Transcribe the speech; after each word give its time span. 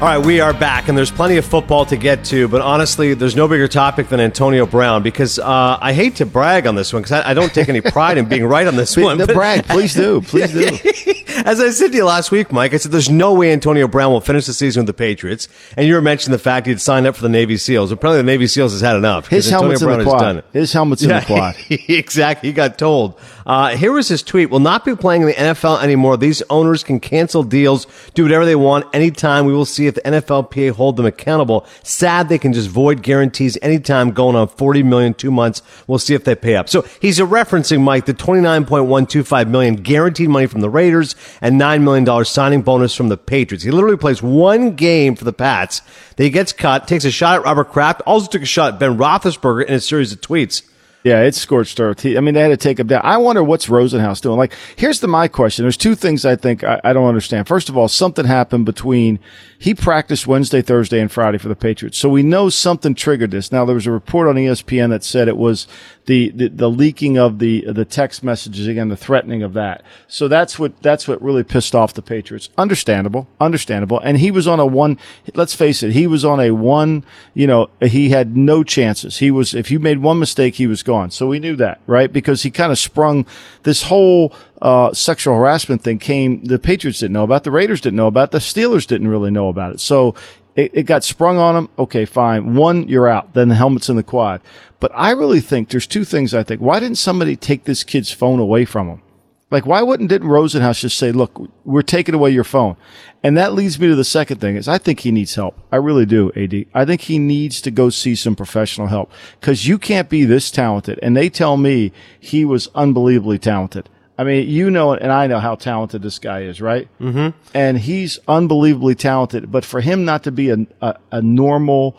All 0.00 0.06
right, 0.06 0.16
we 0.16 0.40
are 0.40 0.54
back, 0.54 0.88
and 0.88 0.96
there's 0.96 1.10
plenty 1.10 1.36
of 1.36 1.44
football 1.44 1.84
to 1.84 1.94
get 1.94 2.24
to. 2.24 2.48
But 2.48 2.62
honestly, 2.62 3.12
there's 3.12 3.36
no 3.36 3.46
bigger 3.46 3.68
topic 3.68 4.08
than 4.08 4.18
Antonio 4.18 4.64
Brown 4.64 5.02
because 5.02 5.38
uh, 5.38 5.76
I 5.78 5.92
hate 5.92 6.16
to 6.16 6.26
brag 6.26 6.66
on 6.66 6.74
this 6.74 6.90
one 6.90 7.02
because 7.02 7.20
I, 7.20 7.32
I, 7.32 7.34
don't 7.34 7.52
take 7.52 7.68
any 7.68 7.82
pride 7.82 8.16
in 8.16 8.24
being 8.26 8.46
right 8.46 8.66
on 8.66 8.76
this 8.76 8.96
one. 8.96 9.18
The 9.18 9.26
brag, 9.26 9.66
please 9.66 9.92
do, 9.92 10.22
please 10.22 10.52
do. 10.54 10.62
As 11.44 11.60
I 11.60 11.68
said 11.68 11.88
to 11.88 11.98
you 11.98 12.06
last 12.06 12.30
week, 12.30 12.50
Mike, 12.50 12.72
I 12.72 12.78
said 12.78 12.92
there's 12.92 13.10
no 13.10 13.34
way 13.34 13.52
Antonio 13.52 13.86
Brown 13.86 14.10
will 14.10 14.22
finish 14.22 14.46
the 14.46 14.54
season 14.54 14.80
with 14.80 14.86
the 14.86 14.94
Patriots, 14.94 15.48
and 15.76 15.86
you 15.86 15.92
were 15.92 16.00
mentioning 16.00 16.32
the 16.32 16.42
fact 16.42 16.66
he'd 16.66 16.80
signed 16.80 17.06
up 17.06 17.14
for 17.14 17.22
the 17.22 17.28
Navy 17.28 17.58
SEALs. 17.58 17.92
Apparently, 17.92 18.22
the 18.22 18.26
Navy 18.26 18.46
SEALs 18.46 18.72
has 18.72 18.80
had 18.80 18.96
enough. 18.96 19.28
His 19.28 19.50
helmet's 19.50 19.82
Brown 19.82 20.00
in 20.00 20.06
the 20.06 20.10
quad. 20.10 20.44
His 20.54 20.72
helmet's 20.72 21.02
yeah, 21.02 21.16
in 21.16 21.20
the 21.20 21.26
quad. 21.26 21.56
exactly. 21.68 22.48
He 22.48 22.52
got 22.54 22.78
told. 22.78 23.20
Uh, 23.46 23.76
here 23.76 23.92
was 23.92 24.08
his 24.08 24.22
tweet: 24.22 24.50
"Will 24.50 24.60
not 24.60 24.84
be 24.84 24.94
playing 24.94 25.22
in 25.22 25.28
the 25.28 25.34
NFL 25.34 25.82
anymore. 25.82 26.16
These 26.16 26.42
owners 26.50 26.84
can 26.84 27.00
cancel 27.00 27.42
deals, 27.42 27.86
do 28.14 28.22
whatever 28.22 28.44
they 28.44 28.56
want 28.56 28.86
anytime. 28.94 29.46
We 29.46 29.52
will 29.52 29.64
see 29.64 29.86
if 29.86 29.94
the 29.94 30.02
NFLPA 30.02 30.72
hold 30.72 30.96
them 30.96 31.06
accountable. 31.06 31.66
Sad 31.82 32.28
they 32.28 32.38
can 32.38 32.52
just 32.52 32.68
void 32.68 33.02
guarantees 33.02 33.56
anytime 33.62 34.10
going 34.10 34.36
on 34.36 34.48
40 34.48 34.82
million 34.82 35.14
two 35.14 35.30
months. 35.30 35.62
We'll 35.86 35.98
see 35.98 36.14
if 36.14 36.24
they 36.24 36.34
pay 36.34 36.56
up. 36.56 36.68
So 36.68 36.82
he's 37.00 37.18
referencing, 37.18 37.82
Mike, 37.82 38.06
the 38.06 38.14
29.125 38.14 39.48
million 39.48 39.76
guaranteed 39.76 40.28
money 40.28 40.46
from 40.46 40.60
the 40.60 40.70
Raiders 40.70 41.14
and 41.40 41.60
$9 41.60 41.82
million 41.82 42.24
signing 42.24 42.62
bonus 42.62 42.94
from 42.94 43.08
the 43.08 43.16
Patriots. 43.16 43.64
He 43.64 43.70
literally 43.70 43.96
plays 43.96 44.22
one 44.22 44.74
game 44.76 45.16
for 45.16 45.24
the 45.24 45.32
Pats. 45.32 45.82
Then 46.16 46.24
he 46.24 46.30
gets 46.30 46.52
cut, 46.52 46.88
takes 46.88 47.04
a 47.04 47.10
shot 47.10 47.36
at 47.40 47.44
Robert 47.44 47.70
Kraft, 47.70 48.02
also 48.06 48.28
took 48.28 48.42
a 48.42 48.46
shot 48.46 48.74
at 48.74 48.80
Ben 48.80 48.96
Roethlisberger 48.96 49.64
in 49.66 49.74
a 49.74 49.80
series 49.80 50.12
of 50.12 50.20
tweets. 50.20 50.62
Yeah, 51.02 51.22
it's 51.22 51.38
scorched 51.38 51.80
earth. 51.80 52.04
I 52.04 52.20
mean, 52.20 52.34
they 52.34 52.42
had 52.42 52.48
to 52.48 52.58
take 52.58 52.78
him 52.78 52.86
down. 52.86 53.00
I 53.04 53.16
wonder 53.16 53.42
what's 53.42 53.68
Rosenhaus 53.68 54.20
doing. 54.20 54.36
Like, 54.36 54.54
here's 54.76 55.00
the 55.00 55.08
my 55.08 55.28
question. 55.28 55.64
There's 55.64 55.78
two 55.78 55.94
things 55.94 56.26
I 56.26 56.36
think 56.36 56.62
I, 56.62 56.78
I, 56.84 56.92
don't 56.92 57.08
understand. 57.08 57.48
First 57.48 57.70
of 57.70 57.76
all, 57.76 57.88
something 57.88 58.26
happened 58.26 58.66
between 58.66 59.18
he 59.60 59.74
practiced 59.74 60.26
Wednesday, 60.26 60.62
Thursday, 60.62 61.00
and 61.00 61.12
Friday 61.12 61.36
for 61.36 61.48
the 61.48 61.54
Patriots, 61.54 61.98
so 61.98 62.08
we 62.08 62.22
know 62.22 62.48
something 62.48 62.94
triggered 62.94 63.30
this. 63.30 63.52
Now, 63.52 63.66
there 63.66 63.74
was 63.74 63.86
a 63.86 63.90
report 63.90 64.26
on 64.26 64.36
ESPN 64.36 64.88
that 64.88 65.04
said 65.04 65.28
it 65.28 65.36
was 65.36 65.66
the 66.06 66.30
the, 66.30 66.48
the 66.48 66.70
leaking 66.70 67.18
of 67.18 67.40
the 67.40 67.66
the 67.70 67.84
text 67.84 68.24
messages 68.24 68.66
again, 68.66 68.88
the 68.88 68.96
threatening 68.96 69.42
of 69.42 69.52
that. 69.52 69.82
So 70.08 70.28
that's 70.28 70.58
what 70.58 70.80
that's 70.82 71.06
what 71.06 71.20
really 71.20 71.44
pissed 71.44 71.74
off 71.74 71.92
the 71.92 72.00
Patriots. 72.00 72.48
Understandable, 72.56 73.28
understandable. 73.38 74.00
And 74.00 74.16
he 74.16 74.30
was 74.30 74.48
on 74.48 74.58
a 74.58 74.64
one. 74.64 74.98
Let's 75.34 75.54
face 75.54 75.82
it, 75.82 75.92
he 75.92 76.06
was 76.06 76.24
on 76.24 76.40
a 76.40 76.52
one. 76.52 77.04
You 77.34 77.46
know, 77.46 77.68
he 77.82 78.08
had 78.08 78.38
no 78.38 78.64
chances. 78.64 79.18
He 79.18 79.30
was 79.30 79.52
if 79.52 79.70
you 79.70 79.78
made 79.78 79.98
one 79.98 80.18
mistake, 80.18 80.54
he 80.54 80.66
was 80.66 80.82
gone. 80.82 81.10
So 81.10 81.26
we 81.26 81.38
knew 81.38 81.54
that, 81.56 81.82
right? 81.86 82.10
Because 82.10 82.42
he 82.42 82.50
kind 82.50 82.72
of 82.72 82.78
sprung 82.78 83.26
this 83.64 83.82
whole 83.82 84.34
uh, 84.62 84.92
sexual 84.92 85.36
harassment 85.36 85.82
thing 85.82 85.98
came. 85.98 86.44
The 86.44 86.58
Patriots 86.58 87.00
didn't 87.00 87.14
know 87.14 87.24
about. 87.24 87.44
The 87.44 87.50
Raiders 87.50 87.80
didn't 87.80 87.96
know 87.96 88.06
about. 88.06 88.30
The 88.30 88.38
Steelers 88.38 88.86
didn't 88.86 89.08
really 89.08 89.30
know 89.30 89.48
about 89.48 89.74
it. 89.74 89.80
So 89.80 90.14
it, 90.56 90.70
it 90.74 90.82
got 90.84 91.04
sprung 91.04 91.38
on 91.38 91.54
them. 91.54 91.68
Okay, 91.78 92.04
fine. 92.04 92.54
One, 92.54 92.88
you're 92.88 93.08
out. 93.08 93.34
Then 93.34 93.48
the 93.48 93.54
helmet's 93.54 93.88
in 93.88 93.96
the 93.96 94.02
quad. 94.02 94.40
But 94.78 94.92
I 94.94 95.10
really 95.10 95.40
think 95.40 95.68
there's 95.68 95.86
two 95.86 96.04
things. 96.04 96.34
I 96.34 96.42
think 96.42 96.60
why 96.60 96.80
didn't 96.80 96.98
somebody 96.98 97.36
take 97.36 97.64
this 97.64 97.84
kid's 97.84 98.10
phone 98.10 98.38
away 98.38 98.64
from 98.64 98.88
him? 98.88 99.02
Like, 99.50 99.66
why 99.66 99.82
wouldn't 99.82 100.08
didn't 100.08 100.28
Rosenhaus 100.28 100.80
just 100.80 100.96
say, 100.96 101.10
"Look, 101.10 101.50
we're 101.64 101.82
taking 101.82 102.14
away 102.14 102.30
your 102.30 102.44
phone," 102.44 102.76
and 103.22 103.36
that 103.36 103.52
leads 103.52 103.80
me 103.80 103.88
to 103.88 103.96
the 103.96 104.04
second 104.04 104.40
thing: 104.40 104.54
is 104.54 104.68
I 104.68 104.78
think 104.78 105.00
he 105.00 105.10
needs 105.10 105.34
help. 105.34 105.58
I 105.72 105.76
really 105.76 106.06
do, 106.06 106.30
Ad. 106.36 106.66
I 106.72 106.84
think 106.84 107.02
he 107.02 107.18
needs 107.18 107.60
to 107.62 107.72
go 107.72 107.90
see 107.90 108.14
some 108.14 108.36
professional 108.36 108.86
help 108.86 109.10
because 109.40 109.66
you 109.66 109.76
can't 109.76 110.08
be 110.08 110.24
this 110.24 110.52
talented. 110.52 111.00
And 111.02 111.16
they 111.16 111.28
tell 111.28 111.56
me 111.56 111.90
he 112.18 112.44
was 112.44 112.68
unbelievably 112.76 113.40
talented. 113.40 113.88
I 114.20 114.24
mean, 114.24 114.50
you 114.50 114.70
know, 114.70 114.92
and 114.92 115.10
I 115.10 115.26
know 115.28 115.40
how 115.40 115.54
talented 115.54 116.02
this 116.02 116.18
guy 116.18 116.42
is, 116.42 116.60
right? 116.60 116.90
Mm-hmm. 117.00 117.30
And 117.54 117.78
he's 117.78 118.18
unbelievably 118.28 118.96
talented. 118.96 119.50
But 119.50 119.64
for 119.64 119.80
him 119.80 120.04
not 120.04 120.24
to 120.24 120.30
be 120.30 120.50
a, 120.50 120.66
a, 120.82 120.96
a 121.10 121.22
normal, 121.22 121.96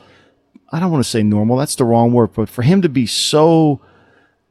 I 0.71 0.79
don't 0.79 0.91
want 0.91 1.03
to 1.03 1.09
say 1.09 1.23
normal, 1.23 1.57
that's 1.57 1.73
the 1.73 1.83
wrong 1.83 2.13
word, 2.13 2.33
but 2.35 2.47
for 2.47 2.61
him 2.61 2.83
to 2.83 2.89
be 2.89 3.07
so 3.07 3.81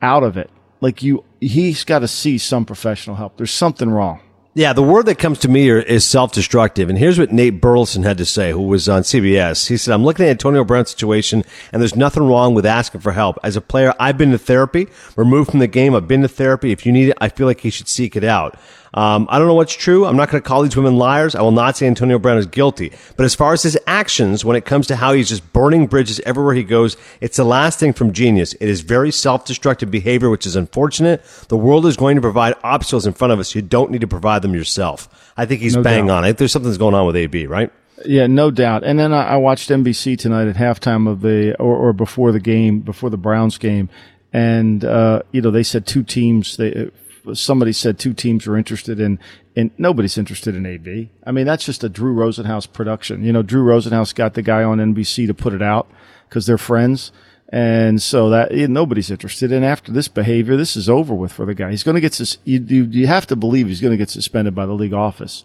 out 0.02 0.24
of 0.24 0.36
it, 0.36 0.50
like 0.80 1.04
you, 1.04 1.22
he's 1.40 1.84
got 1.84 2.00
to 2.00 2.08
see 2.08 2.38
some 2.38 2.64
professional 2.64 3.14
help. 3.14 3.36
There's 3.36 3.52
something 3.52 3.88
wrong. 3.88 4.18
Yeah, 4.60 4.74
the 4.74 4.82
word 4.82 5.06
that 5.06 5.18
comes 5.18 5.38
to 5.38 5.48
me 5.48 5.70
is 5.70 6.04
self-destructive. 6.04 6.90
And 6.90 6.98
here's 6.98 7.18
what 7.18 7.32
Nate 7.32 7.62
Burleson 7.62 8.02
had 8.02 8.18
to 8.18 8.26
say, 8.26 8.52
who 8.52 8.60
was 8.60 8.90
on 8.90 9.00
CBS. 9.00 9.68
He 9.68 9.78
said, 9.78 9.94
I'm 9.94 10.04
looking 10.04 10.26
at 10.26 10.32
Antonio 10.32 10.64
Brown's 10.64 10.90
situation 10.90 11.44
and 11.72 11.80
there's 11.80 11.96
nothing 11.96 12.24
wrong 12.24 12.52
with 12.52 12.66
asking 12.66 13.00
for 13.00 13.12
help. 13.12 13.38
As 13.42 13.56
a 13.56 13.62
player, 13.62 13.94
I've 13.98 14.18
been 14.18 14.32
to 14.32 14.38
therapy, 14.38 14.88
removed 15.16 15.52
from 15.52 15.60
the 15.60 15.66
game. 15.66 15.94
I've 15.94 16.06
been 16.06 16.20
to 16.20 16.28
therapy. 16.28 16.72
If 16.72 16.84
you 16.84 16.92
need 16.92 17.08
it, 17.08 17.16
I 17.22 17.30
feel 17.30 17.46
like 17.46 17.60
he 17.60 17.70
should 17.70 17.88
seek 17.88 18.16
it 18.16 18.22
out. 18.22 18.58
Um, 18.92 19.28
I 19.30 19.38
don't 19.38 19.46
know 19.46 19.54
what's 19.54 19.74
true. 19.74 20.04
I'm 20.04 20.16
not 20.16 20.30
going 20.30 20.42
to 20.42 20.48
call 20.48 20.62
these 20.62 20.76
women 20.76 20.96
liars. 20.96 21.34
I 21.34 21.42
will 21.42 21.52
not 21.52 21.76
say 21.76 21.86
Antonio 21.86 22.18
Brown 22.18 22.38
is 22.38 22.46
guilty. 22.46 22.92
But 23.16 23.24
as 23.24 23.34
far 23.34 23.52
as 23.52 23.62
his 23.62 23.78
actions, 23.86 24.44
when 24.44 24.56
it 24.56 24.64
comes 24.64 24.86
to 24.88 24.96
how 24.96 25.12
he's 25.12 25.28
just 25.28 25.52
burning 25.52 25.86
bridges 25.86 26.20
everywhere 26.26 26.54
he 26.54 26.64
goes, 26.64 26.96
it's 27.20 27.36
the 27.36 27.44
last 27.44 27.78
thing 27.78 27.92
from 27.92 28.12
genius. 28.12 28.54
It 28.54 28.68
is 28.68 28.80
very 28.80 29.12
self-destructive 29.12 29.90
behavior, 29.90 30.28
which 30.28 30.46
is 30.46 30.56
unfortunate. 30.56 31.24
The 31.48 31.56
world 31.56 31.86
is 31.86 31.96
going 31.96 32.16
to 32.16 32.22
provide 32.22 32.54
obstacles 32.64 33.06
in 33.06 33.12
front 33.12 33.32
of 33.32 33.38
us. 33.38 33.54
You 33.54 33.62
don't 33.62 33.90
need 33.90 34.00
to 34.00 34.08
provide 34.08 34.42
them 34.42 34.54
yourself. 34.54 35.32
I 35.36 35.46
think 35.46 35.60
he's 35.60 35.76
no 35.76 35.82
bang 35.82 36.06
doubt. 36.06 36.18
on. 36.18 36.24
I 36.24 36.28
think 36.28 36.38
there's 36.38 36.52
something's 36.52 36.78
going 36.78 36.94
on 36.94 37.06
with 37.06 37.16
AB, 37.16 37.46
right? 37.46 37.70
Yeah, 38.04 38.26
no 38.26 38.50
doubt. 38.50 38.82
And 38.82 38.98
then 38.98 39.12
I, 39.12 39.28
I 39.28 39.36
watched 39.36 39.68
NBC 39.68 40.18
tonight 40.18 40.48
at 40.48 40.56
halftime 40.56 41.08
of 41.08 41.20
the 41.20 41.54
or, 41.60 41.76
or 41.76 41.92
before 41.92 42.32
the 42.32 42.40
game, 42.40 42.80
before 42.80 43.10
the 43.10 43.18
Browns 43.18 43.58
game, 43.58 43.88
and 44.32 44.84
uh, 44.84 45.22
you 45.32 45.42
know 45.42 45.50
they 45.50 45.62
said 45.62 45.86
two 45.86 46.02
teams. 46.02 46.56
They 46.56 46.90
somebody 47.34 47.72
said 47.72 47.98
two 47.98 48.14
teams 48.14 48.46
were 48.46 48.56
interested 48.56 49.00
in, 49.00 49.18
and 49.56 49.70
nobody's 49.78 50.18
interested 50.18 50.54
in 50.54 50.66
AB. 50.66 51.10
I 51.24 51.32
mean, 51.32 51.46
that's 51.46 51.64
just 51.64 51.84
a 51.84 51.88
Drew 51.88 52.14
Rosenhaus 52.14 52.70
production. 52.70 53.24
You 53.24 53.32
know, 53.32 53.42
Drew 53.42 53.64
Rosenhaus 53.64 54.14
got 54.14 54.34
the 54.34 54.42
guy 54.42 54.62
on 54.62 54.78
NBC 54.78 55.26
to 55.26 55.34
put 55.34 55.52
it 55.52 55.62
out 55.62 55.90
because 56.28 56.46
they're 56.46 56.58
friends. 56.58 57.12
And 57.52 58.00
so 58.00 58.30
that 58.30 58.52
nobody's 58.52 59.10
interested. 59.10 59.50
And 59.50 59.64
after 59.64 59.90
this 59.90 60.06
behavior, 60.06 60.56
this 60.56 60.76
is 60.76 60.88
over 60.88 61.12
with 61.14 61.32
for 61.32 61.44
the 61.44 61.54
guy. 61.54 61.70
He's 61.70 61.82
going 61.82 61.96
to 61.96 62.00
get 62.00 62.14
sus- 62.14 62.38
you, 62.44 62.60
you, 62.60 62.84
you 62.84 63.06
have 63.08 63.26
to 63.26 63.36
believe 63.36 63.66
he's 63.66 63.80
going 63.80 63.90
to 63.90 63.96
get 63.96 64.08
suspended 64.08 64.54
by 64.54 64.66
the 64.66 64.72
league 64.72 64.92
office. 64.92 65.44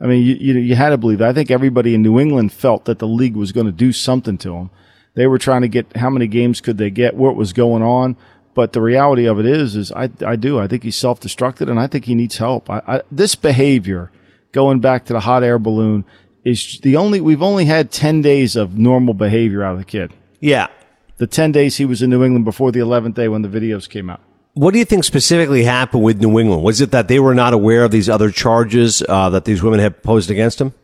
I 0.00 0.06
mean, 0.06 0.24
you, 0.24 0.34
you, 0.34 0.58
you 0.58 0.74
had 0.74 0.90
to 0.90 0.98
believe 0.98 1.18
that. 1.18 1.28
I 1.28 1.32
think 1.34 1.50
everybody 1.50 1.94
in 1.94 2.02
New 2.02 2.18
England 2.18 2.52
felt 2.52 2.86
that 2.86 2.98
the 2.98 3.06
league 3.06 3.36
was 3.36 3.52
going 3.52 3.66
to 3.66 3.72
do 3.72 3.92
something 3.92 4.38
to 4.38 4.54
him. 4.56 4.70
They 5.14 5.26
were 5.26 5.38
trying 5.38 5.60
to 5.60 5.68
get 5.68 5.94
how 5.96 6.08
many 6.08 6.26
games 6.26 6.62
could 6.62 6.78
they 6.78 6.90
get, 6.90 7.14
what 7.14 7.36
was 7.36 7.52
going 7.52 7.82
on. 7.82 8.16
But 8.54 8.72
the 8.72 8.80
reality 8.82 9.26
of 9.26 9.38
it 9.38 9.46
is, 9.46 9.76
is 9.76 9.92
I, 9.92 10.10
I 10.24 10.36
do. 10.36 10.58
I 10.58 10.66
think 10.66 10.82
he's 10.82 10.96
self-destructed 10.96 11.70
and 11.70 11.80
I 11.80 11.86
think 11.86 12.04
he 12.04 12.14
needs 12.14 12.36
help. 12.36 12.68
I, 12.68 12.82
I, 12.86 13.02
this 13.10 13.34
behavior, 13.34 14.10
going 14.52 14.80
back 14.80 15.06
to 15.06 15.12
the 15.12 15.20
hot 15.20 15.42
air 15.42 15.58
balloon, 15.58 16.04
is 16.44 16.80
the 16.80 16.96
only, 16.96 17.20
we've 17.20 17.42
only 17.42 17.64
had 17.64 17.90
10 17.90 18.20
days 18.20 18.56
of 18.56 18.76
normal 18.76 19.14
behavior 19.14 19.62
out 19.62 19.72
of 19.72 19.78
the 19.78 19.84
kid. 19.84 20.12
Yeah. 20.40 20.68
The 21.16 21.26
10 21.26 21.52
days 21.52 21.76
he 21.76 21.84
was 21.84 22.02
in 22.02 22.10
New 22.10 22.24
England 22.24 22.44
before 22.44 22.72
the 22.72 22.80
11th 22.80 23.14
day 23.14 23.28
when 23.28 23.42
the 23.42 23.48
videos 23.48 23.88
came 23.88 24.10
out. 24.10 24.20
What 24.54 24.72
do 24.72 24.78
you 24.78 24.84
think 24.84 25.04
specifically 25.04 25.64
happened 25.64 26.02
with 26.02 26.20
New 26.20 26.38
England? 26.38 26.62
Was 26.62 26.82
it 26.82 26.90
that 26.90 27.08
they 27.08 27.18
were 27.18 27.34
not 27.34 27.54
aware 27.54 27.84
of 27.84 27.90
these 27.90 28.08
other 28.08 28.30
charges 28.30 29.02
uh, 29.08 29.30
that 29.30 29.46
these 29.46 29.62
women 29.62 29.80
had 29.80 30.02
posed 30.02 30.30
against 30.30 30.60
him? 30.60 30.74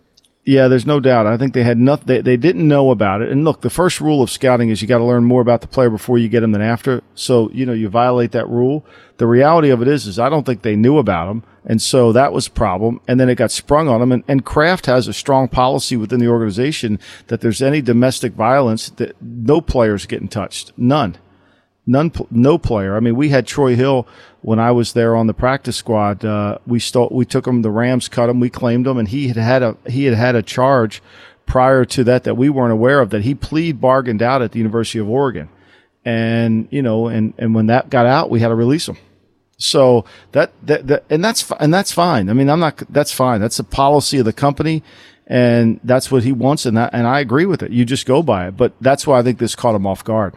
Yeah, 0.49 0.69
there's 0.69 0.87
no 0.87 0.99
doubt. 0.99 1.27
I 1.27 1.37
think 1.37 1.53
they 1.53 1.63
had 1.63 1.77
nothing. 1.77 2.07
They, 2.07 2.23
they 2.23 2.39
didn't 2.39 2.67
know 2.67 2.91
about 2.91 3.21
it. 3.21 3.31
And 3.31 3.45
look, 3.45 3.61
the 3.61 3.69
first 3.69 4.01
rule 4.01 4.23
of 4.23 4.31
scouting 4.31 4.71
is 4.71 4.81
you 4.81 4.89
got 4.89 4.97
to 4.97 5.05
learn 5.05 5.25
more 5.25 5.43
about 5.43 5.61
the 5.61 5.67
player 5.67 5.91
before 5.91 6.17
you 6.17 6.31
get 6.31 6.43
him 6.43 6.53
than 6.53 6.63
after. 6.63 7.03
So 7.15 7.51
you 7.53 7.67
know 7.67 7.75
you 7.75 7.91
violate 7.91 8.33
that 8.33 8.49
rule. 8.49 8.87
The 9.19 9.27
reality 9.27 9.69
of 9.69 9.83
it 9.83 9.89
is, 9.89 10.07
is 10.07 10.19
I 10.19 10.31
don't 10.31 10.47
think 10.47 10.63
they 10.63 10.75
knew 10.75 10.97
about 10.97 11.31
him, 11.31 11.43
and 11.67 11.83
so 11.83 12.13
that 12.13 12.33
was 12.33 12.47
a 12.47 12.51
problem. 12.51 13.03
And 13.07 13.21
then 13.21 13.29
it 13.29 13.35
got 13.35 13.51
sprung 13.51 13.89
on 13.89 14.01
them. 14.01 14.11
And, 14.11 14.25
and 14.27 14.43
Kraft 14.43 14.87
has 14.87 15.07
a 15.07 15.13
strong 15.13 15.49
policy 15.49 15.99
within 15.99 16.19
the 16.19 16.29
organization 16.29 16.99
that 17.27 17.43
there's 17.43 17.61
any 17.61 17.83
domestic 17.83 18.33
violence 18.33 18.89
that 18.89 19.21
no 19.21 19.61
players 19.61 20.07
getting 20.07 20.29
touched. 20.29 20.73
None 20.79 21.19
none, 21.89 22.13
no 22.31 22.59
player. 22.59 22.97
I 22.97 23.01
mean, 23.01 23.17
we 23.17 23.31
had 23.31 23.47
Troy 23.47 23.75
Hill 23.75 24.07
when 24.43 24.61
I 24.61 24.71
was 24.71 24.93
there 24.93 25.17
on 25.17 25.27
the 25.27 25.35
practice 25.35 25.77
squad. 25.77 26.25
Uh, 26.25 26.59
we 26.67 26.79
stole, 26.79 27.09
we 27.11 27.25
took 27.25 27.47
him. 27.47 27.63
The 27.63 27.71
Rams 27.71 28.09
cut 28.09 28.29
him. 28.29 28.39
We 28.39 28.51
claimed 28.51 28.87
him, 28.87 28.99
and 28.99 29.09
he 29.09 29.29
had 29.29 29.37
had 29.37 29.63
a 29.63 29.77
he 29.89 30.05
had 30.05 30.15
had 30.15 30.37
a 30.37 30.43
charge 30.43 31.03
prior 31.47 31.85
to 31.87 32.05
that 32.05 32.25
that 32.25 32.37
we 32.37 32.51
weren't 32.51 32.73
aware 32.73 33.01
of 33.01 33.11
that 33.11 33.23
he 33.23 33.35
plead 33.35 33.81
bargained 33.81 34.23
out 34.23 34.43
at 34.43 34.53
the 34.53 34.59
University 34.59 34.99
of 34.99 35.09
Oregon, 35.09 35.49
and 36.05 36.69
you 36.71 36.83
know, 36.83 37.09
and 37.09 37.33
and 37.39 37.55
when 37.55 37.67
that 37.67 37.91
got 37.91 38.07
out, 38.07 38.31
we 38.31 38.41
had 38.41 38.49
to 38.49 38.55
release 38.55 38.89
him. 38.89 38.99
So 39.61 40.05
that, 40.33 40.53
that, 40.63 40.87
that 40.87 41.05
and 41.11 41.25
that's 41.25 41.51
and 41.59 41.75
that's 41.75 41.91
fine. 41.91 42.31
I 42.31 42.33
mean, 42.33 42.49
I'm 42.49 42.61
not. 42.61 42.81
That's 42.91 43.13
fine. 43.13 43.41
That's 43.41 43.57
the 43.57 43.65
policy 43.65 44.19
of 44.19 44.25
the 44.25 44.33
company, 44.33 44.85
and 45.27 45.81
that's 45.83 46.13
what 46.13 46.23
he 46.23 46.31
wants, 46.33 46.65
and 46.65 46.77
that, 46.77 46.91
and 46.93 47.09
I 47.09 47.19
agree 47.19 47.47
with 47.47 47.63
it. 47.65 47.73
You 47.73 47.85
just 47.85 48.07
go 48.07 48.23
by 48.23 48.49
it. 48.49 48.57
But 48.57 48.75
that's 48.81 49.05
why 49.05 49.19
I 49.19 49.23
think 49.23 49.39
this 49.39 49.57
caught 49.57 49.75
him 49.75 49.87
off 49.87 50.05
guard. 50.05 50.35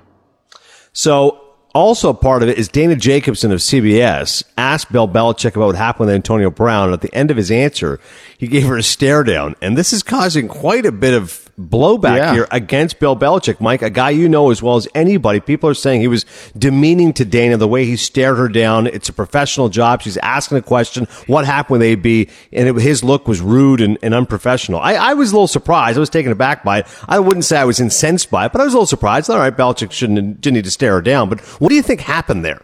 So 0.93 1.40
Also, 1.73 2.11
part 2.11 2.43
of 2.43 2.49
it 2.49 2.57
is 2.57 2.67
Dana 2.67 2.95
Jacobson 2.95 3.51
of 3.51 3.59
CBS 3.59 4.43
asked 4.57 4.91
Bill 4.91 5.07
Belichick 5.07 5.55
about 5.55 5.67
what 5.67 5.75
happened 5.75 6.07
with 6.07 6.15
Antonio 6.15 6.51
Brown. 6.51 6.85
And 6.85 6.93
at 6.93 7.01
the 7.01 7.13
end 7.15 7.31
of 7.31 7.37
his 7.37 7.49
answer, 7.49 7.99
he 8.37 8.47
gave 8.47 8.67
her 8.67 8.77
a 8.77 8.83
stare 8.83 9.23
down. 9.23 9.55
And 9.61 9.77
this 9.77 9.93
is 9.93 10.03
causing 10.03 10.49
quite 10.49 10.85
a 10.85 10.91
bit 10.91 11.13
of 11.13 11.49
blowback 11.61 12.17
Yeah. 12.17 12.33
here 12.33 12.47
against 12.51 12.99
Bill 12.99 13.15
Belichick. 13.15 13.61
Mike, 13.61 13.81
a 13.81 13.89
guy 13.89 14.09
you 14.09 14.27
know 14.27 14.49
as 14.51 14.61
well 14.61 14.75
as 14.75 14.87
anybody. 14.95 15.39
People 15.39 15.69
are 15.69 15.73
saying 15.73 16.01
he 16.01 16.07
was 16.07 16.25
demeaning 16.57 17.13
to 17.13 17.25
Dana 17.25 17.57
the 17.57 17.67
way 17.67 17.85
he 17.85 17.95
stared 17.95 18.37
her 18.37 18.49
down. 18.49 18.87
It's 18.87 19.09
a 19.09 19.13
professional 19.13 19.69
job. 19.69 20.01
She's 20.01 20.17
asking 20.17 20.57
a 20.57 20.61
question. 20.61 21.05
What 21.27 21.45
happened 21.45 21.79
with 21.79 21.83
AB? 21.83 22.29
And 22.51 22.67
it, 22.69 22.75
his 22.81 23.03
look 23.03 23.27
was 23.27 23.41
rude 23.41 23.81
and, 23.81 23.97
and 24.01 24.13
unprofessional. 24.13 24.79
I, 24.79 24.93
I 24.95 25.13
was 25.13 25.31
a 25.31 25.35
little 25.35 25.47
surprised. 25.47 25.97
I 25.97 25.99
was 25.99 26.09
taken 26.09 26.31
aback 26.31 26.63
by 26.63 26.79
it. 26.79 26.87
I 27.07 27.19
wouldn't 27.19 27.45
say 27.45 27.57
I 27.57 27.65
was 27.65 27.79
incensed 27.79 28.29
by 28.31 28.45
it, 28.45 28.51
but 28.51 28.61
I 28.61 28.63
was 28.65 28.73
a 28.73 28.77
little 28.77 28.87
surprised. 28.87 29.29
All 29.29 29.37
right, 29.37 29.55
Belichick 29.55 29.91
shouldn't 29.91 30.41
didn't 30.41 30.55
need 30.55 30.65
to 30.65 30.71
stare 30.71 30.93
her 30.93 31.01
down. 31.01 31.29
But 31.29 31.39
what 31.61 31.69
do 31.69 31.75
you 31.75 31.81
think 31.83 32.01
happened 32.01 32.43
there? 32.43 32.61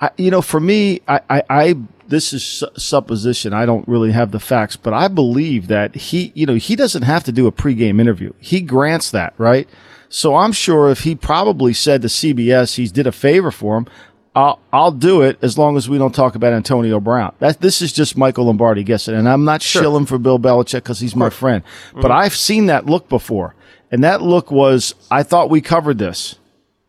I, 0.00 0.10
you 0.18 0.30
know, 0.30 0.42
for 0.42 0.60
me, 0.60 1.00
I, 1.08 1.20
I, 1.30 1.42
I 1.48 1.74
this 2.08 2.32
is 2.32 2.44
su- 2.44 2.68
supposition. 2.76 3.52
I 3.52 3.66
don't 3.66 3.86
really 3.88 4.12
have 4.12 4.30
the 4.30 4.40
facts, 4.40 4.76
but 4.76 4.92
I 4.94 5.08
believe 5.08 5.68
that 5.68 5.94
he, 5.94 6.32
you 6.34 6.46
know, 6.46 6.54
he 6.54 6.76
doesn't 6.76 7.02
have 7.02 7.24
to 7.24 7.32
do 7.32 7.46
a 7.46 7.52
pregame 7.52 8.00
interview. 8.00 8.32
He 8.38 8.60
grants 8.60 9.10
that, 9.10 9.34
right? 9.38 9.68
So 10.08 10.36
I'm 10.36 10.52
sure 10.52 10.90
if 10.90 11.00
he 11.00 11.14
probably 11.14 11.72
said 11.72 12.02
to 12.02 12.08
CBS 12.08 12.76
he's 12.76 12.92
did 12.92 13.06
a 13.06 13.12
favor 13.12 13.50
for 13.50 13.76
him, 13.76 13.86
I'll, 14.34 14.60
I'll 14.70 14.92
do 14.92 15.22
it 15.22 15.38
as 15.42 15.56
long 15.56 15.78
as 15.78 15.88
we 15.88 15.96
don't 15.96 16.14
talk 16.14 16.34
about 16.34 16.52
Antonio 16.52 17.00
Brown. 17.00 17.34
That 17.38 17.60
this 17.60 17.80
is 17.80 17.92
just 17.92 18.18
Michael 18.18 18.44
Lombardi 18.44 18.84
guessing, 18.84 19.14
and 19.14 19.28
I'm 19.28 19.44
not 19.44 19.62
shilling 19.62 20.04
for 20.04 20.18
Bill 20.18 20.38
Belichick 20.38 20.74
because 20.84 21.00
he's 21.00 21.16
my 21.16 21.30
friend, 21.30 21.64
mm-hmm. 21.64 22.02
but 22.02 22.10
I've 22.10 22.36
seen 22.36 22.66
that 22.66 22.84
look 22.84 23.08
before, 23.08 23.54
and 23.90 24.04
that 24.04 24.20
look 24.20 24.50
was 24.50 24.94
I 25.10 25.22
thought 25.22 25.50
we 25.50 25.60
covered 25.60 25.98
this. 25.98 26.36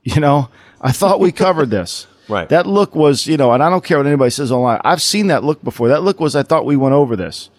You 0.08 0.22
know, 0.22 0.48
I 0.80 0.94
thought 0.94 1.20
we 1.20 1.34
covered 1.34 1.70
this. 1.70 2.08
Right. 2.28 2.50
That 2.50 2.68
look 2.68 2.96
was, 2.96 3.28
you 3.28 3.38
know, 3.38 3.52
and 3.54 3.64
I 3.64 3.70
don't 3.70 3.84
care 3.84 3.98
what 3.98 4.08
anybody 4.08 4.32
says 4.32 4.52
online. 4.52 4.82
I've 4.84 5.02
seen 5.02 5.28
that 5.28 5.44
look 5.44 5.64
before. 5.64 5.88
That 5.88 6.04
look 6.04 6.20
was, 6.20 6.36
I 6.36 6.44
thought 6.44 6.66
we 6.66 6.76
went 6.76 6.94
over 6.94 7.16
this, 7.16 7.50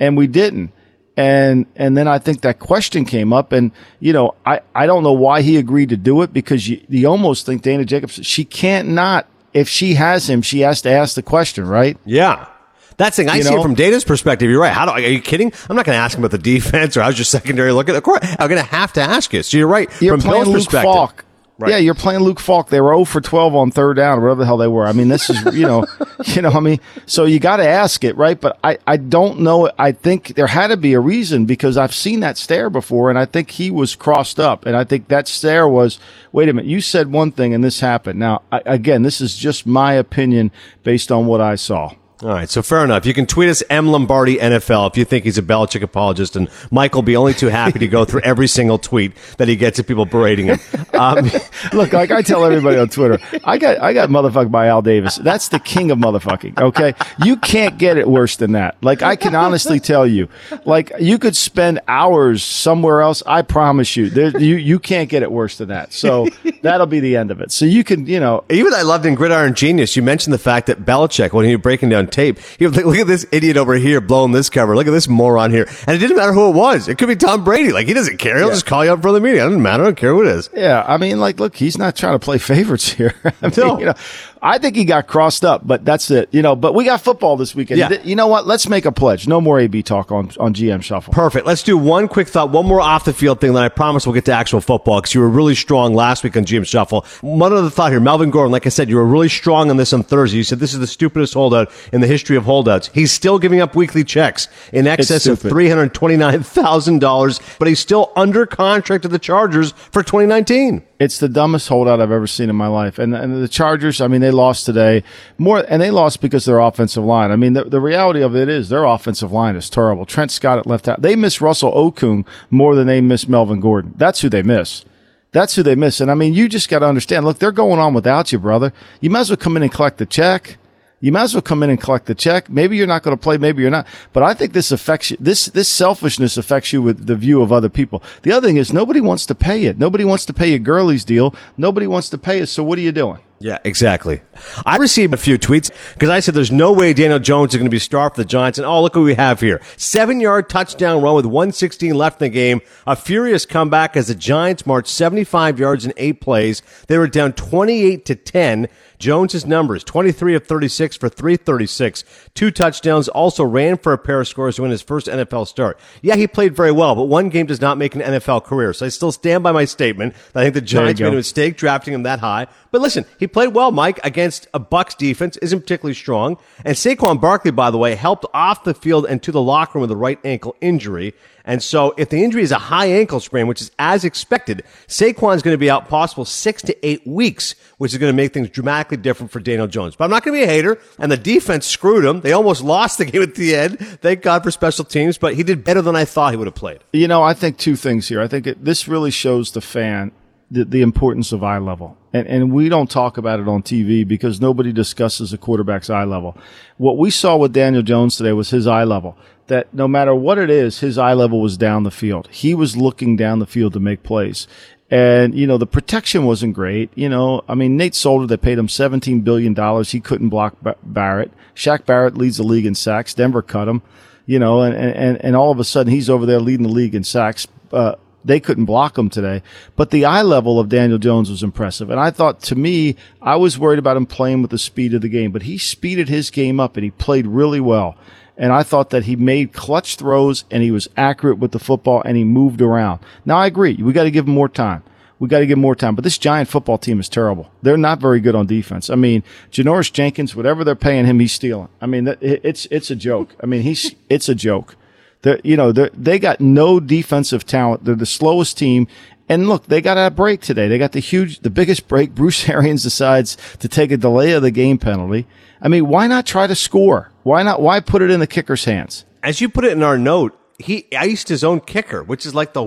and 0.00 0.16
we 0.16 0.26
didn't. 0.26 0.72
And 1.16 1.66
and 1.76 1.96
then 1.96 2.08
I 2.08 2.18
think 2.18 2.40
that 2.40 2.58
question 2.58 3.04
came 3.04 3.32
up, 3.32 3.52
and 3.52 3.70
you 4.00 4.12
know, 4.12 4.34
I 4.44 4.60
I 4.74 4.86
don't 4.86 5.04
know 5.04 5.12
why 5.12 5.42
he 5.42 5.56
agreed 5.58 5.90
to 5.90 5.96
do 5.96 6.22
it 6.22 6.32
because 6.32 6.68
you, 6.68 6.80
you 6.88 7.06
almost 7.06 7.46
think 7.46 7.62
Dana 7.62 7.84
Jacobs 7.84 8.18
she 8.26 8.44
can't 8.44 8.88
not 8.88 9.28
if 9.52 9.68
she 9.68 9.94
has 9.94 10.28
him, 10.28 10.42
she 10.42 10.60
has 10.60 10.82
to 10.82 10.90
ask 10.90 11.14
the 11.14 11.22
question, 11.22 11.66
right? 11.66 11.96
Yeah. 12.04 12.48
That's 12.96 13.16
the 13.16 13.22
thing. 13.24 13.30
I 13.30 13.36
You 13.36 13.42
see 13.44 13.50
know? 13.54 13.60
it 13.60 13.62
from 13.62 13.74
Dana's 13.74 14.04
perspective. 14.04 14.50
You're 14.50 14.60
right. 14.60 14.72
How 14.72 14.84
do 14.86 14.92
are 14.92 15.00
you 15.00 15.20
kidding? 15.20 15.52
I'm 15.68 15.76
not 15.76 15.84
going 15.86 15.96
to 15.96 16.00
ask 16.00 16.16
him 16.16 16.24
about 16.24 16.32
the 16.32 16.38
defense 16.54 16.96
or 16.96 17.02
how's 17.02 17.16
your 17.18 17.24
secondary 17.24 17.72
looking. 17.72 17.94
Of 17.96 18.02
course, 18.02 18.20
I'm 18.38 18.48
going 18.48 18.60
to 18.60 18.68
have 18.68 18.92
to 18.94 19.00
ask 19.00 19.32
you. 19.32 19.42
So 19.42 19.56
you're 19.56 19.68
right. 19.68 19.88
You're 20.02 20.14
from 20.14 20.28
playing 20.28 20.44
Bill's 20.44 20.54
Luke 20.54 20.64
perspective. 20.66 20.92
Falk. 20.92 21.23
Right. 21.56 21.70
Yeah, 21.70 21.76
you're 21.76 21.94
playing 21.94 22.20
Luke 22.20 22.40
Falk. 22.40 22.68
They 22.68 22.80
were 22.80 22.92
0 22.92 23.04
for 23.04 23.20
12 23.20 23.54
on 23.54 23.70
third 23.70 23.94
down, 23.94 24.20
whatever 24.20 24.40
the 24.40 24.46
hell 24.46 24.56
they 24.56 24.66
were. 24.66 24.86
I 24.86 24.92
mean, 24.92 25.06
this 25.06 25.30
is, 25.30 25.40
you 25.54 25.66
know, 25.66 25.86
you 26.24 26.42
know, 26.42 26.50
I 26.50 26.58
mean, 26.58 26.80
so 27.06 27.26
you 27.26 27.38
got 27.38 27.58
to 27.58 27.66
ask 27.66 28.02
it, 28.02 28.16
right? 28.16 28.40
But 28.40 28.58
I, 28.64 28.78
I 28.88 28.96
don't 28.96 29.40
know. 29.40 29.70
I 29.78 29.92
think 29.92 30.34
there 30.34 30.48
had 30.48 30.68
to 30.68 30.76
be 30.76 30.94
a 30.94 31.00
reason 31.00 31.44
because 31.46 31.76
I've 31.76 31.94
seen 31.94 32.20
that 32.20 32.38
stare 32.38 32.70
before, 32.70 33.08
and 33.08 33.16
I 33.16 33.24
think 33.24 33.50
he 33.50 33.70
was 33.70 33.94
crossed 33.94 34.40
up, 34.40 34.66
and 34.66 34.76
I 34.76 34.82
think 34.82 35.06
that 35.08 35.28
stare 35.28 35.68
was, 35.68 36.00
wait 36.32 36.48
a 36.48 36.52
minute, 36.52 36.68
you 36.68 36.80
said 36.80 37.12
one 37.12 37.30
thing 37.30 37.54
and 37.54 37.62
this 37.62 37.78
happened. 37.78 38.18
Now, 38.18 38.42
I, 38.50 38.60
again, 38.66 39.02
this 39.02 39.20
is 39.20 39.36
just 39.36 39.64
my 39.64 39.92
opinion 39.92 40.50
based 40.82 41.12
on 41.12 41.26
what 41.26 41.40
I 41.40 41.54
saw. 41.54 41.92
All 42.22 42.28
right, 42.28 42.48
so 42.48 42.62
fair 42.62 42.84
enough. 42.84 43.04
You 43.06 43.12
can 43.12 43.26
tweet 43.26 43.48
us 43.48 43.62
M 43.68 43.88
Lombardi 43.88 44.36
NFL 44.36 44.88
if 44.88 44.96
you 44.96 45.04
think 45.04 45.24
he's 45.24 45.36
a 45.36 45.42
Belichick 45.42 45.82
apologist, 45.82 46.36
and 46.36 46.48
Mike 46.70 46.94
will 46.94 47.02
be 47.02 47.16
only 47.16 47.34
too 47.34 47.48
happy 47.48 47.80
to 47.80 47.88
go 47.88 48.04
through 48.04 48.20
every 48.20 48.46
single 48.46 48.78
tweet 48.78 49.12
that 49.38 49.48
he 49.48 49.56
gets 49.56 49.80
of 49.80 49.86
people 49.88 50.06
berating 50.06 50.46
him. 50.46 50.60
Um, 50.92 51.28
Look, 51.72 51.92
like 51.92 52.12
I 52.12 52.22
tell 52.22 52.44
everybody 52.44 52.78
on 52.78 52.88
Twitter, 52.88 53.18
I 53.42 53.58
got 53.58 53.80
I 53.82 53.92
got 53.92 54.10
motherfucked 54.10 54.52
by 54.52 54.68
Al 54.68 54.80
Davis. 54.80 55.16
That's 55.16 55.48
the 55.48 55.58
king 55.58 55.90
of 55.90 55.98
motherfucking. 55.98 56.56
Okay, 56.56 56.94
you 57.24 57.36
can't 57.36 57.78
get 57.78 57.96
it 57.96 58.06
worse 58.06 58.36
than 58.36 58.52
that. 58.52 58.76
Like 58.80 59.02
I 59.02 59.16
can 59.16 59.34
honestly 59.34 59.80
tell 59.80 60.06
you, 60.06 60.28
like 60.64 60.92
you 61.00 61.18
could 61.18 61.34
spend 61.34 61.80
hours 61.88 62.44
somewhere 62.44 63.00
else. 63.00 63.24
I 63.26 63.42
promise 63.42 63.96
you, 63.96 64.08
there, 64.08 64.40
you 64.40 64.54
you 64.54 64.78
can't 64.78 65.10
get 65.10 65.24
it 65.24 65.32
worse 65.32 65.58
than 65.58 65.68
that. 65.70 65.92
So 65.92 66.28
that'll 66.62 66.86
be 66.86 67.00
the 67.00 67.16
end 67.16 67.32
of 67.32 67.40
it. 67.40 67.50
So 67.50 67.64
you 67.64 67.82
can, 67.82 68.06
you 68.06 68.20
know, 68.20 68.44
even 68.50 68.72
I 68.72 68.82
loved 68.82 69.04
in 69.04 69.16
Gridiron 69.16 69.54
Genius, 69.54 69.96
you 69.96 70.02
mentioned 70.02 70.32
the 70.32 70.38
fact 70.38 70.68
that 70.68 70.84
Belichick, 70.84 71.32
when 71.32 71.44
he 71.44 71.56
was 71.56 71.62
breaking 71.62 71.88
down 71.88 72.03
tape, 72.06 72.38
he 72.58 72.66
was 72.66 72.76
like, 72.76 72.84
look 72.84 72.96
at 72.98 73.06
this 73.06 73.26
idiot 73.32 73.56
over 73.56 73.74
here 73.74 74.00
blowing 74.00 74.32
this 74.32 74.50
cover. 74.50 74.74
Look 74.76 74.86
at 74.86 74.90
this 74.92 75.08
moron 75.08 75.50
here. 75.50 75.68
And 75.86 75.96
it 75.96 75.98
didn't 75.98 76.16
matter 76.16 76.32
who 76.32 76.48
it 76.48 76.54
was. 76.54 76.88
It 76.88 76.98
could 76.98 77.08
be 77.08 77.16
Tom 77.16 77.44
Brady. 77.44 77.72
Like, 77.72 77.86
he 77.86 77.94
doesn't 77.94 78.18
care. 78.18 78.38
He'll 78.38 78.50
just 78.50 78.66
call 78.66 78.84
you 78.84 78.92
up 78.92 79.02
for 79.02 79.12
the 79.12 79.20
meeting. 79.20 79.40
It 79.40 79.44
doesn't 79.44 79.62
matter. 79.62 79.82
I 79.82 79.86
don't 79.86 79.96
care 79.96 80.10
who 80.10 80.22
it 80.22 80.28
is. 80.28 80.50
Yeah, 80.54 80.84
I 80.86 80.96
mean, 80.96 81.20
like, 81.20 81.40
look, 81.40 81.56
he's 81.56 81.78
not 81.78 81.96
trying 81.96 82.14
to 82.14 82.18
play 82.18 82.38
favorites 82.38 82.88
here. 82.90 83.14
I 83.24 83.30
mean, 83.42 83.52
No. 83.56 83.78
you 83.78 83.86
know, 83.86 83.94
I 84.44 84.58
think 84.58 84.76
he 84.76 84.84
got 84.84 85.06
crossed 85.06 85.42
up, 85.42 85.66
but 85.66 85.86
that's 85.86 86.10
it. 86.10 86.28
You 86.30 86.42
know, 86.42 86.54
but 86.54 86.74
we 86.74 86.84
got 86.84 87.00
football 87.00 87.38
this 87.38 87.54
weekend. 87.54 87.78
Yeah. 87.78 87.94
You 88.02 88.14
know 88.14 88.26
what? 88.26 88.46
Let's 88.46 88.68
make 88.68 88.84
a 88.84 88.92
pledge. 88.92 89.26
No 89.26 89.40
more 89.40 89.58
AB 89.58 89.82
talk 89.82 90.12
on 90.12 90.30
on 90.38 90.52
GM 90.52 90.82
Shuffle. 90.82 91.14
Perfect. 91.14 91.46
Let's 91.46 91.62
do 91.62 91.78
one 91.78 92.08
quick 92.08 92.28
thought, 92.28 92.50
one 92.50 92.66
more 92.66 92.82
off 92.82 93.06
the 93.06 93.14
field 93.14 93.40
thing, 93.40 93.54
then 93.54 93.62
I 93.62 93.70
promise 93.70 94.06
we'll 94.06 94.12
get 94.12 94.26
to 94.26 94.32
actual 94.32 94.60
football 94.60 95.00
because 95.00 95.14
you 95.14 95.22
were 95.22 95.30
really 95.30 95.54
strong 95.54 95.94
last 95.94 96.24
week 96.24 96.36
on 96.36 96.44
GM 96.44 96.66
Shuffle. 96.66 97.06
One 97.22 97.54
other 97.54 97.70
thought 97.70 97.90
here. 97.90 98.00
Melvin 98.00 98.30
Gordon, 98.30 98.52
like 98.52 98.66
I 98.66 98.68
said, 98.68 98.90
you 98.90 98.96
were 98.96 99.06
really 99.06 99.30
strong 99.30 99.70
on 99.70 99.78
this 99.78 99.94
on 99.94 100.02
Thursday. 100.02 100.36
You 100.36 100.44
said 100.44 100.58
this 100.58 100.74
is 100.74 100.80
the 100.80 100.86
stupidest 100.86 101.32
holdout 101.32 101.70
in 101.90 102.02
the 102.02 102.06
history 102.06 102.36
of 102.36 102.44
holdouts. 102.44 102.90
He's 102.92 103.12
still 103.12 103.38
giving 103.38 103.62
up 103.62 103.74
weekly 103.74 104.04
checks 104.04 104.48
in 104.74 104.86
excess 104.86 105.26
of 105.26 105.40
$329,000, 105.40 107.58
but 107.58 107.66
he's 107.66 107.80
still 107.80 108.12
under 108.14 108.44
contract 108.44 109.00
to 109.02 109.08
the 109.08 109.18
Chargers 109.18 109.72
for 109.72 110.02
2019. 110.02 110.82
It's 111.00 111.18
the 111.18 111.28
dumbest 111.28 111.68
holdout 111.68 112.00
I've 112.00 112.10
ever 112.10 112.26
seen 112.26 112.50
in 112.50 112.56
my 112.56 112.66
life. 112.66 112.98
And 112.98 113.14
and 113.14 113.42
the 113.42 113.48
Chargers, 113.48 114.00
I 114.00 114.06
mean, 114.06 114.20
they 114.20 114.30
lost 114.34 114.66
today 114.66 115.02
more, 115.38 115.64
and 115.68 115.80
they 115.80 115.90
lost 115.90 116.20
because 116.20 116.44
their 116.44 116.58
offensive 116.58 117.04
line. 117.04 117.30
I 117.30 117.36
mean, 117.36 117.54
the, 117.54 117.64
the 117.64 117.80
reality 117.80 118.20
of 118.20 118.36
it 118.36 118.48
is 118.48 118.68
their 118.68 118.84
offensive 118.84 119.32
line 119.32 119.56
is 119.56 119.70
terrible. 119.70 120.04
Trent 120.04 120.30
Scott 120.30 120.58
at 120.58 120.66
left 120.66 120.88
out. 120.88 121.00
They 121.00 121.16
miss 121.16 121.40
Russell 121.40 121.72
Okung 121.72 122.26
more 122.50 122.74
than 122.74 122.86
they 122.86 123.00
miss 123.00 123.28
Melvin 123.28 123.60
Gordon. 123.60 123.94
That's 123.96 124.20
who 124.20 124.28
they 124.28 124.42
miss. 124.42 124.84
That's 125.32 125.56
who 125.56 125.62
they 125.62 125.74
miss. 125.74 126.00
And 126.00 126.10
I 126.10 126.14
mean, 126.14 126.34
you 126.34 126.48
just 126.48 126.68
got 126.68 126.80
to 126.80 126.86
understand. 126.86 127.24
Look, 127.24 127.38
they're 127.38 127.50
going 127.50 127.80
on 127.80 127.94
without 127.94 128.30
you, 128.30 128.38
brother. 128.38 128.72
You 129.00 129.10
might 129.10 129.20
as 129.20 129.30
well 129.30 129.36
come 129.36 129.56
in 129.56 129.64
and 129.64 129.72
collect 129.72 129.98
the 129.98 130.06
check. 130.06 130.58
You 131.04 131.12
might 131.12 131.24
as 131.24 131.34
well 131.34 131.42
come 131.42 131.62
in 131.62 131.68
and 131.68 131.78
collect 131.78 132.06
the 132.06 132.14
check. 132.14 132.48
Maybe 132.48 132.78
you're 132.78 132.86
not 132.86 133.02
going 133.02 133.14
to 133.14 133.22
play, 133.22 133.36
maybe 133.36 133.60
you're 133.60 133.70
not. 133.70 133.86
But 134.14 134.22
I 134.22 134.32
think 134.32 134.54
this 134.54 134.72
affects 134.72 135.10
you. 135.10 135.18
This 135.20 135.44
this 135.46 135.68
selfishness 135.68 136.38
affects 136.38 136.72
you 136.72 136.80
with 136.80 137.06
the 137.06 137.14
view 137.14 137.42
of 137.42 137.52
other 137.52 137.68
people. 137.68 138.02
The 138.22 138.32
other 138.32 138.46
thing 138.46 138.56
is 138.56 138.72
nobody 138.72 139.02
wants 139.02 139.26
to 139.26 139.34
pay 139.34 139.64
it. 139.64 139.76
Nobody 139.76 140.06
wants 140.06 140.24
to 140.24 140.32
pay 140.32 140.54
a 140.54 140.58
Gurley's 140.58 141.04
deal. 141.04 141.34
Nobody 141.58 141.86
wants 141.86 142.08
to 142.08 142.16
pay 142.16 142.38
it. 142.38 142.46
So 142.46 142.64
what 142.64 142.78
are 142.78 142.82
you 142.82 142.90
doing? 142.90 143.18
Yeah, 143.44 143.58
exactly. 143.62 144.22
I 144.64 144.78
received 144.78 145.12
a 145.12 145.18
few 145.18 145.38
tweets 145.38 145.70
because 145.92 146.08
I 146.08 146.20
said 146.20 146.32
there's 146.32 146.50
no 146.50 146.72
way 146.72 146.94
Daniel 146.94 147.18
Jones 147.18 147.52
is 147.52 147.58
going 147.58 147.66
to 147.66 147.70
be 147.70 147.78
star 147.78 148.08
for 148.08 148.16
the 148.16 148.24
Giants. 148.24 148.58
And 148.58 148.64
oh, 148.64 148.80
look 148.80 148.94
what 148.94 149.02
we 149.02 149.16
have 149.16 149.38
here. 149.38 149.60
Seven 149.76 150.18
yard 150.18 150.48
touchdown 150.48 151.02
run 151.02 151.14
with 151.14 151.26
116 151.26 151.94
left 151.94 152.22
in 152.22 152.24
the 152.24 152.30
game. 152.30 152.62
A 152.86 152.96
furious 152.96 153.44
comeback 153.44 153.98
as 153.98 154.08
the 154.08 154.14
Giants 154.14 154.64
marched 154.64 154.88
75 154.88 155.58
yards 155.58 155.84
in 155.84 155.92
eight 155.98 156.22
plays. 156.22 156.62
They 156.88 156.96
were 156.96 157.06
down 157.06 157.34
28 157.34 158.06
to 158.06 158.14
10. 158.14 158.66
Jones's 158.98 159.46
numbers 159.46 159.84
23 159.84 160.34
of 160.34 160.46
36 160.46 160.96
for 160.96 161.08
336, 161.08 162.04
two 162.34 162.50
touchdowns, 162.50 163.08
also 163.08 163.44
ran 163.44 163.76
for 163.76 163.92
a 163.92 163.98
pair 163.98 164.20
of 164.20 164.28
scores 164.28 164.56
to 164.56 164.62
win 164.62 164.70
his 164.70 164.82
first 164.82 165.06
NFL 165.06 165.46
start. 165.46 165.78
Yeah, 166.02 166.16
he 166.16 166.26
played 166.26 166.54
very 166.56 166.72
well, 166.72 166.94
but 166.94 167.04
one 167.04 167.28
game 167.28 167.46
does 167.46 167.60
not 167.60 167.78
make 167.78 167.94
an 167.94 168.00
NFL 168.00 168.44
career. 168.44 168.72
So 168.72 168.86
I 168.86 168.88
still 168.88 169.12
stand 169.12 169.42
by 169.42 169.52
my 169.52 169.64
statement 169.64 170.14
that 170.32 170.40
I 170.40 170.44
think 170.44 170.54
the 170.54 170.60
Giants 170.60 171.00
made 171.00 171.12
a 171.12 171.12
mistake 171.12 171.56
drafting 171.56 171.94
him 171.94 172.04
that 172.04 172.20
high. 172.20 172.46
But 172.70 172.80
listen, 172.80 173.04
he 173.18 173.26
played 173.26 173.54
well, 173.54 173.70
Mike, 173.70 174.00
against 174.04 174.48
a 174.52 174.60
Bucs 174.60 174.96
defense, 174.96 175.36
isn't 175.38 175.60
particularly 175.60 175.94
strong. 175.94 176.38
And 176.64 176.76
Saquon 176.76 177.20
Barkley, 177.20 177.50
by 177.50 177.70
the 177.70 177.78
way, 177.78 177.94
helped 177.94 178.26
off 178.34 178.64
the 178.64 178.74
field 178.74 179.06
and 179.06 179.22
to 179.22 179.32
the 179.32 179.40
locker 179.40 179.78
room 179.78 179.82
with 179.82 179.90
a 179.90 179.96
right 179.96 180.18
ankle 180.24 180.56
injury. 180.60 181.14
And 181.44 181.62
so 181.62 181.94
if 181.98 182.08
the 182.08 182.24
injury 182.24 182.42
is 182.42 182.52
a 182.52 182.58
high 182.58 182.86
ankle 182.86 183.20
sprain, 183.20 183.46
which 183.46 183.60
is 183.60 183.70
as 183.78 184.04
expected, 184.04 184.64
Saquon's 184.86 185.42
going 185.42 185.54
to 185.54 185.58
be 185.58 185.70
out 185.70 185.88
possible 185.88 186.24
six 186.24 186.62
to 186.62 186.86
eight 186.86 187.06
weeks, 187.06 187.54
which 187.76 187.92
is 187.92 187.98
going 187.98 188.12
to 188.12 188.16
make 188.16 188.32
things 188.32 188.48
dramatically 188.48 188.96
different 188.96 189.30
for 189.30 189.40
Daniel 189.40 189.66
Jones. 189.66 189.94
But 189.94 190.04
I'm 190.04 190.10
not 190.10 190.24
going 190.24 190.40
to 190.40 190.46
be 190.46 190.50
a 190.50 190.52
hater. 190.52 190.78
And 190.98 191.12
the 191.12 191.16
defense 191.18 191.66
screwed 191.66 192.04
him. 192.04 192.22
They 192.22 192.32
almost 192.32 192.62
lost 192.64 192.98
the 192.98 193.04
game 193.04 193.22
at 193.22 193.34
the 193.34 193.54
end. 193.54 193.78
Thank 193.78 194.22
God 194.22 194.42
for 194.42 194.50
special 194.50 194.84
teams, 194.84 195.18
but 195.18 195.34
he 195.34 195.42
did 195.42 195.64
better 195.64 195.82
than 195.82 195.96
I 195.96 196.06
thought 196.06 196.32
he 196.32 196.36
would 196.38 196.46
have 196.46 196.54
played. 196.54 196.80
You 196.92 197.08
know, 197.08 197.22
I 197.22 197.34
think 197.34 197.58
two 197.58 197.76
things 197.76 198.08
here. 198.08 198.20
I 198.20 198.28
think 198.28 198.46
it, 198.46 198.64
this 198.64 198.88
really 198.88 199.10
shows 199.10 199.52
the 199.52 199.60
fan 199.60 200.12
the, 200.50 200.64
the 200.64 200.82
importance 200.82 201.32
of 201.32 201.42
eye 201.42 201.58
level. 201.58 201.96
And, 202.12 202.26
and 202.28 202.52
we 202.52 202.68
don't 202.68 202.90
talk 202.90 203.18
about 203.18 203.40
it 203.40 203.48
on 203.48 203.62
TV 203.62 204.06
because 204.06 204.40
nobody 204.40 204.72
discusses 204.72 205.32
a 205.32 205.38
quarterback's 205.38 205.90
eye 205.90 206.04
level. 206.04 206.38
What 206.76 206.96
we 206.96 207.10
saw 207.10 207.36
with 207.36 207.52
Daniel 207.52 207.82
Jones 207.82 208.16
today 208.16 208.32
was 208.32 208.50
his 208.50 208.66
eye 208.66 208.84
level. 208.84 209.18
That 209.48 209.72
no 209.74 209.86
matter 209.86 210.14
what 210.14 210.38
it 210.38 210.48
is, 210.48 210.80
his 210.80 210.96
eye 210.96 211.12
level 211.12 211.40
was 211.40 211.58
down 211.58 211.82
the 211.82 211.90
field. 211.90 212.28
He 212.30 212.54
was 212.54 212.76
looking 212.76 213.14
down 213.14 213.40
the 213.40 213.46
field 213.46 213.74
to 213.74 213.80
make 213.80 214.02
plays. 214.02 214.46
And, 214.90 215.34
you 215.34 215.46
know, 215.46 215.58
the 215.58 215.66
protection 215.66 216.24
wasn't 216.24 216.54
great. 216.54 216.90
You 216.94 217.08
know, 217.08 217.42
I 217.48 217.54
mean, 217.54 217.76
Nate 217.76 217.94
Solder, 217.94 218.26
they 218.26 218.36
paid 218.36 218.58
him 218.58 218.68
$17 218.68 219.24
billion. 219.24 219.54
He 219.84 220.00
couldn't 220.00 220.28
block 220.28 220.56
Barrett. 220.82 221.32
Shaq 221.54 221.84
Barrett 221.86 222.16
leads 222.16 222.36
the 222.36 222.42
league 222.42 222.66
in 222.66 222.74
sacks. 222.74 223.14
Denver 223.14 223.42
cut 223.42 223.68
him, 223.68 223.82
you 224.26 224.38
know, 224.38 224.62
and, 224.62 224.74
and, 224.74 225.22
and 225.24 225.36
all 225.36 225.50
of 225.50 225.58
a 225.58 225.64
sudden 225.64 225.92
he's 225.92 226.10
over 226.10 226.26
there 226.26 226.40
leading 226.40 226.66
the 226.66 226.72
league 226.72 226.94
in 226.94 227.04
sacks. 227.04 227.46
Uh, 227.72 227.94
they 228.24 228.40
couldn't 228.40 228.64
block 228.64 228.96
him 228.96 229.10
today. 229.10 229.42
But 229.76 229.90
the 229.90 230.04
eye 230.04 230.22
level 230.22 230.58
of 230.58 230.68
Daniel 230.68 230.98
Jones 230.98 231.30
was 231.30 231.42
impressive. 231.42 231.90
And 231.90 232.00
I 232.00 232.10
thought 232.10 232.40
to 232.42 232.54
me, 232.54 232.96
I 233.20 233.36
was 233.36 233.58
worried 233.58 233.78
about 233.78 233.96
him 233.96 234.06
playing 234.06 234.42
with 234.42 234.50
the 234.50 234.58
speed 234.58 234.94
of 234.94 235.02
the 235.02 235.08
game, 235.08 235.30
but 235.30 235.42
he 235.42 235.58
speeded 235.58 236.08
his 236.08 236.30
game 236.30 236.58
up 236.58 236.76
and 236.76 236.84
he 236.84 236.90
played 236.90 237.26
really 237.26 237.60
well. 237.60 237.96
And 238.36 238.52
I 238.52 238.62
thought 238.62 238.90
that 238.90 239.04
he 239.04 239.16
made 239.16 239.52
clutch 239.52 239.96
throws 239.96 240.44
and 240.50 240.62
he 240.62 240.70
was 240.70 240.88
accurate 240.96 241.38
with 241.38 241.52
the 241.52 241.58
football 241.58 242.02
and 242.04 242.16
he 242.16 242.24
moved 242.24 242.60
around. 242.60 243.00
Now 243.24 243.36
I 243.36 243.46
agree. 243.46 243.74
We 243.74 243.92
got 243.92 244.04
to 244.04 244.10
give 244.10 244.26
him 244.26 244.34
more 244.34 244.48
time. 244.48 244.82
We 245.20 245.28
got 245.28 245.38
to 245.38 245.46
give 245.46 245.56
him 245.56 245.62
more 245.62 245.76
time. 245.76 245.94
But 245.94 246.02
this 246.02 246.18
giant 246.18 246.48
football 246.48 246.76
team 246.76 246.98
is 246.98 247.08
terrible. 247.08 247.50
They're 247.62 247.76
not 247.76 248.00
very 248.00 248.18
good 248.18 248.34
on 248.34 248.46
defense. 248.46 248.90
I 248.90 248.96
mean, 248.96 249.22
Janoris 249.52 249.92
Jenkins, 249.92 250.34
whatever 250.34 250.64
they're 250.64 250.74
paying 250.74 251.06
him, 251.06 251.20
he's 251.20 251.32
stealing. 251.32 251.68
I 251.80 251.86
mean, 251.86 252.16
it's, 252.20 252.66
it's 252.70 252.90
a 252.90 252.96
joke. 252.96 253.34
I 253.40 253.46
mean, 253.46 253.62
he's, 253.62 253.94
it's 254.10 254.28
a 254.28 254.34
joke. 254.34 254.76
They're, 255.24 255.40
you 255.42 255.56
know, 255.56 255.72
they 255.72 255.88
they 255.94 256.18
got 256.18 256.38
no 256.38 256.78
defensive 256.78 257.46
talent. 257.46 257.84
They're 257.84 257.94
the 257.94 258.04
slowest 258.04 258.58
team. 258.58 258.86
And 259.26 259.48
look, 259.48 259.66
they 259.66 259.80
got 259.80 259.96
a 259.96 260.10
break 260.10 260.42
today. 260.42 260.68
They 260.68 260.76
got 260.76 260.92
the 260.92 261.00
huge, 261.00 261.40
the 261.40 261.48
biggest 261.48 261.88
break. 261.88 262.14
Bruce 262.14 262.46
Arians 262.46 262.82
decides 262.82 263.38
to 263.60 263.68
take 263.68 263.90
a 263.90 263.96
delay 263.96 264.32
of 264.32 264.42
the 264.42 264.50
game 264.50 264.76
penalty. 264.76 265.26
I 265.64 265.68
mean, 265.68 265.88
why 265.88 266.06
not 266.06 266.26
try 266.26 266.46
to 266.46 266.54
score? 266.54 267.10
Why 267.22 267.42
not? 267.42 267.62
Why 267.62 267.80
put 267.80 268.02
it 268.02 268.10
in 268.10 268.20
the 268.20 268.26
kicker's 268.26 268.66
hands? 268.66 269.06
As 269.22 269.40
you 269.40 269.48
put 269.48 269.64
it 269.64 269.72
in 269.72 269.82
our 269.82 269.96
note, 269.96 270.38
he 270.58 270.86
iced 270.94 271.28
his 271.28 271.42
own 271.42 271.60
kicker, 271.60 272.04
which 272.04 272.26
is 272.26 272.34
like 272.34 272.52
the 272.52 272.64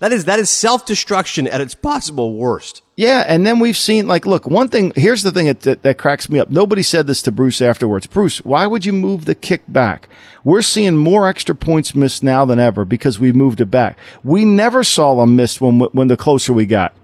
that 0.00 0.12
is 0.12 0.24
that 0.24 0.38
is 0.38 0.48
self 0.48 0.86
destruction 0.86 1.46
at 1.46 1.60
its 1.60 1.74
possible 1.74 2.34
worst. 2.34 2.82
Yeah, 2.96 3.24
and 3.26 3.46
then 3.46 3.58
we've 3.58 3.76
seen 3.76 4.08
like, 4.08 4.24
look, 4.24 4.46
one 4.46 4.68
thing. 4.68 4.92
Here's 4.96 5.22
the 5.22 5.30
thing 5.30 5.46
that, 5.46 5.60
that, 5.60 5.82
that 5.82 5.98
cracks 5.98 6.30
me 6.30 6.38
up. 6.38 6.50
Nobody 6.50 6.82
said 6.82 7.06
this 7.06 7.22
to 7.22 7.32
Bruce 7.32 7.60
afterwards. 7.60 8.06
Bruce, 8.06 8.38
why 8.38 8.66
would 8.66 8.86
you 8.86 8.94
move 8.94 9.26
the 9.26 9.34
kick 9.34 9.62
back? 9.68 10.08
We're 10.42 10.62
seeing 10.62 10.96
more 10.96 11.28
extra 11.28 11.54
points 11.54 11.94
missed 11.94 12.22
now 12.22 12.44
than 12.46 12.58
ever 12.58 12.86
because 12.86 13.20
we 13.20 13.32
moved 13.32 13.60
it 13.60 13.66
back. 13.66 13.98
We 14.24 14.46
never 14.46 14.82
saw 14.82 15.14
them 15.16 15.36
missed 15.36 15.60
when 15.60 15.80
when 15.80 16.08
the 16.08 16.16
closer 16.16 16.54
we 16.54 16.64
got. 16.64 16.94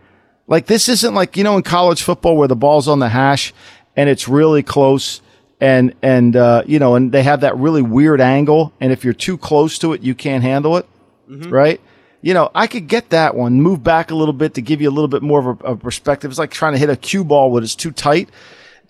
Like 0.49 0.67
this 0.67 0.89
isn't 0.89 1.15
like 1.15 1.37
you 1.37 1.45
know 1.45 1.57
in 1.57 1.63
college 1.63 2.03
football 2.03 2.37
where 2.37 2.49
the 2.49 2.57
ball's 2.57 2.89
on 2.89 2.99
the 2.99 3.11
hash 3.11 3.53
and 3.99 4.09
it's 4.09 4.29
really 4.29 4.63
close 4.63 5.21
and 5.61 5.93
and 6.03 6.37
uh, 6.37 6.63
you 6.67 6.79
know, 6.79 6.95
and 6.95 7.11
they 7.11 7.25
have 7.25 7.41
that 7.41 7.57
really 7.57 7.83
weird 7.83 8.21
angle, 8.21 8.73
and 8.81 8.93
if 8.93 9.05
you're 9.05 9.13
too 9.13 9.37
close 9.37 9.77
to 9.81 9.93
it, 9.93 10.03
you 10.03 10.15
can't 10.15 10.45
handle 10.45 10.77
it, 10.77 10.87
mm-hmm. 11.29 11.51
right? 11.51 11.81
You 12.23 12.33
know, 12.33 12.49
I 12.55 12.69
could 12.69 12.87
get 12.87 13.11
that 13.11 13.35
one, 13.35 13.61
move 13.61 13.83
back 13.83 14.13
a 14.13 14.15
little 14.15 14.33
bit 14.33 14.55
to 14.55 14.63
give 14.63 14.81
you 14.81 14.89
a 14.89 14.95
little 14.95 15.09
bit 15.09 15.23
more 15.23 15.41
of 15.41 15.61
a, 15.61 15.73
a 15.73 15.77
perspective. 15.77 16.31
It's 16.31 16.39
like 16.39 16.53
trying 16.53 16.75
to 16.75 16.79
hit 16.79 16.91
a 16.91 16.97
cue 16.97 17.25
ball 17.25 17.51
when 17.51 17.65
it's 17.65 17.75
too 17.75 17.91
tight. 17.91 18.29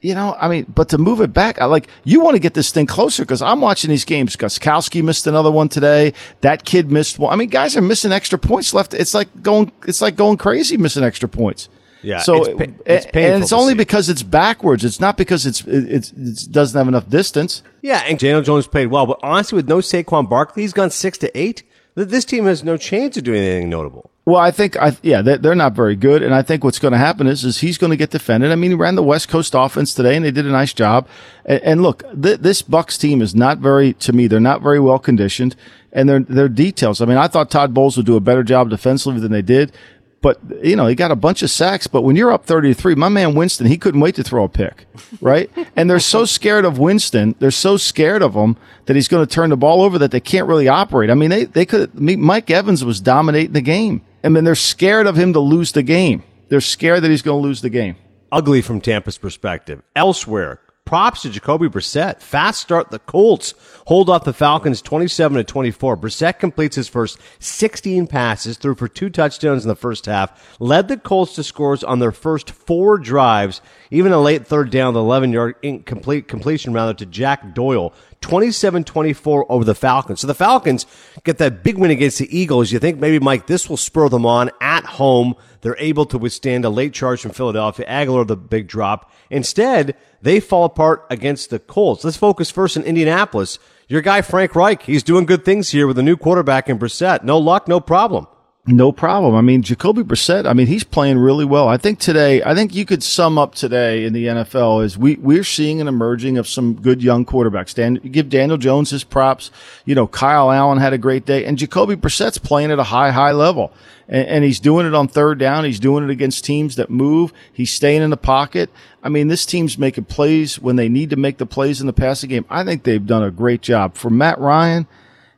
You 0.01 0.15
know, 0.15 0.37
I 0.39 0.49
mean, 0.49 0.67
but 0.73 0.91
to 0.91 0.99
move 0.99 1.23
it 1.23 1.33
back, 1.33 1.59
I 1.59 1.65
like 1.65 1.89
you 2.05 2.21
want 2.21 2.35
to 2.35 2.39
get 2.39 2.53
this 2.53 2.71
thing 2.71 2.87
closer 2.87 3.23
because 3.25 3.41
I'm 3.41 3.63
watching 3.63 3.89
these 3.89 4.05
games. 4.05 4.37
Gostkowski 4.37 5.03
missed 5.03 5.27
another 5.27 5.51
one 5.51 5.71
today. 5.71 6.13
That 6.43 6.67
kid 6.67 6.93
missed 6.93 7.19
one. 7.19 7.33
I 7.33 7.37
mean, 7.37 7.49
guys 7.49 7.79
are 7.79 7.83
missing 7.83 8.13
extra 8.13 8.39
points 8.39 8.75
left. 8.75 8.93
It's 8.93 9.15
like 9.15 9.43
going, 9.43 9.73
it's 9.87 10.03
like 10.03 10.17
going 10.17 10.37
crazy 10.37 10.77
missing 10.77 11.03
extra 11.03 11.31
points. 11.31 11.71
Yeah. 12.03 12.21
So 12.21 12.45
it's, 12.45 12.73
it's 12.87 13.07
and 13.07 13.43
it's 13.43 13.53
only 13.53 13.73
see. 13.73 13.79
because 13.79 14.09
it's 14.09 14.23
backwards. 14.23 14.85
It's 14.85 15.01
not 15.01 15.17
because 15.17 15.47
it's 15.47 15.63
it's 15.67 16.13
it 16.13 16.53
doesn't 16.53 16.79
have 16.79 16.89
enough 16.89 17.09
distance. 17.09 17.63
Yeah, 17.83 18.03
and 18.07 18.19
Daniel 18.19 18.43
Jones 18.43 18.67
played 18.67 18.87
well, 18.87 19.07
but 19.07 19.19
honestly, 19.23 19.57
with 19.57 19.69
no 19.69 19.79
Saquon 19.79 20.29
Barkley, 20.29 20.63
he's 20.63 20.73
gone 20.73 20.91
six 20.91 21.19
to 21.19 21.39
eight. 21.39 21.63
This 21.95 22.25
team 22.25 22.45
has 22.45 22.63
no 22.63 22.77
chance 22.77 23.17
of 23.17 23.25
doing 23.25 23.43
anything 23.43 23.71
notable. 23.71 24.11
Well, 24.29 24.37
I 24.37 24.51
think 24.51 24.77
I 24.77 24.95
yeah 25.03 25.23
they're 25.23 25.55
not 25.55 25.73
very 25.73 25.97
good, 25.97 26.23
and 26.23 26.35
I 26.35 26.43
think 26.43 26.63
what's 26.63 26.79
going 26.79 26.93
to 26.93 26.99
happen 26.99 27.27
is 27.27 27.45
is 27.45 27.59
he's 27.59 27.79
going 27.79 27.93
to 27.93 27.97
get 27.97 28.11
defended. 28.11 28.53
I 28.53 28.57
mean, 28.57 28.73
he 28.73 28.77
ran 28.77 28.95
the 28.95 29.03
West 29.03 29.31
Coast 29.31 29.55
offense 29.57 29.95
today, 29.95 30.15
and 30.15 30.25
they 30.25 30.31
did 30.31 30.45
a 30.45 30.51
nice 30.51 30.75
job. 30.75 31.09
And, 31.47 31.63
and 31.63 31.83
look, 31.83 32.05
th- 32.11 32.41
this 32.41 32.61
Bucs 32.61 33.01
team 33.01 33.23
is 33.23 33.35
not 33.35 33.57
very 33.57 33.95
to 33.95 34.13
me. 34.13 34.27
They're 34.27 34.39
not 34.39 34.61
very 34.61 34.81
well 34.81 34.99
conditioned, 34.99 35.57
and 35.93 36.11
their 36.11 36.21
their 36.21 36.49
details. 36.51 37.01
I 37.01 37.07
mean, 37.07 37.17
I 37.17 37.27
thought 37.27 37.51
Todd 37.51 37.73
Bowles 37.73 37.97
would 37.97 38.05
do 38.05 38.17
a 38.17 38.21
better 38.21 38.43
job 38.43 38.69
defensively 38.69 39.19
than 39.19 39.33
they 39.33 39.41
did. 39.41 39.73
But 40.21 40.41
you 40.63 40.75
know, 40.75 40.87
he 40.87 40.95
got 40.95 41.11
a 41.11 41.17
bunch 41.17 41.43
of 41.43 41.51
sacks. 41.51 41.87
But 41.87 42.03
when 42.03 42.17
you're 42.17 42.33
up 42.33 42.45
33, 42.45 42.97
my 42.97 43.09
man 43.09 43.35
Winston, 43.35 43.67
he 43.67 43.79
couldn't 43.79 44.01
wait 44.01 44.17
to 44.17 44.25
throw 44.25 44.45
a 44.45 44.49
pick, 44.49 44.87
right? 45.21 45.51
and 45.77 45.89
they're 45.89 46.01
so 46.01 46.25
scared 46.25 46.65
of 46.65 46.79
Winston, 46.79 47.37
they're 47.39 47.51
so 47.51 47.77
scared 47.77 48.23
of 48.23 48.35
him 48.35 48.57
that 48.87 48.97
he's 48.97 49.09
going 49.09 49.27
to 49.27 49.33
turn 49.33 49.51
the 49.51 49.57
ball 49.57 49.83
over 49.83 49.99
that 49.99 50.11
they 50.11 50.21
can't 50.21 50.49
really 50.49 50.69
operate. 50.69 51.11
I 51.11 51.15
mean, 51.15 51.31
they 51.31 51.45
they 51.45 51.65
could. 51.65 51.99
Mike 51.99 52.51
Evans 52.51 52.85
was 52.85 53.01
dominating 53.01 53.53
the 53.53 53.61
game, 53.61 54.03
I 54.25 54.29
mean, 54.29 54.45
they're 54.45 54.55
scared 54.55 55.07
of 55.07 55.17
him 55.17 55.33
to 55.33 55.41
lose 55.41 55.73
the 55.73 55.83
game. 55.83 56.23
They're 56.49 56.61
scared 56.61 57.03
that 57.03 57.11
he's 57.11 57.23
going 57.23 57.41
to 57.41 57.47
lose 57.47 57.61
the 57.61 57.71
game. 57.71 57.97
Ugly 58.33 58.63
from 58.63 58.81
Tampa's 58.81 59.19
perspective. 59.19 59.83
Elsewhere, 59.95 60.61
props 60.89 61.21
to 61.21 61.29
Jacoby 61.29 61.69
Brissett. 61.69 62.23
Fast 62.23 62.63
start 62.63 62.91
the 62.91 62.99
Colts. 62.99 63.53
Hold 63.89 64.09
off 64.09 64.25
the 64.25 64.33
Falcons 64.33 64.81
27 64.81 65.37
to 65.37 65.45
24. 65.45 65.99
Brissett 65.99 66.39
completes 66.39 66.77
his 66.77 66.89
first 66.89 67.19
16 67.41 68.07
passes, 68.07 68.57
threw 68.57 68.75
for 68.75 68.89
two 68.89 69.11
touchdowns 69.11 69.65
in 69.65 69.69
the 69.69 69.77
first 69.77 70.07
half, 70.07 70.57
led 70.59 70.89
the 70.89 70.97
Colts 70.97 71.35
to 71.35 71.43
scores 71.43 71.85
on 71.85 71.99
their 71.99 72.11
first 72.11 72.51
four 72.53 72.97
drives, 72.97 73.61
even 73.91 74.13
a 74.13 74.19
late 74.19 74.47
third 74.47 74.71
down, 74.71 74.95
the 74.95 75.01
11 75.01 75.31
yard 75.31 75.57
incomplete 75.63 76.27
completion 76.27 76.73
rather 76.73 76.95
to 76.95 77.05
Jack 77.05 77.55
Doyle. 77.55 77.93
27-24 78.21 79.47
over 79.49 79.65
the 79.65 79.75
Falcons. 79.75 80.21
So 80.21 80.27
the 80.27 80.35
Falcons 80.35 80.87
get 81.25 81.39
that 81.39 81.63
big 81.63 81.79
win 81.79 81.91
against 81.91 82.19
the 82.19 82.37
Eagles. 82.37 82.73
You 82.73 82.79
think 82.79 82.99
maybe 82.99 83.19
Mike, 83.19 83.47
this 83.47 83.69
will 83.69 83.77
spur 83.77 84.09
them 84.09 84.27
on 84.27 84.51
at 84.61 84.85
home. 84.85 85.35
They're 85.61 85.77
able 85.79 86.07
to 86.07 86.19
withstand 86.19 86.65
a 86.65 86.71
late 86.71 86.93
charge 86.93 87.21
from 87.21 87.33
Philadelphia. 87.33 87.87
Agholor 87.89 88.27
the 88.27 88.37
big 88.37 88.69
drop. 88.69 89.11
Instead, 89.31 89.97
they 90.23 90.41
fall 90.41 90.65
apart 90.65 91.07
against 91.11 91.51
the 91.51 91.59
Colts. 91.59 92.05
Let's 92.05 92.17
focus 92.17 92.51
first 92.51 92.77
in 92.77 92.83
Indianapolis. 92.83 93.59
Your 93.89 94.03
guy 94.03 94.23
Frank 94.23 94.55
Reich, 94.55 94.83
he's 94.83 95.03
doing 95.03 95.25
good 95.25 95.45
things 95.45 95.71
here 95.71 95.87
with 95.87 95.99
a 95.99 96.03
new 96.03 96.17
quarterback 96.17 96.69
in 96.69 96.79
Brissett. 96.79 97.23
No 97.23 97.39
luck, 97.39 97.69
no 97.69 97.81
problem. 97.81 98.27
No 98.71 98.93
problem. 98.93 99.35
I 99.35 99.41
mean, 99.41 99.63
Jacoby 99.63 100.03
Brissett, 100.03 100.47
I 100.47 100.53
mean, 100.53 100.67
he's 100.67 100.85
playing 100.85 101.19
really 101.19 101.47
well. 101.47 101.69
I 101.69 101.79
think 101.79 101.99
today, 101.99 102.43
I 102.43 102.55
think 102.55 102.75
you 102.75 102.85
could 102.85 103.03
sum 103.03 103.39
up 103.39 103.55
today 103.55 104.05
in 104.05 104.13
the 104.13 104.27
NFL 104.27 104.85
is 104.85 104.99
we, 104.99 105.17
we're 105.17 105.43
seeing 105.43 105.81
an 105.81 105.89
emerging 105.89 106.37
of 106.37 106.47
some 106.47 106.75
good 106.75 107.03
young 107.03 107.25
quarterbacks. 107.25 107.75
Dan, 107.75 107.95
give 107.95 108.29
Daniel 108.29 108.59
Jones 108.59 108.91
his 108.91 109.05
props. 109.05 109.51
You 109.87 109.95
know, 109.95 110.07
Kyle 110.07 110.51
Allen 110.51 110.77
had 110.77 110.93
a 110.93 110.99
great 110.99 111.25
day 111.25 111.47
and 111.47 111.57
Jacoby 111.57 111.97
Brissett's 111.97 112.37
playing 112.37 112.71
at 112.71 112.79
a 112.79 112.85
high, 112.85 113.11
high 113.11 113.33
level 113.33 113.73
and, 114.07 114.29
and 114.29 114.45
he's 114.45 114.61
doing 114.61 114.87
it 114.87 114.95
on 114.95 115.09
third 115.09 115.39
down. 115.39 115.65
He's 115.65 115.81
doing 115.81 116.05
it 116.05 116.11
against 116.11 116.45
teams 116.45 116.77
that 116.77 116.91
move. 116.91 117.33
He's 117.51 117.73
staying 117.73 118.03
in 118.03 118.11
the 118.11 118.19
pocket. 118.19 118.69
I 119.03 119.09
mean, 119.09 119.29
this 119.29 119.47
team's 119.47 119.79
making 119.79 120.05
plays 120.05 120.59
when 120.59 120.77
they 120.77 120.91
need 120.91 121.09
to 121.11 121.17
make 121.17 121.39
the 121.39 121.47
plays 121.47 121.81
in 121.81 121.87
the 121.87 121.95
passing 121.95 122.29
game. 122.29 122.45
I 122.51 122.65
think 122.65 122.83
they've 122.83 123.07
done 123.07 123.23
a 123.23 123.31
great 123.31 123.63
job 123.63 123.95
for 123.95 124.11
Matt 124.11 124.39
Ryan. 124.39 124.87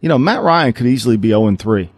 You 0.00 0.08
know, 0.08 0.18
Matt 0.18 0.42
Ryan 0.42 0.72
could 0.72 0.86
easily 0.86 1.16
be 1.16 1.28
0 1.28 1.54
3. 1.54 1.90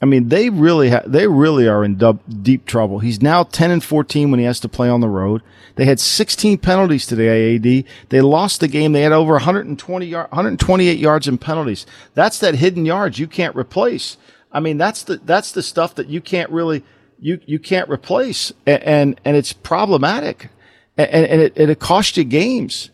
I 0.00 0.04
mean, 0.04 0.28
they 0.28 0.50
really 0.50 0.90
ha- 0.90 1.02
they 1.06 1.26
really 1.26 1.66
are 1.66 1.82
in 1.82 1.96
dub- 1.96 2.20
deep 2.42 2.66
trouble. 2.66 2.98
He's 2.98 3.22
now 3.22 3.44
10 3.44 3.70
and 3.70 3.82
14 3.82 4.30
when 4.30 4.38
he 4.38 4.46
has 4.46 4.60
to 4.60 4.68
play 4.68 4.90
on 4.90 5.00
the 5.00 5.08
road. 5.08 5.42
They 5.76 5.86
had 5.86 6.00
16 6.00 6.58
penalties 6.58 7.06
today, 7.06 7.56
AAD. 7.56 7.84
They 8.10 8.20
lost 8.20 8.60
the 8.60 8.68
game. 8.68 8.92
They 8.92 9.02
had 9.02 9.12
over 9.12 9.32
120 9.32 10.06
yard, 10.06 10.30
128 10.30 10.98
yards 10.98 11.28
in 11.28 11.38
penalties. 11.38 11.86
That's 12.14 12.38
that 12.40 12.56
hidden 12.56 12.84
yards 12.84 13.18
you 13.18 13.26
can't 13.26 13.56
replace. 13.56 14.18
I 14.52 14.60
mean, 14.60 14.78
that's 14.78 15.02
the 15.02 15.16
that's 15.16 15.52
the 15.52 15.62
stuff 15.62 15.94
that 15.94 16.08
you 16.08 16.20
can't 16.20 16.50
really 16.50 16.82
you 17.18 17.40
you 17.46 17.58
can't 17.58 17.88
replace, 17.88 18.52
and 18.66 18.82
and, 18.82 19.20
and 19.24 19.36
it's 19.36 19.52
problematic, 19.52 20.50
and, 20.96 21.26
and 21.26 21.40
it, 21.40 21.56
it 21.56 21.78
costs 21.78 22.16
you 22.16 22.24
games. 22.24 22.90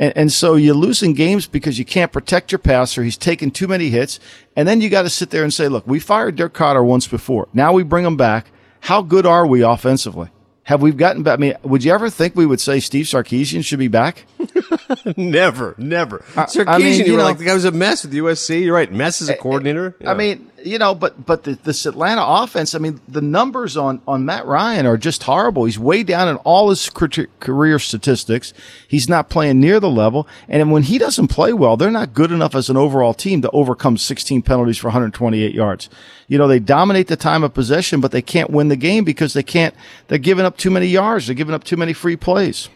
And, 0.00 0.16
and 0.16 0.32
so 0.32 0.54
you're 0.56 0.74
losing 0.74 1.12
games 1.12 1.46
because 1.46 1.78
you 1.78 1.84
can't 1.84 2.10
protect 2.10 2.50
your 2.50 2.58
passer. 2.58 3.04
He's 3.04 3.18
taking 3.18 3.52
too 3.52 3.68
many 3.68 3.90
hits. 3.90 4.18
And 4.56 4.66
then 4.66 4.80
you 4.80 4.88
got 4.88 5.02
to 5.02 5.10
sit 5.10 5.30
there 5.30 5.44
and 5.44 5.54
say, 5.54 5.68
look, 5.68 5.86
we 5.86 6.00
fired 6.00 6.34
Dirk 6.34 6.54
Koetter 6.54 6.84
once 6.84 7.06
before. 7.06 7.48
Now 7.52 7.72
we 7.72 7.84
bring 7.84 8.04
him 8.06 8.16
back. 8.16 8.50
How 8.80 9.02
good 9.02 9.26
are 9.26 9.46
we 9.46 9.62
offensively? 9.62 10.30
Have 10.64 10.82
we 10.82 10.92
gotten 10.92 11.22
back? 11.22 11.34
I 11.34 11.36
mean, 11.40 11.54
would 11.62 11.84
you 11.84 11.92
ever 11.92 12.08
think 12.08 12.34
we 12.34 12.46
would 12.46 12.60
say 12.60 12.80
Steve 12.80 13.06
Sarkisian 13.06 13.64
should 13.64 13.78
be 13.78 13.88
back? 13.88 14.24
never, 15.16 15.74
never. 15.78 16.24
Uh, 16.36 16.46
Sarkisian, 16.46 16.68
I 16.68 16.78
mean, 16.78 16.98
you, 17.00 17.04
you 17.06 17.12
were 17.16 17.22
like 17.22 17.38
the 17.38 17.44
guy 17.44 17.54
was 17.54 17.64
a 17.64 17.72
mess 17.72 18.04
with 18.04 18.12
USC. 18.12 18.64
You're 18.64 18.74
right. 18.74 18.90
Mess 18.90 19.22
as 19.22 19.28
a 19.28 19.36
coordinator. 19.36 19.96
I 20.04 20.14
mean, 20.14 20.50
you 20.64 20.78
know, 20.78 20.94
but 20.94 21.24
but 21.24 21.44
the, 21.44 21.54
this 21.54 21.86
Atlanta 21.86 22.24
offense, 22.24 22.74
I 22.74 22.78
mean, 22.78 23.00
the 23.08 23.20
numbers 23.20 23.76
on 23.76 24.00
on 24.06 24.24
Matt 24.24 24.46
Ryan 24.46 24.86
are 24.86 24.96
just 24.96 25.22
horrible. 25.22 25.64
He's 25.64 25.78
way 25.78 26.02
down 26.02 26.28
in 26.28 26.36
all 26.36 26.70
his 26.70 26.90
career 26.90 27.78
statistics. 27.78 28.52
He's 28.86 29.08
not 29.08 29.28
playing 29.28 29.60
near 29.60 29.80
the 29.80 29.90
level, 29.90 30.26
and 30.48 30.72
when 30.72 30.84
he 30.84 30.98
doesn't 30.98 31.28
play 31.28 31.52
well, 31.52 31.76
they're 31.76 31.90
not 31.90 32.14
good 32.14 32.32
enough 32.32 32.54
as 32.54 32.68
an 32.70 32.76
overall 32.76 33.14
team 33.14 33.42
to 33.42 33.50
overcome 33.50 33.96
16 33.96 34.42
penalties 34.42 34.78
for 34.78 34.88
128 34.88 35.54
yards. 35.54 35.88
You 36.28 36.38
know, 36.38 36.46
they 36.46 36.60
dominate 36.60 37.08
the 37.08 37.16
time 37.16 37.42
of 37.42 37.54
possession, 37.54 38.00
but 38.00 38.12
they 38.12 38.22
can't 38.22 38.50
win 38.50 38.68
the 38.68 38.76
game 38.76 39.04
because 39.04 39.32
they 39.32 39.42
can't. 39.42 39.74
They're 40.08 40.18
giving 40.18 40.44
up 40.44 40.56
too 40.56 40.70
many 40.70 40.86
yards. 40.86 41.26
They're 41.26 41.34
giving 41.34 41.54
up 41.54 41.64
too 41.64 41.76
many 41.76 41.92
free 41.92 42.16
plays. 42.16 42.68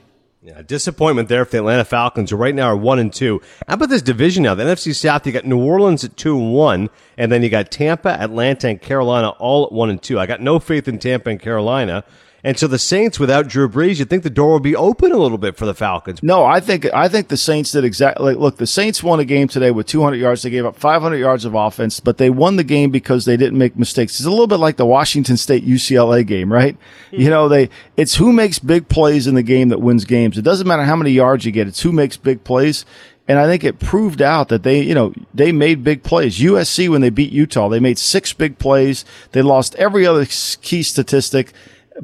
Yeah, 0.47 0.61
disappointment 0.61 1.31
there 1.31 1.47
for 1.47 1.53
the 1.53 1.59
Atlanta 1.61 1.87
Falcons, 1.87 2.29
who 2.29 2.37
right 2.37 2.55
now 2.55 2.67
are 2.67 2.77
one 2.77 2.99
and 2.99 3.11
two. 3.11 3.41
How 3.67 3.77
about 3.77 3.89
this 3.89 4.03
division 4.03 4.43
now? 4.43 4.55
The 4.55 4.65
NFC 4.65 4.95
South, 4.95 5.27
you 5.27 5.33
got 5.33 5.47
New 5.47 5.59
Orleans 5.59 6.05
at 6.05 6.19
two 6.19 6.37
and 6.37 6.53
one, 6.53 6.91
and 7.17 7.33
then 7.33 7.43
you 7.43 7.49
got 7.49 7.71
Tampa, 7.71 8.11
Atlanta, 8.11 8.69
and 8.69 8.79
Carolina 8.79 9.31
all 9.39 9.65
at 9.65 9.73
one 9.73 9.89
and 9.89 10.03
two. 10.03 10.21
I 10.21 10.27
got 10.27 10.43
no 10.43 10.59
faith 10.59 10.87
in 10.87 10.99
Tampa 10.99 11.31
and 11.31 11.41
Carolina. 11.41 12.05
And 12.45 12.59
so 12.59 12.67
the 12.67 12.79
Saints, 12.79 13.19
without 13.19 13.49
Drew 13.49 13.71
Brees, 13.71 13.99
you'd 13.99 14.11
think 14.11 14.23
the 14.23 14.29
door 14.29 14.53
would 14.53 14.63
be 14.63 14.77
open 14.77 15.13
a 15.13 15.17
little 15.17 15.39
bit 15.39 15.57
for 15.57 15.65
the 15.65 15.73
Falcons. 15.73 16.23
No, 16.23 16.45
I 16.45 16.61
think 16.61 16.85
I 16.93 17.09
think 17.09 17.29
the 17.29 17.39
Saints 17.39 17.73
did 17.73 17.85
exactly. 17.85 18.35
Look, 18.35 18.59
the 18.59 18.67
Saints 18.67 19.03
won 19.03 19.19
a 19.19 19.25
game 19.25 19.49
today 19.49 19.71
with 19.71 19.87
200 19.87 20.17
yards. 20.17 20.43
They 20.43 20.51
gave 20.51 20.67
up 20.67 20.77
500 20.77 21.17
yards 21.17 21.47
of 21.47 21.55
offense, 21.55 22.01
but 22.01 22.19
they 22.19 22.29
won 22.29 22.57
the 22.57 22.65
game 22.65 22.91
because 22.91 23.25
they 23.25 23.39
didn't 23.39 23.57
make 23.57 23.77
mistakes. 23.77 24.21
It's 24.21 24.27
a 24.27 24.31
little 24.31 24.47
bit 24.47 24.59
like 24.59 24.77
the 24.77 24.85
Washington 24.85 25.39
State 25.39 25.67
UCLA 25.67 26.27
game, 26.27 26.53
right? 26.53 26.77
Mm-hmm. 27.07 27.23
You 27.23 27.31
know, 27.31 27.49
they 27.49 27.71
it's 27.97 28.17
who 28.17 28.31
makes 28.31 28.59
big 28.59 28.91
plays 28.91 29.27
in 29.27 29.35
the 29.37 29.43
game 29.43 29.71
that 29.71 29.81
wins 29.81 30.05
games. 30.05 30.37
It 30.37 30.43
doesn't 30.43 30.69
matter 30.69 30.85
how 30.85 30.97
many 30.97 31.13
yards 31.13 31.47
you 31.47 31.53
get; 31.53 31.67
it's 31.67 31.81
who 31.81 31.93
makes 31.93 32.19
big 32.19 32.45
plays. 32.45 32.85
And 33.27 33.39
I 33.39 33.47
think 33.47 33.65
it 33.65 33.79
proved 33.79 34.21
out 34.21 34.49
that 34.51 34.65
they, 34.65 34.83
you 34.83 34.95
know, 34.95 35.15
they 35.33 35.51
made 35.51 35.83
big 35.83 36.03
plays. 36.03 36.41
USC, 36.41 36.91
when 36.91 37.01
they 37.01 37.09
beat 37.09 37.33
Utah, 37.33 37.71
they 37.71 37.81
made 37.81 37.99
six 37.99 38.35
big 38.35 38.59
plays. 38.59 39.07
They 39.33 39.41
lost 39.41 39.75
every 39.77 40.07
other 40.07 40.27
key 40.27 40.83
statistic 40.83 41.55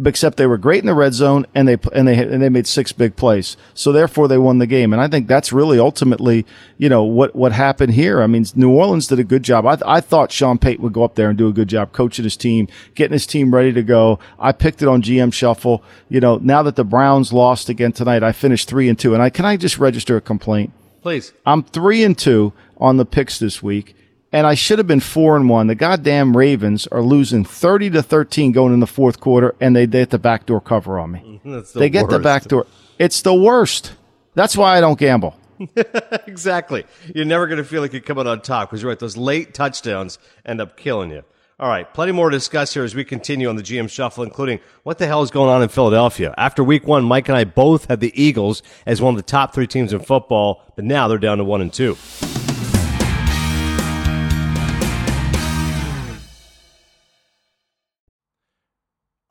except 0.04 0.36
they 0.36 0.46
were 0.46 0.58
great 0.58 0.80
in 0.80 0.86
the 0.86 0.94
red 0.94 1.14
zone 1.14 1.46
and 1.54 1.66
they 1.66 1.76
and 1.92 2.06
they 2.06 2.16
and 2.16 2.42
they 2.42 2.48
made 2.48 2.66
six 2.66 2.92
big 2.92 3.16
plays. 3.16 3.56
So 3.74 3.92
therefore 3.92 4.28
they 4.28 4.38
won 4.38 4.58
the 4.58 4.66
game. 4.66 4.92
And 4.92 5.02
I 5.02 5.08
think 5.08 5.26
that's 5.26 5.52
really 5.52 5.78
ultimately, 5.78 6.46
you 6.78 6.88
know, 6.88 7.02
what 7.02 7.34
what 7.34 7.52
happened 7.52 7.94
here. 7.94 8.22
I 8.22 8.26
mean, 8.26 8.44
New 8.54 8.70
Orleans 8.70 9.06
did 9.08 9.18
a 9.18 9.24
good 9.24 9.42
job. 9.42 9.66
I 9.66 9.78
I 9.84 10.00
thought 10.00 10.32
Sean 10.32 10.58
Payton 10.58 10.82
would 10.82 10.92
go 10.92 11.04
up 11.04 11.14
there 11.14 11.28
and 11.28 11.38
do 11.38 11.48
a 11.48 11.52
good 11.52 11.68
job 11.68 11.92
coaching 11.92 12.24
his 12.24 12.36
team, 12.36 12.68
getting 12.94 13.12
his 13.12 13.26
team 13.26 13.54
ready 13.54 13.72
to 13.72 13.82
go. 13.82 14.18
I 14.38 14.52
picked 14.52 14.82
it 14.82 14.88
on 14.88 15.02
GM 15.02 15.32
Shuffle. 15.32 15.82
You 16.08 16.20
know, 16.20 16.36
now 16.36 16.62
that 16.62 16.76
the 16.76 16.84
Browns 16.84 17.32
lost 17.32 17.68
again 17.68 17.92
tonight, 17.92 18.22
I 18.22 18.32
finished 18.32 18.68
3 18.68 18.88
and 18.88 18.98
2. 18.98 19.14
And 19.14 19.22
I 19.22 19.30
can 19.30 19.44
I 19.44 19.56
just 19.56 19.78
register 19.78 20.16
a 20.16 20.20
complaint? 20.20 20.72
Please. 21.02 21.32
I'm 21.46 21.62
3 21.62 22.04
and 22.04 22.16
2 22.18 22.52
on 22.76 22.96
the 22.96 23.06
picks 23.06 23.38
this 23.38 23.62
week 23.62 23.96
and 24.32 24.46
I 24.46 24.54
should 24.54 24.78
have 24.78 24.86
been 24.86 25.00
four 25.00 25.36
and 25.36 25.48
one. 25.48 25.66
The 25.66 25.74
goddamn 25.74 26.36
Ravens 26.36 26.86
are 26.88 27.02
losing 27.02 27.44
thirty 27.44 27.90
to 27.90 28.02
thirteen 28.02 28.52
going 28.52 28.72
in 28.72 28.80
the 28.80 28.86
fourth 28.86 29.20
quarter, 29.20 29.54
and 29.60 29.74
they, 29.74 29.86
they 29.86 30.00
get 30.00 30.10
the 30.10 30.18
backdoor 30.18 30.60
cover 30.60 30.98
on 30.98 31.12
me. 31.12 31.40
the 31.44 31.66
they 31.74 31.90
get 31.90 32.04
worst. 32.04 32.12
the 32.12 32.18
backdoor. 32.18 32.66
It's 32.98 33.22
the 33.22 33.34
worst. 33.34 33.92
That's 34.34 34.56
why 34.56 34.76
I 34.76 34.80
don't 34.80 34.98
gamble. 34.98 35.36
exactly. 36.26 36.84
You're 37.14 37.24
never 37.24 37.46
going 37.46 37.58
to 37.58 37.64
feel 37.64 37.82
like 37.82 37.92
you're 37.92 38.00
coming 38.00 38.26
on 38.26 38.40
top 38.40 38.70
because 38.70 38.82
you're 38.82 38.90
right. 38.90 38.98
Those 38.98 39.16
late 39.16 39.52
touchdowns 39.52 40.18
end 40.44 40.60
up 40.60 40.76
killing 40.76 41.10
you. 41.10 41.22
All 41.58 41.68
right, 41.68 41.92
plenty 41.92 42.12
more 42.12 42.30
to 42.30 42.36
discuss 42.38 42.72
here 42.72 42.84
as 42.84 42.94
we 42.94 43.04
continue 43.04 43.46
on 43.50 43.56
the 43.56 43.62
GM 43.62 43.90
Shuffle, 43.90 44.24
including 44.24 44.60
what 44.82 44.96
the 44.96 45.06
hell 45.06 45.20
is 45.22 45.30
going 45.30 45.50
on 45.50 45.62
in 45.62 45.68
Philadelphia. 45.68 46.34
After 46.38 46.64
week 46.64 46.86
one, 46.86 47.04
Mike 47.04 47.28
and 47.28 47.36
I 47.36 47.44
both 47.44 47.84
had 47.84 48.00
the 48.00 48.18
Eagles 48.18 48.62
as 48.86 49.02
one 49.02 49.12
of 49.12 49.18
the 49.18 49.30
top 49.30 49.52
three 49.52 49.66
teams 49.66 49.92
in 49.92 50.00
football, 50.00 50.62
but 50.74 50.86
now 50.86 51.06
they're 51.06 51.18
down 51.18 51.36
to 51.36 51.44
one 51.44 51.60
and 51.60 51.70
two. 51.70 51.98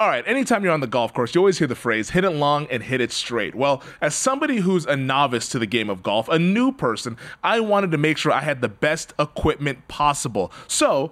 All 0.02 0.08
right, 0.08 0.26
anytime 0.26 0.64
you're 0.64 0.72
on 0.72 0.80
the 0.80 0.88
golf 0.88 1.14
course, 1.14 1.36
you 1.36 1.42
always 1.42 1.58
hear 1.58 1.68
the 1.68 1.76
phrase 1.76 2.12
hit 2.12 2.24
it 2.24 2.30
long 2.30 2.68
and 2.68 2.82
hit 2.82 3.02
it 3.02 3.12
straight. 3.12 3.54
Well, 3.54 3.84
as 4.00 4.16
somebody 4.16 4.60
who's 4.60 4.86
a 4.86 4.96
novice 4.96 5.50
to 5.50 5.60
the 5.60 5.66
game 5.66 5.90
of 5.90 6.04
golf, 6.04 6.30
a 6.30 6.40
new 6.40 6.72
person, 6.72 7.18
I 7.44 7.60
wanted 7.60 7.92
to 7.92 7.98
make 7.98 8.18
sure 8.18 8.32
I 8.32 8.40
had 8.40 8.62
the 8.62 8.70
best 8.70 9.14
equipment 9.20 9.86
possible. 9.90 10.54
So, 10.70 11.12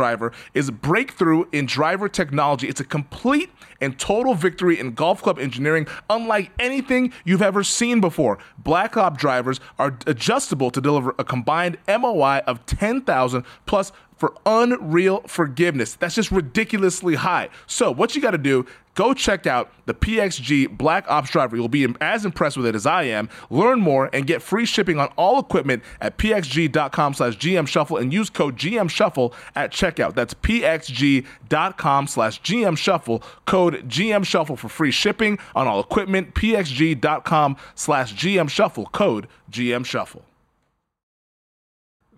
driver 0.01 0.31
is 0.55 0.67
a 0.67 0.71
breakthrough 0.71 1.45
in 1.51 1.67
driver 1.67 2.09
technology. 2.09 2.67
It's 2.67 2.81
a 2.81 2.83
complete 2.83 3.51
and 3.81 3.99
total 3.99 4.35
victory 4.35 4.79
in 4.79 4.93
golf 4.93 5.21
club 5.21 5.39
engineering, 5.39 5.87
unlike 6.09 6.51
anything 6.59 7.11
you've 7.25 7.41
ever 7.41 7.63
seen 7.63 7.99
before. 7.99 8.37
Black 8.57 8.95
Ops 8.95 9.19
drivers 9.19 9.59
are 9.77 9.97
adjustable 10.07 10.71
to 10.71 10.79
deliver 10.79 11.13
a 11.17 11.23
combined 11.23 11.77
MOI 11.87 12.41
of 12.47 12.65
10,000 12.65 13.43
plus 13.65 13.91
for 14.21 14.35
unreal 14.45 15.21
forgiveness. 15.21 15.95
That's 15.95 16.13
just 16.13 16.31
ridiculously 16.31 17.15
high. 17.15 17.49
So, 17.65 17.91
what 17.91 18.15
you 18.15 18.21
got 18.21 18.31
to 18.31 18.37
do, 18.37 18.67
go 18.93 19.15
check 19.15 19.47
out 19.47 19.71
the 19.87 19.95
PXG 19.95 20.77
Black 20.77 21.09
Ops 21.09 21.31
driver. 21.31 21.55
You'll 21.55 21.67
be 21.67 21.87
as 21.99 22.23
impressed 22.23 22.55
with 22.55 22.67
it 22.67 22.75
as 22.75 22.85
I 22.85 23.03
am. 23.03 23.29
Learn 23.49 23.79
more 23.81 24.11
and 24.13 24.27
get 24.27 24.43
free 24.43 24.65
shipping 24.65 24.99
on 24.99 25.07
all 25.17 25.39
equipment 25.39 25.81
at 25.99 26.19
pxg.com 26.19 27.15
slash 27.15 27.35
GM 27.37 27.67
Shuffle 27.67 27.97
and 27.97 28.13
use 28.13 28.29
code 28.29 28.57
GM 28.57 28.91
Shuffle 28.91 29.33
at 29.55 29.71
checkout. 29.71 30.13
That's 30.13 30.35
pxg.com 30.35 32.05
slash 32.05 32.41
GM 32.43 32.77
Shuffle, 32.77 33.23
code 33.45 33.70
GM 33.73 34.25
Shuffle 34.25 34.55
for 34.55 34.69
free 34.69 34.91
shipping 34.91 35.39
on 35.55 35.67
all 35.67 35.79
equipment. 35.79 36.33
pxg.com 36.33 37.57
slash 37.75 38.13
GM 38.13 38.49
Shuffle, 38.49 38.87
code 38.87 39.27
GM 39.51 39.85
Shuffle. 39.85 40.25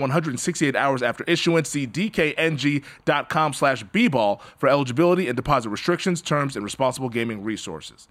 168 0.00 0.76
hours 0.76 1.02
after 1.02 1.24
issuance. 1.24 1.68
See 1.68 1.86
dkng.com 1.86 3.52
slash 3.52 3.84
bball 3.86 4.40
for 4.56 4.68
eligibility 4.68 5.28
and 5.28 5.36
deposit 5.36 5.70
restrictions, 5.70 6.22
terms, 6.22 6.56
and 6.56 6.64
responsible 6.64 7.08
gaming 7.08 7.42
resources. 7.44 8.08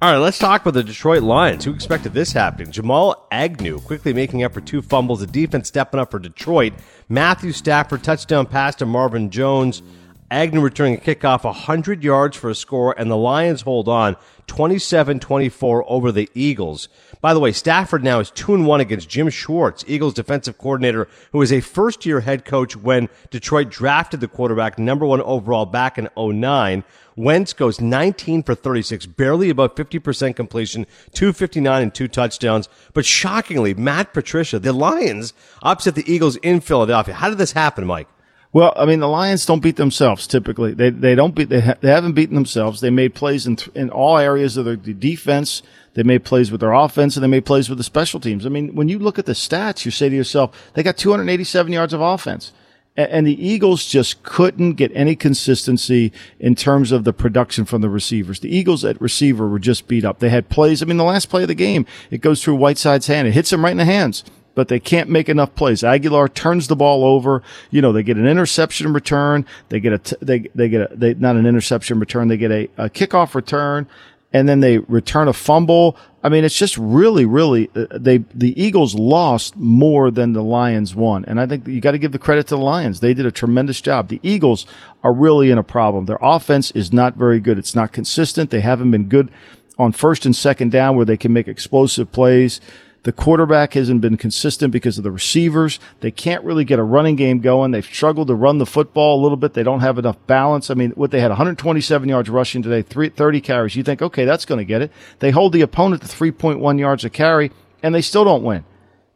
All 0.00 0.12
right, 0.12 0.18
let's 0.18 0.38
talk 0.38 0.60
about 0.60 0.74
the 0.74 0.84
Detroit 0.84 1.24
Lions. 1.24 1.64
Who 1.64 1.74
expected 1.74 2.14
this 2.14 2.30
happening? 2.30 2.70
Jamal 2.70 3.26
Agnew 3.32 3.80
quickly 3.80 4.12
making 4.12 4.44
up 4.44 4.54
for 4.54 4.60
two 4.60 4.80
fumbles. 4.80 5.18
The 5.18 5.26
defense 5.26 5.66
stepping 5.66 5.98
up 5.98 6.12
for 6.12 6.20
Detroit. 6.20 6.74
Matthew 7.08 7.50
Stafford 7.50 8.04
touchdown 8.04 8.46
pass 8.46 8.76
to 8.76 8.86
Marvin 8.86 9.28
Jones. 9.28 9.82
Agnew 10.30 10.60
returning 10.60 10.94
a 10.94 11.00
kickoff 11.00 11.42
100 11.42 12.04
yards 12.04 12.36
for 12.36 12.48
a 12.48 12.54
score, 12.54 12.94
and 12.96 13.10
the 13.10 13.16
Lions 13.16 13.62
hold 13.62 13.88
on 13.88 14.14
27 14.46 15.18
24 15.18 15.90
over 15.90 16.12
the 16.12 16.30
Eagles. 16.32 16.88
By 17.20 17.34
the 17.34 17.40
way, 17.40 17.50
Stafford 17.50 18.04
now 18.04 18.20
is 18.20 18.30
2 18.30 18.54
and 18.54 18.66
1 18.66 18.80
against 18.80 19.08
Jim 19.08 19.28
Schwartz, 19.28 19.84
Eagles 19.88 20.14
defensive 20.14 20.56
coordinator, 20.56 21.08
who 21.32 21.38
was 21.38 21.52
a 21.52 21.60
first 21.60 22.06
year 22.06 22.20
head 22.20 22.44
coach 22.44 22.76
when 22.76 23.08
Detroit 23.30 23.70
drafted 23.70 24.20
the 24.20 24.28
quarterback 24.28 24.78
number 24.78 25.04
one 25.04 25.20
overall 25.22 25.66
back 25.66 25.98
in 25.98 26.08
09. 26.16 26.84
Wentz 27.16 27.52
goes 27.52 27.80
19 27.80 28.44
for 28.44 28.54
36, 28.54 29.06
barely 29.06 29.50
above 29.50 29.74
50% 29.74 30.36
completion, 30.36 30.86
259 31.12 31.82
and 31.82 31.92
two 31.92 32.06
touchdowns. 32.06 32.68
But 32.94 33.04
shockingly, 33.04 33.74
Matt 33.74 34.14
Patricia, 34.14 34.60
the 34.60 34.72
Lions 34.72 35.32
upset 35.60 35.96
the 35.96 36.10
Eagles 36.12 36.36
in 36.36 36.60
Philadelphia. 36.60 37.14
How 37.14 37.28
did 37.28 37.38
this 37.38 37.52
happen, 37.52 37.84
Mike? 37.84 38.06
Well, 38.52 38.72
I 38.76 38.86
mean, 38.86 39.00
the 39.00 39.08
Lions 39.08 39.44
don't 39.44 39.62
beat 39.62 39.76
themselves 39.76 40.26
typically. 40.26 40.72
They 40.72 40.90
they 40.90 41.14
don't 41.14 41.34
beat 41.34 41.50
they, 41.50 41.60
ha- 41.60 41.76
they 41.80 41.90
haven't 41.90 42.12
beaten 42.12 42.34
themselves. 42.34 42.80
They 42.80 42.90
made 42.90 43.14
plays 43.14 43.46
in 43.46 43.56
th- 43.56 43.76
in 43.76 43.90
all 43.90 44.16
areas 44.16 44.56
of 44.56 44.64
their 44.64 44.76
defense. 44.76 45.62
They 45.94 46.02
made 46.02 46.24
plays 46.24 46.50
with 46.50 46.60
their 46.60 46.72
offense 46.72 47.16
and 47.16 47.22
they 47.22 47.28
made 47.28 47.44
plays 47.44 47.68
with 47.68 47.78
the 47.78 47.84
special 47.84 48.20
teams. 48.20 48.46
I 48.46 48.48
mean, 48.48 48.74
when 48.74 48.88
you 48.88 48.98
look 48.98 49.18
at 49.18 49.26
the 49.26 49.32
stats, 49.32 49.84
you 49.84 49.90
say 49.90 50.08
to 50.08 50.14
yourself, 50.14 50.70
they 50.74 50.82
got 50.82 50.96
287 50.96 51.72
yards 51.72 51.92
of 51.92 52.00
offense. 52.00 52.52
And 52.96 53.24
the 53.24 53.46
Eagles 53.46 53.86
just 53.86 54.24
couldn't 54.24 54.72
get 54.72 54.90
any 54.92 55.14
consistency 55.14 56.12
in 56.40 56.56
terms 56.56 56.90
of 56.90 57.04
the 57.04 57.12
production 57.12 57.64
from 57.64 57.80
the 57.80 57.88
receivers. 57.88 58.40
The 58.40 58.54
Eagles 58.54 58.84
at 58.84 59.00
receiver 59.00 59.46
were 59.46 59.60
just 59.60 59.86
beat 59.86 60.04
up. 60.04 60.18
They 60.18 60.30
had 60.30 60.48
plays. 60.48 60.82
I 60.82 60.86
mean, 60.86 60.96
the 60.96 61.04
last 61.04 61.28
play 61.28 61.42
of 61.42 61.48
the 61.48 61.54
game, 61.54 61.86
it 62.10 62.22
goes 62.22 62.42
through 62.42 62.56
Whiteside's 62.56 63.06
hand. 63.06 63.28
It 63.28 63.34
hits 63.34 63.52
him 63.52 63.64
right 63.64 63.70
in 63.70 63.76
the 63.76 63.84
hands 63.84 64.24
but 64.58 64.66
they 64.66 64.80
can't 64.80 65.08
make 65.08 65.28
enough 65.28 65.54
plays. 65.54 65.82
Agholor 65.82 66.34
turns 66.34 66.66
the 66.66 66.74
ball 66.74 67.04
over. 67.04 67.44
You 67.70 67.80
know, 67.80 67.92
they 67.92 68.02
get 68.02 68.16
an 68.16 68.26
interception 68.26 68.92
return. 68.92 69.46
They 69.68 69.78
get 69.78 69.92
a, 69.92 69.98
t- 69.98 70.16
they, 70.20 70.40
they 70.52 70.68
get 70.68 70.90
a, 70.90 70.96
they, 70.96 71.14
not 71.14 71.36
an 71.36 71.46
interception 71.46 72.00
return. 72.00 72.26
They 72.26 72.36
get 72.36 72.50
a, 72.50 72.68
a 72.76 72.90
kickoff 72.90 73.36
return 73.36 73.86
and 74.32 74.48
then 74.48 74.58
they 74.58 74.78
return 74.78 75.28
a 75.28 75.32
fumble. 75.32 75.96
I 76.24 76.28
mean, 76.28 76.42
it's 76.42 76.58
just 76.58 76.76
really, 76.76 77.24
really, 77.24 77.70
uh, 77.76 77.86
they, 77.92 78.18
the 78.34 78.60
Eagles 78.60 78.96
lost 78.96 79.54
more 79.56 80.10
than 80.10 80.32
the 80.32 80.42
Lions 80.42 80.92
won. 80.92 81.24
And 81.26 81.40
I 81.40 81.46
think 81.46 81.68
you 81.68 81.80
got 81.80 81.92
to 81.92 81.98
give 81.98 82.10
the 82.10 82.18
credit 82.18 82.48
to 82.48 82.56
the 82.56 82.60
Lions. 82.60 82.98
They 82.98 83.14
did 83.14 83.26
a 83.26 83.30
tremendous 83.30 83.80
job. 83.80 84.08
The 84.08 84.18
Eagles 84.24 84.66
are 85.04 85.12
really 85.12 85.52
in 85.52 85.58
a 85.58 85.62
problem. 85.62 86.06
Their 86.06 86.18
offense 86.20 86.72
is 86.72 86.92
not 86.92 87.14
very 87.14 87.38
good. 87.38 87.60
It's 87.60 87.76
not 87.76 87.92
consistent. 87.92 88.50
They 88.50 88.60
haven't 88.60 88.90
been 88.90 89.08
good 89.08 89.30
on 89.78 89.92
first 89.92 90.26
and 90.26 90.34
second 90.34 90.72
down 90.72 90.96
where 90.96 91.06
they 91.06 91.16
can 91.16 91.32
make 91.32 91.46
explosive 91.46 92.10
plays. 92.10 92.60
The 93.08 93.12
quarterback 93.12 93.72
hasn't 93.72 94.02
been 94.02 94.18
consistent 94.18 94.70
because 94.70 94.98
of 94.98 95.02
the 95.02 95.10
receivers. 95.10 95.80
They 96.00 96.10
can't 96.10 96.44
really 96.44 96.66
get 96.66 96.78
a 96.78 96.82
running 96.82 97.16
game 97.16 97.38
going. 97.38 97.70
They've 97.70 97.82
struggled 97.82 98.28
to 98.28 98.34
run 98.34 98.58
the 98.58 98.66
football 98.66 99.18
a 99.18 99.22
little 99.22 99.38
bit. 99.38 99.54
They 99.54 99.62
don't 99.62 99.80
have 99.80 99.96
enough 99.96 100.18
balance. 100.26 100.68
I 100.68 100.74
mean, 100.74 100.90
what 100.90 101.10
they 101.10 101.20
had 101.22 101.30
127 101.30 102.06
yards 102.06 102.28
rushing 102.28 102.60
today, 102.60 102.82
30 102.82 103.40
carries. 103.40 103.76
You 103.76 103.82
think, 103.82 104.02
okay, 104.02 104.26
that's 104.26 104.44
going 104.44 104.58
to 104.58 104.64
get 104.66 104.82
it. 104.82 104.92
They 105.20 105.30
hold 105.30 105.54
the 105.54 105.62
opponent 105.62 106.02
to 106.02 106.06
3.1 106.06 106.78
yards 106.78 107.02
a 107.02 107.08
carry, 107.08 107.50
and 107.82 107.94
they 107.94 108.02
still 108.02 108.26
don't 108.26 108.42
win. 108.42 108.66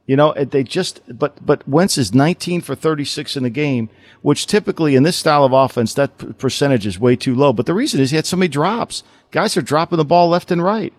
You 0.07 0.17
know, 0.17 0.33
they 0.33 0.65
just, 0.65 1.03
but, 1.07 1.45
but 1.45 1.69
Wentz 1.69 1.99
is 1.99 2.15
19 2.15 2.63
for 2.63 2.75
36 2.75 3.37
in 3.37 3.43
the 3.43 3.51
game, 3.51 3.91
which 4.23 4.47
typically 4.47 4.97
in 4.97 5.03
this 5.03 5.19
style 5.19 5.45
of 5.45 5.53
offense, 5.53 5.93
that 5.93 6.39
percentage 6.39 6.87
is 6.87 6.99
way 6.99 7.15
too 7.15 7.35
low. 7.35 7.53
But 7.53 7.67
the 7.67 7.75
reason 7.75 8.01
is 8.01 8.09
he 8.09 8.17
had 8.17 8.25
so 8.25 8.39
many 8.39 8.49
drops. 8.49 9.03
Guys 9.33 9.55
are 9.59 9.61
dropping 9.61 9.99
the 9.99 10.07
ball 10.07 10.31
left 10.31 10.51
and 10.51 10.65
right 10.65 10.95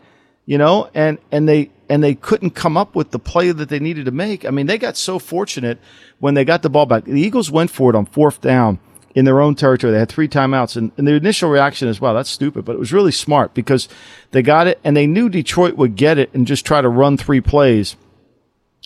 you 0.45 0.57
know, 0.57 0.89
and, 0.93 1.17
and 1.31 1.47
they, 1.47 1.71
and 1.89 2.03
they 2.03 2.15
couldn't 2.15 2.51
come 2.51 2.77
up 2.77 2.95
with 2.95 3.11
the 3.11 3.19
play 3.19 3.51
that 3.51 3.69
they 3.69 3.79
needed 3.79 4.05
to 4.05 4.11
make. 4.11 4.45
I 4.45 4.49
mean, 4.49 4.67
they 4.67 4.77
got 4.77 4.97
so 4.97 5.19
fortunate 5.19 5.79
when 6.19 6.33
they 6.33 6.45
got 6.45 6.61
the 6.61 6.69
ball 6.69 6.85
back. 6.85 7.05
The 7.05 7.19
Eagles 7.19 7.51
went 7.51 7.71
for 7.71 7.89
it 7.89 7.95
on 7.95 8.05
fourth 8.05 8.41
down 8.41 8.79
in 9.15 9.25
their 9.25 9.41
own 9.41 9.55
territory. 9.55 9.91
They 9.93 9.99
had 9.99 10.09
three 10.09 10.27
timeouts 10.27 10.75
and, 10.75 10.91
and 10.97 11.07
the 11.07 11.13
initial 11.13 11.49
reaction 11.49 11.87
is, 11.87 12.01
wow, 12.01 12.13
that's 12.13 12.29
stupid, 12.29 12.65
but 12.65 12.73
it 12.75 12.79
was 12.79 12.93
really 12.93 13.11
smart 13.11 13.53
because 13.53 13.87
they 14.31 14.41
got 14.41 14.67
it 14.67 14.79
and 14.83 14.97
they 14.97 15.07
knew 15.07 15.29
Detroit 15.29 15.75
would 15.75 15.95
get 15.95 16.17
it 16.17 16.33
and 16.33 16.47
just 16.47 16.65
try 16.65 16.81
to 16.81 16.89
run 16.89 17.17
three 17.17 17.41
plays 17.41 17.95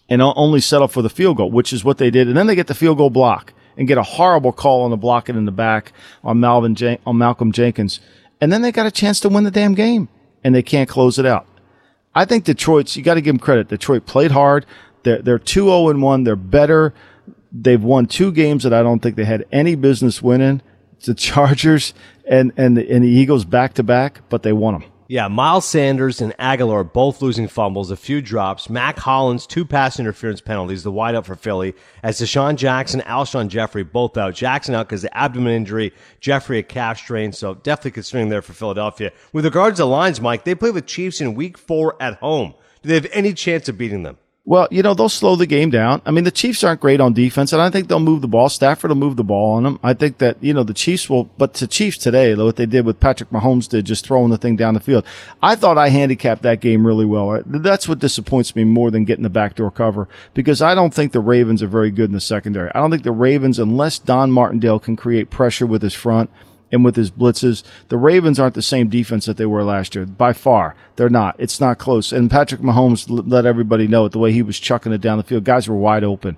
and 0.09 0.21
only 0.21 0.61
settle 0.61 0.87
for 0.87 1.01
the 1.01 1.09
field 1.09 1.37
goal, 1.37 1.51
which 1.51 1.73
is 1.73 1.83
what 1.83 1.97
they 1.97 2.09
did. 2.09 2.27
And 2.27 2.35
then 2.35 2.47
they 2.47 2.55
get 2.55 2.67
the 2.67 2.75
field 2.75 2.97
goal 2.97 3.09
block 3.09 3.53
and 3.77 3.87
get 3.87 3.97
a 3.97 4.03
horrible 4.03 4.51
call 4.51 4.83
on 4.83 4.91
the 4.91 4.97
blocking 4.97 5.35
in 5.35 5.45
the 5.45 5.51
back 5.51 5.91
on 6.23 6.39
Malvin, 6.39 6.97
on 7.05 7.17
Malcolm 7.17 7.51
Jenkins. 7.51 7.99
And 8.41 8.51
then 8.51 8.61
they 8.61 8.71
got 8.71 8.85
a 8.85 8.91
chance 8.91 9.19
to 9.21 9.29
win 9.29 9.43
the 9.43 9.51
damn 9.51 9.75
game 9.75 10.09
and 10.43 10.55
they 10.55 10.63
can't 10.63 10.89
close 10.89 11.19
it 11.19 11.25
out. 11.25 11.45
I 12.17 12.25
think 12.25 12.45
Detroit's, 12.45 12.97
you 12.97 13.03
got 13.03 13.13
to 13.13 13.21
give 13.21 13.35
them 13.35 13.39
credit. 13.39 13.67
Detroit 13.67 14.07
played 14.07 14.31
hard. 14.31 14.65
They're, 15.03 15.21
they're 15.21 15.37
2 15.37 15.65
0 15.65 15.89
and 15.89 16.01
1. 16.01 16.23
They're 16.23 16.35
better. 16.35 16.95
They've 17.51 17.81
won 17.81 18.07
two 18.07 18.31
games 18.31 18.63
that 18.63 18.73
I 18.73 18.81
don't 18.81 19.01
think 19.01 19.15
they 19.15 19.25
had 19.25 19.45
any 19.51 19.75
business 19.75 20.19
winning. 20.19 20.63
The 21.05 21.13
Chargers 21.29 21.93
and, 22.27 22.51
and, 22.57 22.75
the, 22.75 22.91
and 22.91 23.03
the 23.03 23.07
Eagles 23.07 23.45
back 23.45 23.75
to 23.75 23.83
back, 23.83 24.21
but 24.29 24.41
they 24.41 24.51
won 24.51 24.79
them. 24.79 24.89
Yeah, 25.09 25.29
Miles 25.29 25.65
Sanders 25.65 26.19
and 26.19 26.35
Agholor 26.37 26.91
both 26.91 27.21
losing 27.21 27.47
fumbles, 27.47 27.91
a 27.91 27.95
few 27.95 28.21
drops. 28.21 28.69
Mack 28.69 28.99
Hollins, 28.99 29.47
two 29.47 29.63
pass 29.63 30.01
interference 30.01 30.41
penalties, 30.41 30.83
the 30.83 30.91
wideout 30.91 31.23
for 31.23 31.35
Philly. 31.35 31.75
As 32.03 32.19
DeSean 32.19 32.57
Jackson, 32.57 32.99
Alshon 33.01 33.47
Jeffery 33.47 33.83
both 33.83 34.17
out. 34.17 34.35
Jackson 34.35 34.75
out 34.75 34.89
because 34.89 35.03
the 35.03 35.17
abdomen 35.17 35.53
injury, 35.53 35.93
Jeffrey 36.19 36.59
a 36.59 36.63
calf 36.63 36.97
strain, 36.97 37.31
so 37.31 37.53
definitely 37.53 37.91
considering 37.91 38.27
there 38.27 38.41
for 38.41 38.51
Philadelphia. 38.51 39.13
With 39.31 39.45
regards 39.45 39.77
to 39.77 39.83
the 39.83 39.87
lines, 39.87 40.19
Mike, 40.19 40.43
they 40.43 40.55
play 40.55 40.71
with 40.71 40.85
Chiefs 40.85 41.21
in 41.21 41.35
week 41.35 41.57
four 41.57 41.95
at 42.01 42.15
home. 42.15 42.53
Do 42.81 42.89
they 42.89 42.95
have 42.95 43.07
any 43.13 43.33
chance 43.33 43.69
of 43.69 43.77
beating 43.77 44.03
them? 44.03 44.17
Well, 44.49 44.69
you 44.71 44.81
know, 44.81 44.93
they'll 44.93 45.09
slow 45.09 45.35
the 45.35 45.45
game 45.45 45.71
down. 45.71 46.01
I 46.05 46.11
mean, 46.11 46.23
the 46.23 46.31
Chiefs 46.31 46.63
aren't 46.63 46.79
great 46.79 47.01
on 47.01 47.11
defense, 47.11 47.51
and 47.51 47.61
I 47.61 47.69
think 47.69 47.89
they'll 47.89 47.99
move 47.99 48.21
the 48.21 48.29
ball. 48.29 48.47
Stafford 48.47 48.87
will 48.87 48.95
move 48.95 49.17
the 49.17 49.23
ball 49.25 49.55
on 49.55 49.63
them. 49.63 49.77
I 49.83 49.93
think 49.93 50.19
that, 50.19 50.37
you 50.39 50.53
know, 50.53 50.63
the 50.63 50.73
Chiefs 50.73 51.09
will, 51.09 51.25
but 51.37 51.55
the 51.55 51.67
Chiefs 51.67 51.97
today, 51.97 52.33
though 52.33 52.45
what 52.45 52.55
they 52.55 52.65
did 52.65 52.85
with 52.85 53.01
Patrick 53.01 53.29
Mahomes 53.29 53.67
did, 53.67 53.83
just 53.83 54.07
throwing 54.07 54.29
the 54.29 54.37
thing 54.37 54.55
down 54.55 54.73
the 54.73 54.79
field. 54.79 55.05
I 55.43 55.55
thought 55.55 55.77
I 55.77 55.89
handicapped 55.89 56.43
that 56.43 56.61
game 56.61 56.87
really 56.87 57.05
well. 57.05 57.43
That's 57.45 57.89
what 57.89 57.99
disappoints 57.99 58.55
me 58.55 58.63
more 58.63 58.89
than 58.89 59.03
getting 59.03 59.23
the 59.23 59.29
backdoor 59.29 59.69
cover 59.69 60.07
because 60.33 60.61
I 60.61 60.75
don't 60.75 60.93
think 60.93 61.11
the 61.11 61.19
Ravens 61.19 61.61
are 61.61 61.67
very 61.67 61.91
good 61.91 62.09
in 62.09 62.13
the 62.13 62.21
secondary. 62.21 62.71
I 62.73 62.79
don't 62.79 62.89
think 62.89 63.03
the 63.03 63.11
Ravens, 63.11 63.59
unless 63.59 63.99
Don 63.99 64.31
Martindale 64.31 64.79
can 64.79 64.95
create 64.95 65.29
pressure 65.29 65.67
with 65.67 65.81
his 65.81 65.93
front, 65.93 66.29
and 66.71 66.83
with 66.83 66.95
his 66.95 67.11
blitzes. 67.11 67.63
The 67.89 67.97
Ravens 67.97 68.39
aren't 68.39 68.55
the 68.55 68.61
same 68.61 68.89
defense 68.89 69.25
that 69.25 69.37
they 69.37 69.45
were 69.45 69.63
last 69.63 69.95
year. 69.95 70.05
By 70.05 70.33
far, 70.33 70.75
they're 70.95 71.09
not. 71.09 71.35
It's 71.37 71.59
not 71.59 71.77
close. 71.77 72.11
And 72.11 72.29
Patrick 72.31 72.61
Mahomes 72.61 73.05
let 73.07 73.45
everybody 73.45 73.87
know 73.87 74.05
it 74.05 74.11
the 74.11 74.19
way 74.19 74.31
he 74.31 74.41
was 74.41 74.59
chucking 74.59 74.91
it 74.91 75.01
down 75.01 75.17
the 75.17 75.23
field. 75.23 75.43
Guys 75.43 75.67
were 75.67 75.75
wide 75.75 76.03
open. 76.03 76.37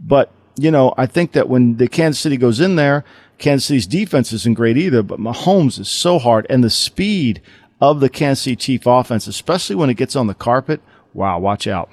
But, 0.00 0.32
you 0.56 0.70
know, 0.70 0.94
I 0.96 1.06
think 1.06 1.32
that 1.32 1.48
when 1.48 1.76
the 1.76 1.88
Kansas 1.88 2.20
City 2.20 2.36
goes 2.36 2.60
in 2.60 2.76
there, 2.76 3.04
Kansas 3.38 3.66
City's 3.66 3.86
defense 3.86 4.32
isn't 4.32 4.54
great 4.54 4.76
either, 4.76 5.02
but 5.02 5.20
Mahomes 5.20 5.78
is 5.78 5.88
so 5.88 6.18
hard 6.18 6.46
and 6.50 6.64
the 6.64 6.70
speed 6.70 7.40
of 7.80 8.00
the 8.00 8.08
Kansas 8.08 8.44
City 8.44 8.56
Chief 8.56 8.86
offense, 8.86 9.26
especially 9.26 9.76
when 9.76 9.90
it 9.90 9.94
gets 9.94 10.16
on 10.16 10.26
the 10.26 10.34
carpet. 10.34 10.80
Wow, 11.14 11.38
watch 11.38 11.66
out. 11.66 11.90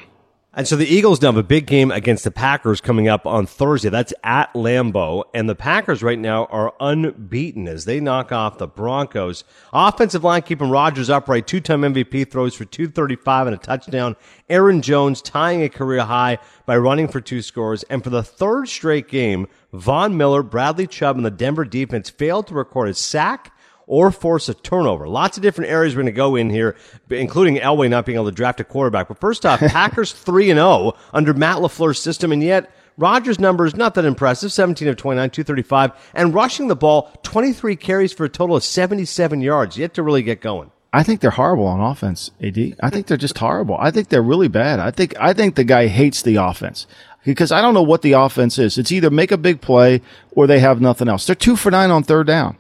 And 0.58 0.66
so 0.66 0.78
the 0.78 0.88
Eagles 0.88 1.22
now 1.22 1.28
have 1.28 1.38
a 1.38 1.44
big 1.44 1.66
game 1.66 1.92
against 1.92 2.24
the 2.24 2.32
Packers 2.32 2.80
coming 2.80 3.10
up 3.10 3.26
on 3.26 3.46
Thursday. 3.46 3.90
That's 3.90 4.14
at 4.24 4.54
Lambeau. 4.54 5.26
And 5.34 5.50
the 5.50 5.56
Packers 5.56 6.02
right 6.02 6.18
now 6.18 6.46
are 6.46 6.74
unbeaten 6.80 7.68
as 7.68 7.84
they 7.84 8.00
knock 8.00 8.32
off 8.32 8.58
the 8.58 8.66
Broncos. 8.66 9.44
Offensive 9.74 10.24
line 10.24 10.44
keeping 10.44 10.70
Rodgers 10.70 11.10
upright. 11.10 11.46
Two-time 11.46 11.82
MVP 11.82 12.32
throws 12.32 12.56
for 12.56 12.64
235 12.64 13.48
and 13.48 13.56
a 13.58 13.60
touchdown. 13.60 14.16
Aaron 14.50 14.82
Jones 14.82 15.22
tying 15.22 15.62
a 15.62 15.68
career 15.68 16.06
high 16.06 16.38
by 16.66 16.78
running 16.78 17.10
for 17.10 17.20
two 17.20 17.42
scores. 17.42 17.84
And 17.84 18.02
for 18.02 18.10
the 18.10 18.24
third 18.24 18.70
straight 18.70 19.10
game, 19.10 19.48
Von 19.74 20.16
Miller, 20.16 20.42
Bradley 20.42 20.88
Chubb, 20.88 21.18
and 21.18 21.26
the 21.26 21.32
Denver 21.32 21.66
defense 21.66 22.10
failed 22.10 22.48
to 22.48 22.54
record 22.54 22.88
a 22.88 22.94
sack 22.94 23.52
or 23.88 24.12
force 24.12 24.50
a 24.50 24.54
turnover. 24.54 25.08
Lots 25.08 25.38
of 25.38 25.44
different 25.44 25.72
areas 25.72 25.96
we're 25.96 26.04
going 26.04 26.14
to 26.14 26.18
go 26.18 26.36
in 26.36 26.50
here, 26.50 26.76
including 27.10 27.58
Elway 27.58 27.90
not 27.90 28.06
being 28.06 28.16
able 28.16 28.26
to 28.26 28.32
draft 28.32 28.60
a 28.60 28.64
quarterback. 28.64 29.08
But 29.08 29.20
first 29.20 29.46
off, 29.46 29.60
Packers 29.68 30.12
3 30.12 30.52
and 30.52 30.58
0 30.58 30.94
under 31.14 31.34
Matt 31.34 31.58
LaFleur's 31.58 32.00
system, 32.00 32.32
and 32.32 32.44
yet 32.44 32.72
Rodgers' 32.98 33.40
numbers 33.40 33.76
not 33.76 33.96
that 33.96 34.06
impressive 34.06 34.52
17 34.52 34.88
of 34.88 34.96
29, 34.96 35.30
235, 35.30 35.92
and 36.14 36.34
rushing 36.34 36.68
the 36.68 36.76
ball 36.76 37.12
23 37.24 37.76
carries 37.76 38.14
for 38.14 38.26
a 38.26 38.30
total 38.30 38.56
of 38.56 38.64
77 38.64 39.42
yards. 39.42 39.78
Yet 39.78 39.94
to 39.96 40.04
really 40.04 40.24
get 40.24 40.42
going. 40.42 40.72
I 40.94 41.04
think 41.04 41.20
they're 41.20 41.32
horrible 41.32 41.66
on 41.66 41.82
offense, 41.82 42.32
AD. 42.42 42.78
I 42.82 42.90
think 42.90 43.08
they're 43.08 43.18
just 43.18 43.38
horrible. 43.38 43.76
I 43.78 43.92
think 43.92 44.08
they're 44.08 44.22
really 44.22 44.48
bad. 44.48 44.80
I 44.80 44.92
think 44.92 45.14
I 45.20 45.34
think 45.34 45.56
the 45.56 45.66
guy 45.66 45.88
hates 45.88 46.22
the 46.22 46.38
offense 46.38 46.88
because 47.26 47.52
I 47.52 47.62
don't 47.62 47.74
know 47.74 47.84
what 47.84 48.02
the 48.02 48.14
offense 48.14 48.58
is. 48.58 48.78
It's 48.78 48.94
either 48.94 49.10
make 49.10 49.34
a 49.34 49.38
big 49.38 49.60
play 49.60 50.02
or 50.32 50.48
they 50.48 50.60
have 50.60 50.80
nothing 50.80 51.10
else. 51.10 51.26
They're 51.26 51.36
two 51.36 51.58
for 51.58 51.70
nine 51.70 51.92
on 51.92 52.04
third 52.04 52.28
down. 52.28 52.58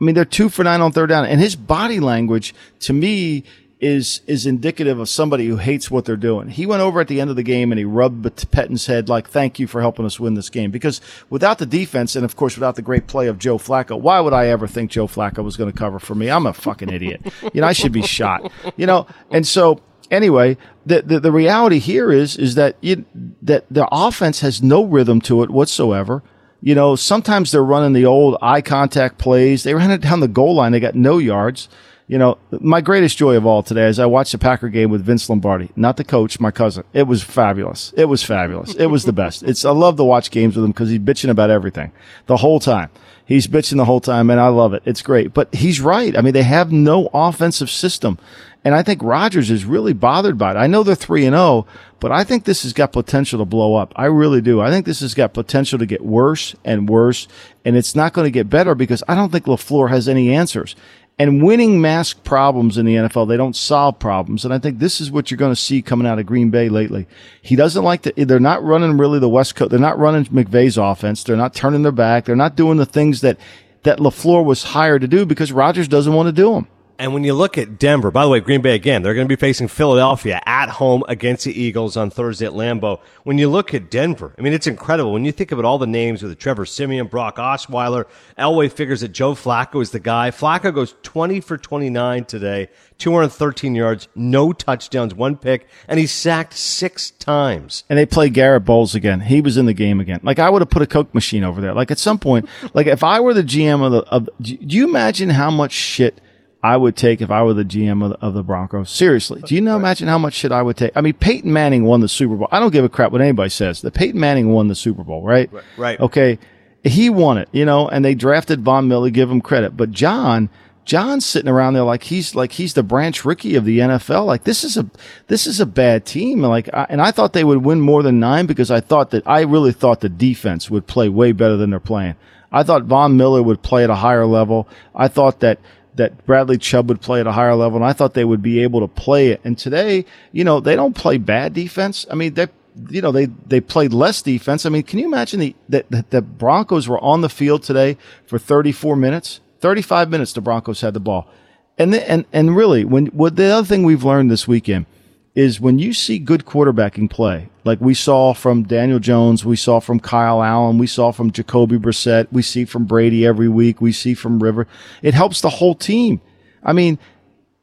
I 0.00 0.04
mean, 0.04 0.14
they're 0.14 0.24
two 0.24 0.48
for 0.48 0.64
nine 0.64 0.80
on 0.80 0.92
third 0.92 1.08
down, 1.08 1.26
and 1.26 1.40
his 1.40 1.56
body 1.56 2.00
language 2.00 2.54
to 2.80 2.92
me 2.92 3.44
is 3.80 4.20
is 4.26 4.44
indicative 4.46 4.98
of 4.98 5.08
somebody 5.08 5.46
who 5.46 5.56
hates 5.56 5.90
what 5.90 6.04
they're 6.04 6.16
doing. 6.16 6.48
He 6.48 6.66
went 6.66 6.82
over 6.82 7.00
at 7.00 7.08
the 7.08 7.20
end 7.20 7.30
of 7.30 7.36
the 7.36 7.42
game 7.42 7.72
and 7.72 7.78
he 7.78 7.84
rubbed 7.84 8.50
Pettine's 8.50 8.86
head 8.86 9.08
like, 9.08 9.28
"Thank 9.28 9.58
you 9.58 9.66
for 9.66 9.80
helping 9.80 10.04
us 10.04 10.20
win 10.20 10.34
this 10.34 10.50
game." 10.50 10.70
Because 10.70 11.00
without 11.30 11.58
the 11.58 11.66
defense 11.66 12.14
and 12.14 12.24
of 12.24 12.36
course 12.36 12.56
without 12.56 12.76
the 12.76 12.82
great 12.82 13.06
play 13.06 13.26
of 13.26 13.38
Joe 13.38 13.58
Flacco, 13.58 13.98
why 13.98 14.20
would 14.20 14.34
I 14.34 14.48
ever 14.48 14.66
think 14.66 14.90
Joe 14.90 15.06
Flacco 15.06 15.42
was 15.42 15.56
going 15.56 15.72
to 15.72 15.76
cover 15.76 15.98
for 15.98 16.14
me? 16.14 16.30
I'm 16.30 16.46
a 16.46 16.52
fucking 16.52 16.90
idiot. 16.90 17.22
You 17.54 17.62
know, 17.62 17.66
I 17.66 17.72
should 17.72 17.92
be 17.92 18.02
shot. 18.02 18.52
You 18.76 18.86
know, 18.86 19.06
and 19.30 19.46
so 19.46 19.80
anyway, 20.10 20.58
the, 20.84 21.02
the, 21.02 21.20
the 21.20 21.32
reality 21.32 21.78
here 21.78 22.12
is 22.12 22.36
is 22.36 22.54
that 22.56 22.76
you, 22.80 23.04
that 23.42 23.64
the 23.70 23.88
offense 23.90 24.40
has 24.40 24.62
no 24.62 24.84
rhythm 24.84 25.20
to 25.22 25.42
it 25.42 25.50
whatsoever. 25.50 26.22
You 26.60 26.74
know, 26.74 26.94
sometimes 26.96 27.52
they're 27.52 27.64
running 27.64 27.94
the 27.94 28.04
old 28.04 28.36
eye 28.42 28.60
contact 28.60 29.18
plays. 29.18 29.62
They 29.62 29.74
ran 29.74 29.90
it 29.90 30.02
down 30.02 30.20
the 30.20 30.28
goal 30.28 30.54
line. 30.54 30.72
They 30.72 30.80
got 30.80 30.94
no 30.94 31.18
yards. 31.18 31.68
You 32.06 32.18
know, 32.18 32.38
my 32.50 32.80
greatest 32.80 33.16
joy 33.16 33.36
of 33.36 33.46
all 33.46 33.62
today 33.62 33.86
is 33.86 34.00
I 34.00 34.06
watched 34.06 34.32
the 34.32 34.38
Packer 34.38 34.68
game 34.68 34.90
with 34.90 35.04
Vince 35.04 35.28
Lombardi, 35.30 35.70
not 35.76 35.96
the 35.96 36.02
coach, 36.02 36.40
my 36.40 36.50
cousin. 36.50 36.82
It 36.92 37.04
was 37.04 37.22
fabulous. 37.22 37.94
It 37.96 38.06
was 38.06 38.24
fabulous. 38.24 38.74
It 38.74 38.86
was 38.86 39.04
the 39.04 39.12
best. 39.12 39.44
It's, 39.44 39.64
I 39.64 39.70
love 39.70 39.96
to 39.96 40.02
watch 40.02 40.32
games 40.32 40.56
with 40.56 40.64
him 40.64 40.72
because 40.72 40.90
he's 40.90 40.98
bitching 40.98 41.30
about 41.30 41.50
everything 41.50 41.92
the 42.26 42.38
whole 42.38 42.58
time. 42.58 42.90
He's 43.24 43.46
bitching 43.46 43.76
the 43.76 43.84
whole 43.84 44.00
time 44.00 44.28
and 44.28 44.40
I 44.40 44.48
love 44.48 44.74
it. 44.74 44.82
It's 44.84 45.02
great. 45.02 45.32
But 45.32 45.54
he's 45.54 45.80
right. 45.80 46.18
I 46.18 46.20
mean, 46.20 46.32
they 46.32 46.42
have 46.42 46.72
no 46.72 47.08
offensive 47.14 47.70
system. 47.70 48.18
And 48.64 48.74
I 48.74 48.82
think 48.82 49.02
Rodgers 49.02 49.50
is 49.50 49.64
really 49.64 49.94
bothered 49.94 50.36
by 50.36 50.52
it. 50.52 50.56
I 50.56 50.66
know 50.66 50.82
they're 50.82 50.94
3 50.94 51.24
and 51.24 51.34
0, 51.34 51.66
but 51.98 52.12
I 52.12 52.24
think 52.24 52.44
this 52.44 52.62
has 52.62 52.74
got 52.74 52.92
potential 52.92 53.38
to 53.38 53.44
blow 53.46 53.74
up. 53.74 53.92
I 53.96 54.04
really 54.06 54.42
do. 54.42 54.60
I 54.60 54.70
think 54.70 54.84
this 54.84 55.00
has 55.00 55.14
got 55.14 55.32
potential 55.32 55.78
to 55.78 55.86
get 55.86 56.04
worse 56.04 56.54
and 56.64 56.88
worse, 56.88 57.26
and 57.64 57.76
it's 57.76 57.96
not 57.96 58.12
going 58.12 58.26
to 58.26 58.30
get 58.30 58.50
better 58.50 58.74
because 58.74 59.02
I 59.08 59.14
don't 59.14 59.32
think 59.32 59.46
LaFleur 59.46 59.88
has 59.88 60.08
any 60.08 60.34
answers. 60.34 60.76
And 61.18 61.42
winning 61.42 61.82
mask 61.82 62.24
problems 62.24 62.78
in 62.78 62.86
the 62.86 62.94
NFL, 62.94 63.28
they 63.28 63.36
don't 63.36 63.56
solve 63.56 63.98
problems. 63.98 64.46
And 64.46 64.54
I 64.54 64.58
think 64.58 64.78
this 64.78 65.02
is 65.02 65.10
what 65.10 65.30
you're 65.30 65.36
going 65.36 65.52
to 65.52 65.60
see 65.60 65.82
coming 65.82 66.06
out 66.06 66.18
of 66.18 66.24
Green 66.24 66.48
Bay 66.48 66.70
lately. 66.70 67.06
He 67.42 67.56
doesn't 67.56 67.84
like 67.84 68.02
to, 68.02 68.24
they're 68.24 68.40
not 68.40 68.64
running 68.64 68.96
really 68.96 69.18
the 69.18 69.28
West 69.28 69.54
Coast. 69.54 69.70
They're 69.70 69.78
not 69.78 69.98
running 69.98 70.24
McVay's 70.26 70.78
offense. 70.78 71.22
They're 71.22 71.36
not 71.36 71.54
turning 71.54 71.82
their 71.82 71.92
back. 71.92 72.24
They're 72.24 72.36
not 72.36 72.56
doing 72.56 72.78
the 72.78 72.86
things 72.86 73.20
that, 73.20 73.38
that 73.82 73.98
LaFleur 73.98 74.42
was 74.42 74.62
hired 74.62 75.02
to 75.02 75.08
do 75.08 75.26
because 75.26 75.52
Rodgers 75.52 75.88
doesn't 75.88 76.14
want 76.14 76.28
to 76.28 76.32
do 76.32 76.54
them. 76.54 76.68
And 77.00 77.14
when 77.14 77.24
you 77.24 77.32
look 77.32 77.56
at 77.56 77.78
Denver, 77.78 78.10
by 78.10 78.24
the 78.24 78.28
way, 78.28 78.40
Green 78.40 78.60
Bay 78.60 78.74
again, 78.74 79.02
they're 79.02 79.14
going 79.14 79.26
to 79.26 79.34
be 79.34 79.40
facing 79.40 79.68
Philadelphia 79.68 80.42
at 80.44 80.68
home 80.68 81.02
against 81.08 81.46
the 81.46 81.58
Eagles 81.58 81.96
on 81.96 82.10
Thursday 82.10 82.44
at 82.44 82.52
Lambeau. 82.52 83.00
When 83.24 83.38
you 83.38 83.48
look 83.48 83.72
at 83.72 83.90
Denver, 83.90 84.34
I 84.38 84.42
mean, 84.42 84.52
it's 84.52 84.66
incredible. 84.66 85.14
When 85.14 85.24
you 85.24 85.32
think 85.32 85.50
about 85.50 85.64
all 85.64 85.78
the 85.78 85.86
names 85.86 86.22
with 86.22 86.30
the 86.30 86.36
Trevor 86.36 86.66
Siemian, 86.66 87.06
Brock 87.06 87.36
Osweiler, 87.36 88.04
Elway 88.36 88.70
figures 88.70 89.00
that 89.00 89.12
Joe 89.12 89.32
Flacco 89.32 89.80
is 89.80 89.92
the 89.92 89.98
guy. 89.98 90.30
Flacco 90.30 90.74
goes 90.74 90.94
20 91.02 91.40
for 91.40 91.56
29 91.56 92.26
today, 92.26 92.68
213 92.98 93.74
yards, 93.74 94.06
no 94.14 94.52
touchdowns, 94.52 95.14
one 95.14 95.38
pick, 95.38 95.68
and 95.88 95.98
he's 95.98 96.12
sacked 96.12 96.52
six 96.52 97.12
times. 97.12 97.84
And 97.88 97.98
they 97.98 98.04
play 98.04 98.28
Garrett 98.28 98.66
Bolles 98.66 98.94
again. 98.94 99.20
He 99.20 99.40
was 99.40 99.56
in 99.56 99.64
the 99.64 99.72
game 99.72 100.00
again. 100.00 100.20
Like 100.22 100.38
I 100.38 100.50
would 100.50 100.60
have 100.60 100.68
put 100.68 100.82
a 100.82 100.86
Coke 100.86 101.14
machine 101.14 101.44
over 101.44 101.62
there. 101.62 101.72
Like 101.72 101.90
at 101.90 101.98
some 101.98 102.18
point, 102.18 102.46
like 102.74 102.86
if 102.86 103.02
I 103.02 103.20
were 103.20 103.32
the 103.32 103.42
GM 103.42 103.82
of 103.82 103.92
the, 103.92 104.00
of, 104.00 104.28
do 104.42 104.58
you 104.60 104.86
imagine 104.86 105.30
how 105.30 105.50
much 105.50 105.72
shit 105.72 106.20
I 106.62 106.76
would 106.76 106.96
take 106.96 107.22
if 107.22 107.30
I 107.30 107.42
were 107.42 107.54
the 107.54 107.64
GM 107.64 108.04
of 108.04 108.10
the, 108.10 108.18
of 108.18 108.34
the 108.34 108.42
Broncos. 108.42 108.90
Seriously, 108.90 109.40
do 109.42 109.54
you 109.54 109.60
know? 109.60 109.76
Imagine 109.76 110.08
how 110.08 110.18
much 110.18 110.34
shit 110.34 110.52
I 110.52 110.62
would 110.62 110.76
take. 110.76 110.92
I 110.94 111.00
mean, 111.00 111.14
Peyton 111.14 111.52
Manning 111.52 111.84
won 111.84 112.00
the 112.00 112.08
Super 112.08 112.36
Bowl. 112.36 112.48
I 112.50 112.60
don't 112.60 112.70
give 112.70 112.84
a 112.84 112.88
crap 112.88 113.12
what 113.12 113.22
anybody 113.22 113.50
says. 113.50 113.80
The 113.80 113.90
Peyton 113.90 114.20
Manning 114.20 114.52
won 114.52 114.68
the 114.68 114.74
Super 114.74 115.02
Bowl, 115.02 115.22
right? 115.22 115.50
Right. 115.50 115.64
right. 115.78 116.00
Okay, 116.00 116.38
he 116.84 117.08
won 117.08 117.38
it, 117.38 117.48
you 117.52 117.64
know, 117.64 117.88
and 117.88 118.04
they 118.04 118.14
drafted 118.14 118.60
Von 118.60 118.88
Miller. 118.88 119.10
Give 119.10 119.30
him 119.30 119.40
credit, 119.40 119.76
but 119.76 119.90
John. 119.90 120.50
John's 120.86 121.26
sitting 121.26 121.48
around 121.48 121.74
there 121.74 121.84
like 121.84 122.02
he's 122.02 122.34
like 122.34 122.50
he's 122.52 122.74
the 122.74 122.82
Branch 122.82 123.24
Rickey 123.24 123.54
of 123.54 123.64
the 123.64 123.78
NFL. 123.78 124.26
Like 124.26 124.42
this 124.42 124.64
is 124.64 124.76
a 124.76 124.90
this 125.28 125.46
is 125.46 125.60
a 125.60 125.66
bad 125.66 126.04
team. 126.04 126.40
Like 126.42 126.68
I, 126.74 126.86
and 126.88 127.00
I 127.00 127.12
thought 127.12 127.32
they 127.32 127.44
would 127.44 127.64
win 127.64 127.80
more 127.80 128.02
than 128.02 128.18
nine 128.18 128.46
because 128.46 128.72
I 128.72 128.80
thought 128.80 129.10
that 129.10 129.24
I 129.24 129.42
really 129.42 129.70
thought 129.70 130.00
the 130.00 130.08
defense 130.08 130.68
would 130.68 130.88
play 130.88 131.08
way 131.08 131.30
better 131.30 131.56
than 131.56 131.70
they're 131.70 131.78
playing. 131.78 132.16
I 132.50 132.64
thought 132.64 132.84
Von 132.84 133.16
Miller 133.16 133.42
would 133.42 133.62
play 133.62 133.84
at 133.84 133.90
a 133.90 133.94
higher 133.94 134.26
level. 134.26 134.66
I 134.92 135.06
thought 135.06 135.40
that 135.40 135.60
that 136.00 136.24
Bradley 136.24 136.56
Chubb 136.56 136.88
would 136.88 137.02
play 137.02 137.20
at 137.20 137.26
a 137.26 137.32
higher 137.32 137.54
level, 137.54 137.76
and 137.76 137.84
I 137.84 137.92
thought 137.92 138.14
they 138.14 138.24
would 138.24 138.40
be 138.40 138.62
able 138.62 138.80
to 138.80 138.88
play 138.88 139.28
it. 139.28 139.40
And 139.44 139.58
today, 139.58 140.06
you 140.32 140.44
know, 140.44 140.58
they 140.58 140.74
don't 140.74 140.96
play 140.96 141.18
bad 141.18 141.52
defense. 141.52 142.06
I 142.10 142.14
mean, 142.14 142.32
they, 142.32 142.48
you 142.88 143.02
know, 143.02 143.12
they 143.12 143.26
they 143.26 143.60
played 143.60 143.92
less 143.92 144.22
defense. 144.22 144.64
I 144.64 144.70
mean, 144.70 144.82
can 144.82 144.98
you 144.98 145.04
imagine 145.04 145.40
the 145.40 145.54
that 145.68 146.10
the 146.10 146.22
Broncos 146.22 146.88
were 146.88 146.98
on 147.00 147.20
the 147.20 147.28
field 147.28 147.62
today 147.62 147.98
for 148.24 148.38
34 148.38 148.96
minutes, 148.96 149.40
35 149.60 150.08
minutes? 150.08 150.32
The 150.32 150.40
Broncos 150.40 150.80
had 150.80 150.94
the 150.94 151.00
ball, 151.00 151.28
and 151.76 151.92
the, 151.92 152.10
and 152.10 152.24
and 152.32 152.56
really, 152.56 152.86
when 152.86 153.06
what 153.08 153.36
the 153.36 153.44
other 153.46 153.66
thing 153.66 153.82
we've 153.82 154.04
learned 154.04 154.30
this 154.30 154.48
weekend 154.48 154.86
is 155.34 155.60
when 155.60 155.78
you 155.78 155.92
see 155.92 156.18
good 156.18 156.44
quarterbacking 156.44 157.08
play, 157.08 157.48
like 157.64 157.80
we 157.80 157.94
saw 157.94 158.34
from 158.34 158.64
Daniel 158.64 158.98
Jones, 158.98 159.44
we 159.44 159.56
saw 159.56 159.78
from 159.78 160.00
Kyle 160.00 160.42
Allen, 160.42 160.78
we 160.78 160.86
saw 160.86 161.12
from 161.12 161.30
Jacoby 161.30 161.78
Brissett, 161.78 162.26
we 162.32 162.42
see 162.42 162.64
from 162.64 162.84
Brady 162.84 163.24
every 163.24 163.48
week, 163.48 163.80
we 163.80 163.92
see 163.92 164.14
from 164.14 164.42
River. 164.42 164.66
It 165.02 165.14
helps 165.14 165.40
the 165.40 165.50
whole 165.50 165.74
team. 165.74 166.20
I 166.64 166.72
mean, 166.72 166.98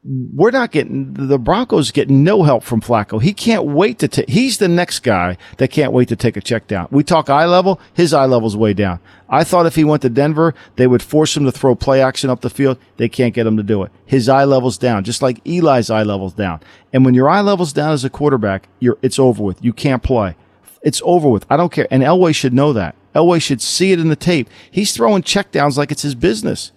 we're 0.10 0.52
not 0.52 0.72
getting 0.72 1.14
the 1.14 1.38
Broncos 1.38 1.92
getting 1.92 2.24
no 2.24 2.44
help 2.44 2.64
from 2.64 2.80
Flacco. 2.80 3.22
He 3.22 3.34
can't 3.34 3.66
wait 3.66 4.00
to 4.00 4.08
take. 4.08 4.30
He's 4.30 4.58
the 4.58 4.70
next 4.70 5.00
guy 5.00 5.36
that 5.58 5.70
can't 5.70 5.92
wait 5.92 6.08
to 6.08 6.16
take 6.16 6.38
a 6.38 6.42
check 6.42 6.66
down. 6.66 6.88
We 6.92 7.04
talk 7.04 7.30
eye 7.30 7.46
level. 7.46 7.82
His 7.94 8.14
eye 8.14 8.26
level's 8.26 8.56
way 8.56 8.74
down. 8.74 9.02
I 9.28 9.44
thought 9.44 9.66
if 9.66 9.76
he 9.76 9.84
went 9.84 10.02
to 10.04 10.10
Denver, 10.10 10.56
they 10.78 10.88
would 10.88 11.04
force 11.04 11.36
him 11.36 11.44
to 11.44 11.52
throw 11.52 11.76
play 11.76 12.02
action 12.02 12.30
up 12.30 12.40
the 12.40 12.50
field. 12.50 12.78
They 12.96 13.10
can't 13.10 13.34
get 13.34 13.46
him 13.46 13.58
to 13.58 13.64
do 13.64 13.84
it. 13.84 13.92
His 14.06 14.30
eye 14.30 14.46
level's 14.46 14.78
down, 14.78 15.04
just 15.04 15.22
like 15.22 15.46
Eli's 15.46 15.90
eye 15.90 16.04
level's 16.04 16.34
down. 16.34 16.62
And 16.94 17.04
when 17.04 17.14
your 17.14 17.30
eye 17.30 17.42
level's 17.42 17.74
down 17.74 17.92
as 17.92 18.06
a 18.06 18.10
quarterback, 18.10 18.70
you're 18.80 18.98
it's 19.02 19.20
over 19.20 19.44
with. 19.44 19.62
You 19.62 19.74
can't 19.74 20.04
play. 20.04 20.38
It's 20.84 21.02
over 21.04 21.28
with. 21.28 21.46
I 21.50 21.58
don't 21.58 21.72
care. 21.72 21.88
And 21.92 22.02
Elway 22.02 22.34
should 22.34 22.54
know 22.54 22.72
that. 22.72 22.96
Elway 23.14 23.42
should 23.42 23.62
see 23.62 23.92
it 23.92 24.00
in 24.00 24.08
the 24.08 24.16
tape. 24.16 24.50
He's 24.72 24.94
throwing 24.94 25.22
checkdowns 25.22 25.76
like 25.76 25.92
it's 25.92 26.04
his 26.04 26.16
business. 26.16 26.72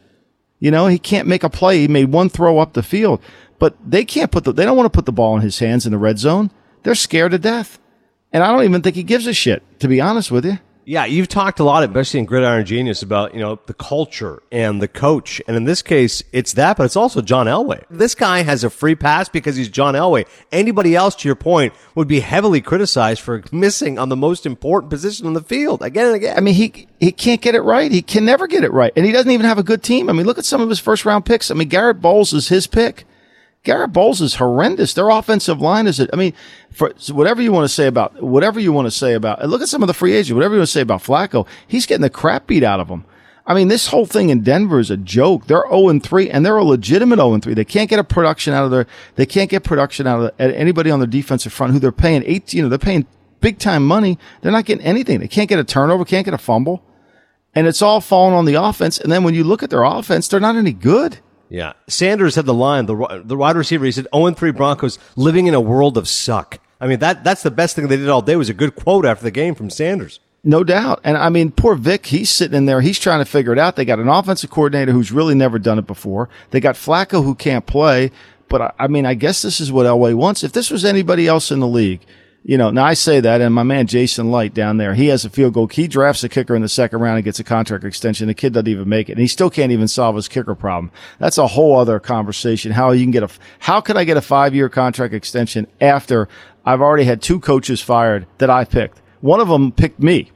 You 0.60 0.70
know, 0.70 0.86
he 0.86 0.98
can't 0.98 1.26
make 1.26 1.42
a 1.42 1.50
play. 1.50 1.80
He 1.80 1.88
made 1.88 2.12
one 2.12 2.28
throw 2.28 2.58
up 2.58 2.74
the 2.74 2.82
field, 2.82 3.20
but 3.58 3.74
they 3.84 4.04
can't 4.04 4.30
put 4.30 4.44
the, 4.44 4.52
they 4.52 4.64
don't 4.64 4.76
want 4.76 4.92
to 4.92 4.96
put 4.96 5.06
the 5.06 5.12
ball 5.12 5.34
in 5.34 5.42
his 5.42 5.58
hands 5.58 5.86
in 5.86 5.92
the 5.92 5.98
red 5.98 6.18
zone. 6.18 6.50
They're 6.82 6.94
scared 6.94 7.32
to 7.32 7.38
death. 7.38 7.78
And 8.32 8.44
I 8.44 8.52
don't 8.52 8.64
even 8.64 8.82
think 8.82 8.94
he 8.94 9.02
gives 9.02 9.26
a 9.26 9.32
shit, 9.32 9.62
to 9.80 9.88
be 9.88 10.00
honest 10.00 10.30
with 10.30 10.44
you. 10.44 10.58
Yeah, 10.84 11.04
you've 11.04 11.28
talked 11.28 11.60
a 11.60 11.64
lot, 11.64 11.84
especially 11.84 12.20
in 12.20 12.26
Gridiron 12.26 12.64
Genius, 12.64 13.02
about 13.02 13.34
you 13.34 13.40
know 13.40 13.60
the 13.66 13.74
culture 13.74 14.42
and 14.50 14.80
the 14.80 14.88
coach, 14.88 15.40
and 15.46 15.56
in 15.56 15.64
this 15.64 15.82
case, 15.82 16.22
it's 16.32 16.54
that, 16.54 16.76
but 16.76 16.84
it's 16.84 16.96
also 16.96 17.20
John 17.20 17.46
Elway. 17.46 17.84
This 17.90 18.14
guy 18.14 18.42
has 18.42 18.64
a 18.64 18.70
free 18.70 18.94
pass 18.94 19.28
because 19.28 19.56
he's 19.56 19.68
John 19.68 19.94
Elway. 19.94 20.26
Anybody 20.50 20.96
else, 20.96 21.14
to 21.16 21.28
your 21.28 21.36
point, 21.36 21.74
would 21.94 22.08
be 22.08 22.20
heavily 22.20 22.60
criticized 22.60 23.20
for 23.20 23.42
missing 23.52 23.98
on 23.98 24.08
the 24.08 24.16
most 24.16 24.46
important 24.46 24.90
position 24.90 25.26
on 25.26 25.34
the 25.34 25.42
field 25.42 25.82
again 25.82 26.06
and 26.06 26.16
again. 26.16 26.36
I 26.36 26.40
mean, 26.40 26.54
he 26.54 26.88
he 26.98 27.12
can't 27.12 27.40
get 27.40 27.54
it 27.54 27.62
right. 27.62 27.92
He 27.92 28.02
can 28.02 28.24
never 28.24 28.46
get 28.46 28.64
it 28.64 28.72
right, 28.72 28.92
and 28.96 29.04
he 29.04 29.12
doesn't 29.12 29.30
even 29.30 29.46
have 29.46 29.58
a 29.58 29.62
good 29.62 29.82
team. 29.82 30.08
I 30.08 30.12
mean, 30.12 30.26
look 30.26 30.38
at 30.38 30.44
some 30.44 30.60
of 30.60 30.68
his 30.68 30.80
first 30.80 31.04
round 31.04 31.26
picks. 31.26 31.50
I 31.50 31.54
mean, 31.54 31.68
Garrett 31.68 32.00
Bolles 32.00 32.32
is 32.32 32.48
his 32.48 32.66
pick. 32.66 33.06
Garrett 33.62 33.92
Bolles 33.92 34.20
is 34.22 34.36
horrendous. 34.36 34.94
Their 34.94 35.10
offensive 35.10 35.60
line 35.60 35.86
is, 35.86 36.00
it. 36.00 36.08
I 36.12 36.16
mean, 36.16 36.32
for 36.72 36.92
whatever 37.10 37.42
you 37.42 37.52
want 37.52 37.64
to 37.64 37.74
say 37.74 37.86
about, 37.86 38.22
whatever 38.22 38.58
you 38.58 38.72
want 38.72 38.86
to 38.86 38.90
say 38.90 39.12
about, 39.12 39.46
look 39.46 39.60
at 39.60 39.68
some 39.68 39.82
of 39.82 39.86
the 39.86 39.94
free 39.94 40.14
agents, 40.14 40.32
whatever 40.32 40.54
you 40.54 40.60
want 40.60 40.68
to 40.68 40.72
say 40.72 40.80
about 40.80 41.02
Flacco, 41.02 41.46
he's 41.68 41.84
getting 41.84 42.02
the 42.02 42.10
crap 42.10 42.46
beat 42.46 42.62
out 42.62 42.80
of 42.80 42.88
him. 42.88 43.04
I 43.46 43.54
mean, 43.54 43.68
this 43.68 43.88
whole 43.88 44.06
thing 44.06 44.30
in 44.30 44.42
Denver 44.42 44.78
is 44.78 44.90
a 44.90 44.96
joke. 44.96 45.46
They're 45.46 45.64
0 45.68 45.98
3 45.98 46.30
and 46.30 46.46
they're 46.46 46.56
a 46.56 46.64
legitimate 46.64 47.16
0 47.16 47.38
3. 47.38 47.54
They 47.54 47.64
can't 47.64 47.90
get 47.90 47.98
a 47.98 48.04
production 48.04 48.54
out 48.54 48.64
of 48.64 48.70
their, 48.70 48.86
they 49.16 49.26
can't 49.26 49.50
get 49.50 49.64
production 49.64 50.06
out 50.06 50.20
of 50.20 50.32
anybody 50.38 50.90
on 50.90 51.00
their 51.00 51.06
defensive 51.06 51.52
front 51.52 51.72
who 51.72 51.78
they're 51.78 51.92
paying 51.92 52.22
18, 52.24 52.56
you 52.56 52.62
know, 52.62 52.68
they're 52.68 52.78
paying 52.78 53.06
big 53.40 53.58
time 53.58 53.86
money. 53.86 54.18
They're 54.40 54.52
not 54.52 54.64
getting 54.64 54.84
anything. 54.84 55.20
They 55.20 55.28
can't 55.28 55.48
get 55.48 55.58
a 55.58 55.64
turnover, 55.64 56.04
can't 56.04 56.24
get 56.24 56.34
a 56.34 56.38
fumble. 56.38 56.82
And 57.54 57.66
it's 57.66 57.82
all 57.82 58.00
falling 58.00 58.34
on 58.34 58.44
the 58.44 58.54
offense. 58.54 58.98
And 58.98 59.10
then 59.10 59.24
when 59.24 59.34
you 59.34 59.42
look 59.42 59.62
at 59.62 59.70
their 59.70 59.82
offense, 59.82 60.28
they're 60.28 60.38
not 60.38 60.56
any 60.56 60.72
good. 60.72 61.18
Yeah. 61.50 61.74
Sanders 61.88 62.36
had 62.36 62.46
the 62.46 62.54
line, 62.54 62.86
the, 62.86 63.22
the 63.24 63.36
wide 63.36 63.56
receiver, 63.56 63.84
he 63.84 63.92
said, 63.92 64.06
0 64.14 64.30
3 64.32 64.52
Broncos 64.52 64.98
living 65.16 65.46
in 65.46 65.54
a 65.54 65.60
world 65.60 65.98
of 65.98 66.08
suck. 66.08 66.58
I 66.80 66.86
mean, 66.86 67.00
that, 67.00 67.24
that's 67.24 67.42
the 67.42 67.50
best 67.50 67.76
thing 67.76 67.88
they 67.88 67.96
did 67.96 68.08
all 68.08 68.22
day 68.22 68.36
was 68.36 68.48
a 68.48 68.54
good 68.54 68.74
quote 68.74 69.04
after 69.04 69.24
the 69.24 69.30
game 69.30 69.54
from 69.54 69.68
Sanders. 69.68 70.20
No 70.42 70.64
doubt. 70.64 71.00
And 71.04 71.18
I 71.18 71.28
mean, 71.28 71.50
poor 71.50 71.74
Vic, 71.74 72.06
he's 72.06 72.30
sitting 72.30 72.56
in 72.56 72.64
there. 72.64 72.80
He's 72.80 72.98
trying 72.98 73.18
to 73.18 73.30
figure 73.30 73.52
it 73.52 73.58
out. 73.58 73.76
They 73.76 73.84
got 73.84 73.98
an 73.98 74.08
offensive 74.08 74.48
coordinator 74.48 74.92
who's 74.92 75.12
really 75.12 75.34
never 75.34 75.58
done 75.58 75.78
it 75.78 75.86
before. 75.86 76.30
They 76.50 76.60
got 76.60 76.76
Flacco 76.76 77.22
who 77.22 77.34
can't 77.34 77.66
play. 77.66 78.10
But 78.48 78.62
I, 78.62 78.72
I 78.78 78.86
mean, 78.86 79.04
I 79.04 79.14
guess 79.14 79.42
this 79.42 79.60
is 79.60 79.70
what 79.70 79.84
Elway 79.86 80.14
wants. 80.14 80.42
If 80.42 80.52
this 80.52 80.70
was 80.70 80.84
anybody 80.84 81.26
else 81.26 81.50
in 81.50 81.60
the 81.60 81.66
league, 81.66 82.00
you 82.42 82.56
know, 82.56 82.70
now 82.70 82.84
I 82.84 82.94
say 82.94 83.20
that, 83.20 83.40
and 83.42 83.54
my 83.54 83.62
man 83.62 83.86
Jason 83.86 84.32
Licht 84.32 84.54
down 84.54 84.78
there, 84.78 84.94
he 84.94 85.08
has 85.08 85.24
a 85.24 85.30
field 85.30 85.54
goal. 85.54 85.66
He 85.66 85.86
drafts 85.86 86.24
a 86.24 86.28
kicker 86.28 86.54
in 86.56 86.62
the 86.62 86.68
second 86.68 87.00
round 87.00 87.16
and 87.16 87.24
gets 87.24 87.38
a 87.38 87.44
contract 87.44 87.84
extension. 87.84 88.28
The 88.28 88.34
kid 88.34 88.54
doesn't 88.54 88.68
even 88.68 88.88
make 88.88 89.08
it, 89.10 89.12
and 89.12 89.20
he 89.20 89.26
still 89.26 89.50
can't 89.50 89.72
even 89.72 89.88
solve 89.88 90.16
his 90.16 90.26
kicker 90.26 90.54
problem. 90.54 90.90
That's 91.18 91.36
a 91.38 91.46
whole 91.48 91.78
other 91.78 92.00
conversation. 92.00 92.72
How 92.72 92.92
you 92.92 93.04
can 93.04 93.10
get 93.10 93.22
a, 93.22 93.28
how 93.58 93.80
could 93.82 93.96
I 93.98 94.04
get 94.04 94.16
a 94.16 94.22
five 94.22 94.54
year 94.54 94.68
contract 94.70 95.12
extension 95.12 95.66
after 95.80 96.28
I've 96.64 96.80
already 96.80 97.04
had 97.04 97.20
two 97.20 97.40
coaches 97.40 97.82
fired 97.82 98.26
that 98.38 98.48
I 98.48 98.64
picked? 98.64 99.02
One 99.20 99.40
of 99.40 99.48
them 99.48 99.70
picked 99.70 100.00
me. 100.02 100.32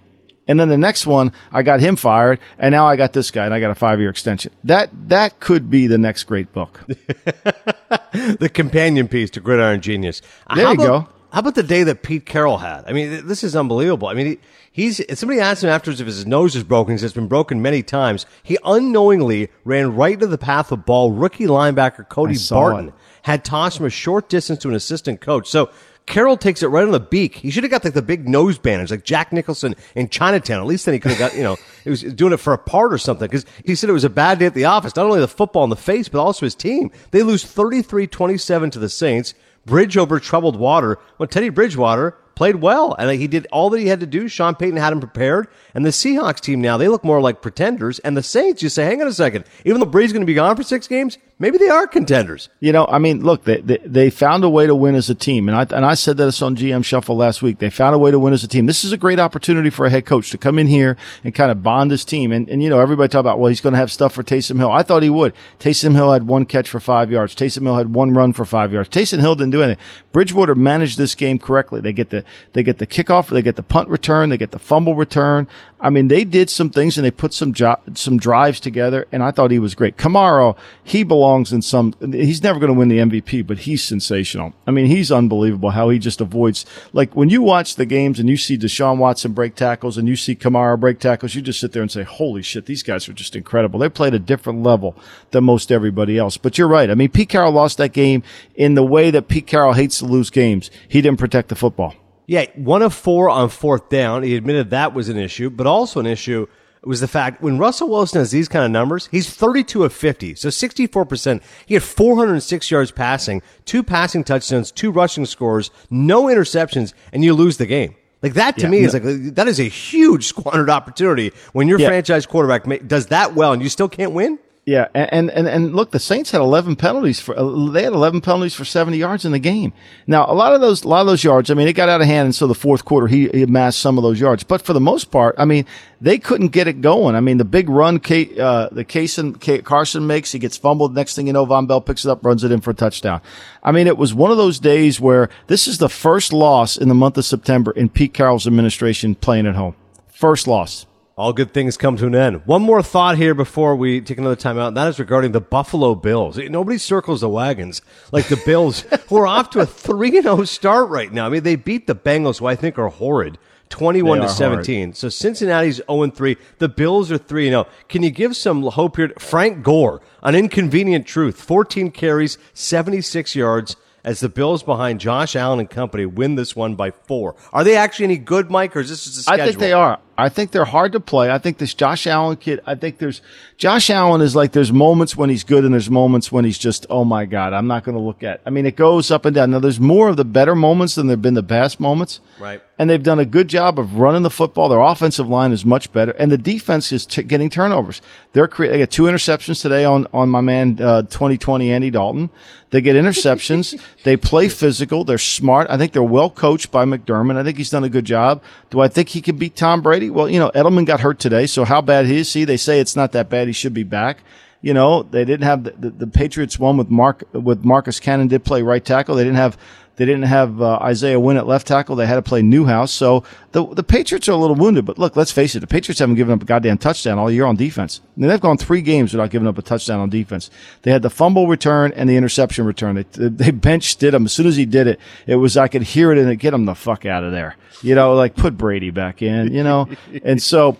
And 0.46 0.60
then 0.60 0.68
the 0.68 0.76
next 0.76 1.06
one, 1.06 1.32
I 1.50 1.62
got 1.62 1.80
him 1.80 1.96
fired, 1.96 2.38
and 2.58 2.72
now 2.72 2.86
I 2.86 2.96
got 2.96 3.14
this 3.14 3.30
guy, 3.30 3.46
and 3.46 3.54
I 3.54 3.60
got 3.60 3.70
a 3.70 3.74
five 3.74 3.98
year 3.98 4.10
extension. 4.10 4.52
That 4.62 4.90
that 5.08 5.40
could 5.40 5.70
be 5.70 5.86
the 5.86 5.96
next 5.96 6.24
great 6.24 6.52
book. 6.52 6.82
the 6.86 8.50
companion 8.52 9.08
piece 9.08 9.30
to 9.30 9.40
Gridiron 9.40 9.80
Genius. 9.80 10.20
There 10.54 10.66
How 10.66 10.72
you 10.72 10.82
about- 10.82 11.06
go. 11.06 11.13
How 11.34 11.40
about 11.40 11.56
the 11.56 11.64
day 11.64 11.82
that 11.82 12.04
Pete 12.04 12.26
Carroll 12.26 12.58
had? 12.58 12.84
I 12.86 12.92
mean, 12.92 13.26
this 13.26 13.42
is 13.42 13.56
unbelievable. 13.56 14.06
I 14.06 14.14
mean, 14.14 14.26
he, 14.26 14.38
he's 14.70 15.18
somebody 15.18 15.40
asked 15.40 15.64
him 15.64 15.68
afterwards 15.68 16.00
if 16.00 16.06
his 16.06 16.24
nose 16.24 16.54
is 16.54 16.62
broken. 16.62 16.94
He 16.94 16.98
says 16.98 17.06
it's 17.06 17.14
been 17.16 17.26
broken 17.26 17.60
many 17.60 17.82
times. 17.82 18.24
He 18.44 18.56
unknowingly 18.64 19.48
ran 19.64 19.96
right 19.96 20.14
into 20.14 20.28
the 20.28 20.38
path 20.38 20.70
of 20.70 20.86
ball. 20.86 21.10
Rookie 21.10 21.48
linebacker 21.48 22.08
Cody 22.08 22.36
Barton 22.48 22.90
it. 22.90 22.94
had 23.22 23.44
tossed 23.44 23.78
from 23.78 23.86
a 23.86 23.90
short 23.90 24.28
distance 24.28 24.60
to 24.60 24.68
an 24.68 24.76
assistant 24.76 25.20
coach. 25.20 25.48
So 25.48 25.72
Carroll 26.06 26.36
takes 26.36 26.62
it 26.62 26.68
right 26.68 26.84
on 26.84 26.92
the 26.92 27.00
beak. 27.00 27.34
He 27.34 27.50
should 27.50 27.64
have 27.64 27.70
got 27.72 27.82
like 27.82 27.94
the 27.94 28.02
big 28.02 28.28
nose 28.28 28.56
bandage, 28.56 28.92
like 28.92 29.02
Jack 29.02 29.32
Nicholson 29.32 29.74
in 29.96 30.10
Chinatown. 30.10 30.60
At 30.60 30.66
least 30.66 30.84
then 30.84 30.92
he 30.92 31.00
could 31.00 31.10
have 31.10 31.18
got, 31.18 31.34
you 31.34 31.42
know, 31.42 31.56
he 31.82 31.90
was 31.90 32.02
doing 32.02 32.32
it 32.32 32.36
for 32.36 32.52
a 32.52 32.58
part 32.58 32.92
or 32.92 32.98
something. 32.98 33.26
Because 33.26 33.44
he 33.64 33.74
said 33.74 33.90
it 33.90 33.94
was 33.94 34.04
a 34.04 34.08
bad 34.08 34.38
day 34.38 34.46
at 34.46 34.54
the 34.54 34.66
office. 34.66 34.94
Not 34.94 35.06
only 35.06 35.18
the 35.18 35.26
football 35.26 35.64
in 35.64 35.70
the 35.70 35.76
face, 35.76 36.08
but 36.08 36.20
also 36.20 36.46
his 36.46 36.54
team. 36.54 36.92
They 37.10 37.24
lose 37.24 37.44
33-27 37.44 38.70
to 38.70 38.78
the 38.78 38.88
Saints. 38.88 39.34
Bridge 39.66 39.96
over 39.96 40.20
troubled 40.20 40.56
water. 40.56 40.98
Well, 41.18 41.26
Teddy 41.26 41.48
Bridgewater 41.48 42.16
played 42.34 42.56
well, 42.56 42.94
and 42.98 43.10
he 43.10 43.26
did 43.26 43.46
all 43.52 43.70
that 43.70 43.80
he 43.80 43.86
had 43.86 44.00
to 44.00 44.06
do. 44.06 44.28
Sean 44.28 44.54
Payton 44.54 44.76
had 44.76 44.92
him 44.92 45.00
prepared, 45.00 45.48
and 45.74 45.84
the 45.84 45.90
Seahawks 45.90 46.40
team 46.40 46.60
now 46.60 46.76
they 46.76 46.88
look 46.88 47.04
more 47.04 47.20
like 47.20 47.42
pretenders. 47.42 47.98
And 48.00 48.16
the 48.16 48.22
Saints, 48.22 48.62
you 48.62 48.68
say, 48.68 48.84
hang 48.84 49.00
on 49.00 49.08
a 49.08 49.12
second, 49.12 49.44
even 49.64 49.80
though 49.80 49.86
Brady's 49.86 50.12
going 50.12 50.22
to 50.22 50.26
be 50.26 50.34
gone 50.34 50.56
for 50.56 50.62
six 50.62 50.86
games, 50.88 51.18
maybe 51.38 51.58
they 51.58 51.68
are 51.68 51.86
contenders. 51.86 52.48
You 52.60 52.72
know, 52.72 52.86
I 52.86 52.98
mean, 52.98 53.22
look, 53.22 53.44
they, 53.44 53.60
they, 53.60 53.78
they 53.84 54.10
found 54.10 54.44
a 54.44 54.48
way 54.48 54.66
to 54.66 54.74
win 54.74 54.94
as 54.94 55.10
a 55.10 55.14
team. 55.14 55.48
And 55.48 55.56
I, 55.56 55.76
and 55.76 55.84
I 55.84 55.94
said 55.94 56.16
that 56.18 56.42
on 56.42 56.56
GM 56.56 56.84
Shuffle 56.84 57.16
last 57.16 57.42
week. 57.42 57.58
They 57.58 57.70
found 57.70 57.94
a 57.94 57.98
way 57.98 58.10
to 58.10 58.18
win 58.18 58.32
as 58.32 58.44
a 58.44 58.48
team. 58.48 58.66
This 58.66 58.84
is 58.84 58.92
a 58.92 58.96
great 58.96 59.20
opportunity 59.20 59.70
for 59.70 59.86
a 59.86 59.90
head 59.90 60.06
coach 60.06 60.30
to 60.30 60.38
come 60.38 60.58
in 60.58 60.66
here 60.66 60.96
and 61.22 61.34
kind 61.34 61.50
of 61.50 61.62
bond 61.62 61.90
his 61.90 62.04
team. 62.04 62.32
And, 62.32 62.48
and 62.48 62.62
you 62.62 62.70
know, 62.70 62.80
everybody 62.80 63.08
talk 63.08 63.20
about, 63.20 63.38
well, 63.38 63.48
he's 63.48 63.60
going 63.60 63.72
to 63.72 63.78
have 63.78 63.92
stuff 63.92 64.14
for 64.14 64.22
Taysom 64.22 64.58
Hill. 64.58 64.70
I 64.70 64.82
thought 64.82 65.02
he 65.02 65.10
would. 65.10 65.34
Taysom 65.58 65.94
Hill 65.94 66.12
had 66.12 66.26
one 66.26 66.44
catch 66.44 66.68
for 66.68 66.80
five 66.80 67.10
yards. 67.10 67.34
Taysom 67.34 67.62
Hill 67.62 67.76
had 67.76 67.94
one 67.94 68.14
run 68.14 68.32
for 68.32 68.44
five 68.44 68.72
yards. 68.72 68.88
Taysom 68.88 69.20
Hill 69.20 69.34
didn't 69.34 69.52
do 69.52 69.62
anything. 69.62 69.82
Bridgewater 70.12 70.54
managed 70.54 70.98
this 70.98 71.14
game 71.14 71.38
correctly. 71.38 71.80
They 71.80 71.92
get 71.92 72.10
the, 72.10 72.23
they 72.52 72.62
get 72.62 72.78
the 72.78 72.86
kickoff, 72.86 73.28
they 73.28 73.42
get 73.42 73.56
the 73.56 73.62
punt 73.62 73.88
return, 73.88 74.28
they 74.28 74.36
get 74.36 74.50
the 74.50 74.58
fumble 74.58 74.94
return. 74.94 75.46
I 75.84 75.90
mean, 75.90 76.08
they 76.08 76.24
did 76.24 76.48
some 76.48 76.70
things 76.70 76.96
and 76.96 77.04
they 77.04 77.10
put 77.10 77.34
some 77.34 77.52
jo- 77.52 77.78
some 77.92 78.16
drives 78.16 78.58
together, 78.58 79.06
and 79.12 79.22
I 79.22 79.30
thought 79.30 79.50
he 79.50 79.58
was 79.58 79.74
great. 79.74 79.98
Kamara, 79.98 80.56
he 80.82 81.02
belongs 81.02 81.52
in 81.52 81.60
some. 81.60 81.94
He's 82.00 82.42
never 82.42 82.58
going 82.58 82.72
to 82.72 82.78
win 82.78 82.88
the 82.88 82.98
MVP, 82.98 83.46
but 83.46 83.58
he's 83.58 83.82
sensational. 83.82 84.54
I 84.66 84.70
mean, 84.70 84.86
he's 84.86 85.12
unbelievable 85.12 85.70
how 85.70 85.90
he 85.90 85.98
just 85.98 86.22
avoids. 86.22 86.64
Like 86.94 87.14
when 87.14 87.28
you 87.28 87.42
watch 87.42 87.76
the 87.76 87.84
games 87.84 88.18
and 88.18 88.30
you 88.30 88.38
see 88.38 88.56
Deshaun 88.56 88.96
Watson 88.96 89.32
break 89.32 89.56
tackles 89.56 89.98
and 89.98 90.08
you 90.08 90.16
see 90.16 90.34
Kamara 90.34 90.80
break 90.80 91.00
tackles, 91.00 91.34
you 91.34 91.42
just 91.42 91.60
sit 91.60 91.72
there 91.72 91.82
and 91.82 91.92
say, 91.92 92.02
"Holy 92.02 92.40
shit, 92.40 92.64
these 92.64 92.82
guys 92.82 93.06
are 93.06 93.12
just 93.12 93.36
incredible." 93.36 93.78
They 93.78 93.90
played 93.90 94.14
a 94.14 94.18
different 94.18 94.62
level 94.62 94.96
than 95.32 95.44
most 95.44 95.70
everybody 95.70 96.16
else. 96.16 96.38
But 96.38 96.56
you're 96.56 96.66
right. 96.66 96.88
I 96.88 96.94
mean, 96.94 97.10
Pete 97.10 97.28
Carroll 97.28 97.52
lost 97.52 97.76
that 97.76 97.92
game 97.92 98.22
in 98.54 98.74
the 98.74 98.84
way 98.84 99.10
that 99.10 99.28
Pete 99.28 99.46
Carroll 99.46 99.74
hates 99.74 99.98
to 99.98 100.06
lose 100.06 100.30
games. 100.30 100.70
He 100.88 101.02
didn't 101.02 101.18
protect 101.18 101.50
the 101.50 101.56
football. 101.56 101.94
Yeah, 102.26 102.46
one 102.54 102.82
of 102.82 102.94
four 102.94 103.28
on 103.28 103.50
fourth 103.50 103.88
down. 103.88 104.22
He 104.22 104.36
admitted 104.36 104.70
that 104.70 104.94
was 104.94 105.08
an 105.08 105.18
issue, 105.18 105.50
but 105.50 105.66
also 105.66 106.00
an 106.00 106.06
issue 106.06 106.46
was 106.86 107.00
the 107.00 107.08
fact 107.08 107.42
when 107.42 107.58
Russell 107.58 107.88
Wilson 107.88 108.18
has 108.18 108.30
these 108.30 108.48
kind 108.48 108.64
of 108.64 108.70
numbers, 108.70 109.08
he's 109.10 109.34
32 109.34 109.84
of 109.84 109.92
50, 109.92 110.34
so 110.34 110.48
64%. 110.48 111.42
He 111.66 111.74
had 111.74 111.82
406 111.82 112.70
yards 112.70 112.90
passing, 112.90 113.42
two 113.64 113.82
passing 113.82 114.24
touchdowns, 114.24 114.70
two 114.70 114.90
rushing 114.90 115.26
scores, 115.26 115.70
no 115.90 116.24
interceptions, 116.24 116.92
and 117.12 117.24
you 117.24 117.34
lose 117.34 117.56
the 117.56 117.66
game. 117.66 117.94
Like 118.22 118.34
that 118.34 118.56
to 118.56 118.62
yeah, 118.62 118.68
me 118.70 118.80
no. 118.80 118.86
is 118.86 118.94
like 118.94 119.02
that 119.34 119.48
is 119.48 119.60
a 119.60 119.64
huge 119.64 120.26
squandered 120.28 120.70
opportunity 120.70 121.32
when 121.52 121.68
your 121.68 121.78
yeah. 121.78 121.88
franchise 121.88 122.24
quarterback 122.24 122.64
does 122.86 123.08
that 123.08 123.34
well 123.34 123.52
and 123.52 123.62
you 123.62 123.68
still 123.68 123.88
can't 123.88 124.12
win. 124.12 124.38
Yeah, 124.66 124.88
and, 124.94 125.30
and 125.30 125.46
and 125.46 125.76
look, 125.76 125.90
the 125.90 125.98
Saints 125.98 126.30
had 126.30 126.40
11 126.40 126.76
penalties 126.76 127.20
for 127.20 127.38
uh, 127.38 127.70
they 127.70 127.82
had 127.82 127.92
11 127.92 128.22
penalties 128.22 128.54
for 128.54 128.64
70 128.64 128.96
yards 128.96 129.26
in 129.26 129.32
the 129.32 129.38
game. 129.38 129.74
Now, 130.06 130.24
a 130.26 130.32
lot 130.32 130.54
of 130.54 130.62
those 130.62 130.84
a 130.84 130.88
lot 130.88 131.02
of 131.02 131.06
those 131.06 131.22
yards, 131.22 131.50
I 131.50 131.54
mean, 131.54 131.68
it 131.68 131.74
got 131.74 131.90
out 131.90 132.00
of 132.00 132.06
hand, 132.06 132.24
and 132.26 132.34
so 132.34 132.46
the 132.46 132.54
fourth 132.54 132.82
quarter 132.82 133.06
he, 133.06 133.28
he 133.28 133.42
amassed 133.42 133.78
some 133.78 133.98
of 133.98 134.04
those 134.04 134.18
yards. 134.18 134.42
But 134.42 134.62
for 134.62 134.72
the 134.72 134.80
most 134.80 135.10
part, 135.10 135.34
I 135.36 135.44
mean, 135.44 135.66
they 136.00 136.16
couldn't 136.16 136.48
get 136.48 136.66
it 136.66 136.80
going. 136.80 137.14
I 137.14 137.20
mean, 137.20 137.36
the 137.36 137.44
big 137.44 137.68
run 137.68 138.00
Kate, 138.00 138.38
uh, 138.38 138.70
the 138.72 138.86
Cason, 138.86 139.64
Carson 139.64 140.06
makes, 140.06 140.32
he 140.32 140.38
gets 140.38 140.56
fumbled. 140.56 140.94
Next 140.94 141.14
thing 141.14 141.26
you 141.26 141.34
know, 141.34 141.44
Vonn 141.44 141.68
Bell 141.68 141.82
picks 141.82 142.06
it 142.06 142.10
up, 142.10 142.24
runs 142.24 142.42
it 142.42 142.50
in 142.50 142.62
for 142.62 142.70
a 142.70 142.74
touchdown. 142.74 143.20
I 143.62 143.70
mean, 143.70 143.86
it 143.86 143.98
was 143.98 144.14
one 144.14 144.30
of 144.30 144.38
those 144.38 144.58
days 144.58 144.98
where 144.98 145.28
this 145.46 145.68
is 145.68 145.76
the 145.76 145.90
first 145.90 146.32
loss 146.32 146.78
in 146.78 146.88
the 146.88 146.94
month 146.94 147.18
of 147.18 147.26
September 147.26 147.70
in 147.72 147.90
Pete 147.90 148.14
Carroll's 148.14 148.46
administration 148.46 149.14
playing 149.14 149.46
at 149.46 149.56
home. 149.56 149.76
First 150.08 150.48
loss. 150.48 150.86
All 151.16 151.32
good 151.32 151.54
things 151.54 151.76
come 151.76 151.96
to 151.98 152.08
an 152.08 152.14
end. 152.16 152.44
One 152.44 152.62
more 152.62 152.82
thought 152.82 153.16
here 153.16 153.34
before 153.34 153.76
we 153.76 154.00
take 154.00 154.18
another 154.18 154.34
time 154.34 154.58
out, 154.58 154.68
and 154.68 154.76
that 154.76 154.88
is 154.88 154.98
regarding 154.98 155.30
the 155.30 155.40
Buffalo 155.40 155.94
Bills. 155.94 156.38
Nobody 156.38 156.76
circles 156.76 157.20
the 157.20 157.28
wagons 157.28 157.82
like 158.10 158.26
the 158.26 158.42
Bills, 158.44 158.80
who 159.08 159.18
are 159.18 159.26
off 159.26 159.50
to 159.50 159.60
a 159.60 159.66
3 159.66 160.22
0 160.22 160.42
start 160.42 160.88
right 160.88 161.12
now. 161.12 161.26
I 161.26 161.28
mean, 161.28 161.44
they 161.44 161.54
beat 161.54 161.86
the 161.86 161.94
Bengals, 161.94 162.40
who 162.40 162.46
I 162.46 162.56
think 162.56 162.80
are 162.80 162.88
horrid. 162.88 163.38
21 163.68 164.20
to 164.22 164.28
17. 164.28 164.88
Hard. 164.88 164.96
So 164.96 165.08
Cincinnati's 165.08 165.80
0 165.88 166.10
3. 166.10 166.36
The 166.58 166.68
Bills 166.68 167.12
are 167.12 167.18
3 167.18 167.48
0. 167.48 167.66
Can 167.88 168.02
you 168.02 168.10
give 168.10 168.34
some 168.36 168.62
hope 168.62 168.96
here? 168.96 169.12
Frank 169.20 169.62
Gore, 169.62 170.02
an 170.24 170.34
inconvenient 170.34 171.06
truth. 171.06 171.40
14 171.40 171.92
carries, 171.92 172.38
76 172.54 173.36
yards 173.36 173.76
as 174.04 174.20
the 174.20 174.28
Bills 174.28 174.62
behind 174.62 175.00
Josh 175.00 175.34
Allen 175.34 175.60
and 175.60 175.70
company 175.70 176.06
win 176.06 176.34
this 176.34 176.54
one 176.54 176.74
by 176.74 176.90
four. 176.90 177.34
Are 177.52 177.64
they 177.64 177.76
actually 177.76 178.04
any 178.04 178.18
good, 178.18 178.50
Mike, 178.50 178.76
or 178.76 178.80
is 178.80 178.90
this 178.90 179.04
just 179.04 179.18
a 179.18 179.22
schedule? 179.22 179.42
I 179.42 179.46
think 179.46 179.58
they 179.58 179.72
are. 179.72 179.98
I 180.16 180.28
think 180.28 180.52
they're 180.52 180.64
hard 180.64 180.92
to 180.92 181.00
play. 181.00 181.30
I 181.30 181.38
think 181.38 181.58
this 181.58 181.74
Josh 181.74 182.06
Allen 182.06 182.36
kid, 182.36 182.60
I 182.66 182.74
think 182.74 182.98
there's 182.98 183.20
Josh 183.56 183.90
Allen 183.90 184.20
is 184.20 184.36
like 184.36 184.52
there's 184.52 184.72
moments 184.72 185.16
when 185.16 185.30
he's 185.30 185.44
good 185.44 185.64
and 185.64 185.72
there's 185.72 185.90
moments 185.90 186.30
when 186.30 186.44
he's 186.44 186.58
just, 186.58 186.86
oh 186.90 187.04
my 187.04 187.24
God, 187.24 187.52
I'm 187.52 187.66
not 187.66 187.84
going 187.84 187.96
to 187.96 188.02
look 188.02 188.22
at. 188.22 188.40
I 188.46 188.50
mean, 188.50 188.66
it 188.66 188.76
goes 188.76 189.10
up 189.10 189.24
and 189.24 189.34
down. 189.34 189.50
Now 189.50 189.58
there's 189.58 189.80
more 189.80 190.08
of 190.08 190.16
the 190.16 190.24
better 190.24 190.54
moments 190.54 190.94
than 190.94 191.06
there've 191.06 191.20
been 191.20 191.34
the 191.34 191.42
best 191.42 191.80
moments. 191.80 192.20
Right. 192.38 192.62
And 192.78 192.90
they've 192.90 193.02
done 193.02 193.18
a 193.20 193.24
good 193.24 193.48
job 193.48 193.78
of 193.78 193.96
running 193.96 194.22
the 194.22 194.30
football. 194.30 194.68
Their 194.68 194.80
offensive 194.80 195.28
line 195.28 195.52
is 195.52 195.64
much 195.64 195.92
better 195.92 196.12
and 196.12 196.30
the 196.30 196.38
defense 196.38 196.92
is 196.92 197.06
t- 197.06 197.22
getting 197.22 197.50
turnovers. 197.50 198.02
They're 198.32 198.48
cre- 198.48 198.66
they 198.66 198.78
got 198.78 198.90
two 198.90 199.04
interceptions 199.04 199.62
today 199.62 199.84
on, 199.84 200.06
on 200.12 200.28
my 200.28 200.40
man, 200.40 200.80
uh, 200.80 201.02
2020 201.02 201.72
Andy 201.72 201.90
Dalton. 201.90 202.30
They 202.70 202.80
get 202.80 202.96
interceptions. 202.96 203.80
they 204.02 204.16
play 204.16 204.48
physical. 204.48 205.04
They're 205.04 205.18
smart. 205.18 205.68
I 205.70 205.78
think 205.78 205.92
they're 205.92 206.02
well 206.02 206.28
coached 206.28 206.72
by 206.72 206.84
McDermott. 206.84 207.36
I 207.36 207.44
think 207.44 207.56
he's 207.56 207.70
done 207.70 207.84
a 207.84 207.88
good 207.88 208.04
job. 208.04 208.42
Do 208.70 208.80
I 208.80 208.88
think 208.88 209.10
he 209.10 209.22
can 209.22 209.36
beat 209.36 209.54
Tom 209.54 209.80
Brady? 209.80 210.03
Well, 210.10 210.28
you 210.28 210.38
know, 210.38 210.50
Edelman 210.54 210.86
got 210.86 211.00
hurt 211.00 211.18
today, 211.18 211.46
so 211.46 211.64
how 211.64 211.80
bad 211.80 212.06
is 212.06 212.32
he? 212.32 212.44
They 212.44 212.56
say 212.56 212.80
it's 212.80 212.96
not 212.96 213.12
that 213.12 213.28
bad. 213.28 213.46
He 213.46 213.52
should 213.52 213.74
be 213.74 213.82
back. 213.82 214.18
You 214.60 214.72
know, 214.72 215.02
they 215.02 215.24
didn't 215.24 215.44
have 215.44 215.64
the, 215.64 215.72
the, 215.72 215.90
the 215.90 216.06
Patriots 216.06 216.58
won 216.58 216.76
with 216.78 216.88
Mark 216.88 217.24
with 217.32 217.64
Marcus 217.64 218.00
Cannon 218.00 218.28
did 218.28 218.44
play 218.44 218.62
right 218.62 218.82
tackle. 218.82 219.14
They 219.14 219.24
didn't 219.24 219.36
have 219.36 219.58
they 219.96 220.04
didn't 220.04 220.22
have 220.22 220.60
uh, 220.60 220.78
Isaiah 220.82 221.20
Wynn 221.20 221.36
at 221.36 221.46
left 221.46 221.66
tackle. 221.66 221.96
They 221.96 222.06
had 222.06 222.16
to 222.16 222.22
play 222.22 222.42
Newhouse. 222.42 222.90
So 222.90 223.22
the 223.52 223.66
the 223.66 223.82
Patriots 223.82 224.28
are 224.28 224.32
a 224.32 224.36
little 224.36 224.56
wounded. 224.56 224.84
But 224.84 224.98
look, 224.98 225.16
let's 225.16 225.30
face 225.30 225.54
it, 225.54 225.60
the 225.60 225.66
Patriots 225.66 226.00
haven't 226.00 226.16
given 226.16 226.34
up 226.34 226.42
a 226.42 226.44
goddamn 226.44 226.78
touchdown 226.78 227.18
all 227.18 227.30
year 227.30 227.44
on 227.44 227.56
defense. 227.56 228.00
They've 228.16 228.40
gone 228.40 228.58
three 228.58 228.82
games 228.82 229.12
without 229.12 229.30
giving 229.30 229.46
up 229.46 229.58
a 229.58 229.62
touchdown 229.62 230.00
on 230.00 230.10
defense. 230.10 230.50
They 230.82 230.90
had 230.90 231.02
the 231.02 231.10
fumble 231.10 231.46
return 231.46 231.92
and 231.92 232.08
the 232.08 232.16
interception 232.16 232.64
return. 232.64 232.96
They 232.96 233.28
they 233.28 233.50
benched 233.50 234.02
him 234.02 234.24
as 234.24 234.32
soon 234.32 234.46
as 234.46 234.56
he 234.56 234.64
did 234.66 234.86
it. 234.86 235.00
It 235.26 235.36
was 235.36 235.56
I 235.56 235.68
could 235.68 235.82
hear 235.82 236.12
it 236.12 236.18
and 236.18 236.28
it 236.30 236.36
get 236.36 236.54
him 236.54 236.64
the 236.64 236.74
fuck 236.74 237.06
out 237.06 237.24
of 237.24 237.32
there. 237.32 237.56
You 237.82 237.94
know, 237.94 238.14
like 238.14 238.34
put 238.34 238.56
Brady 238.56 238.90
back 238.90 239.22
in. 239.22 239.52
You 239.52 239.62
know, 239.62 239.88
and 240.24 240.42
so 240.42 240.76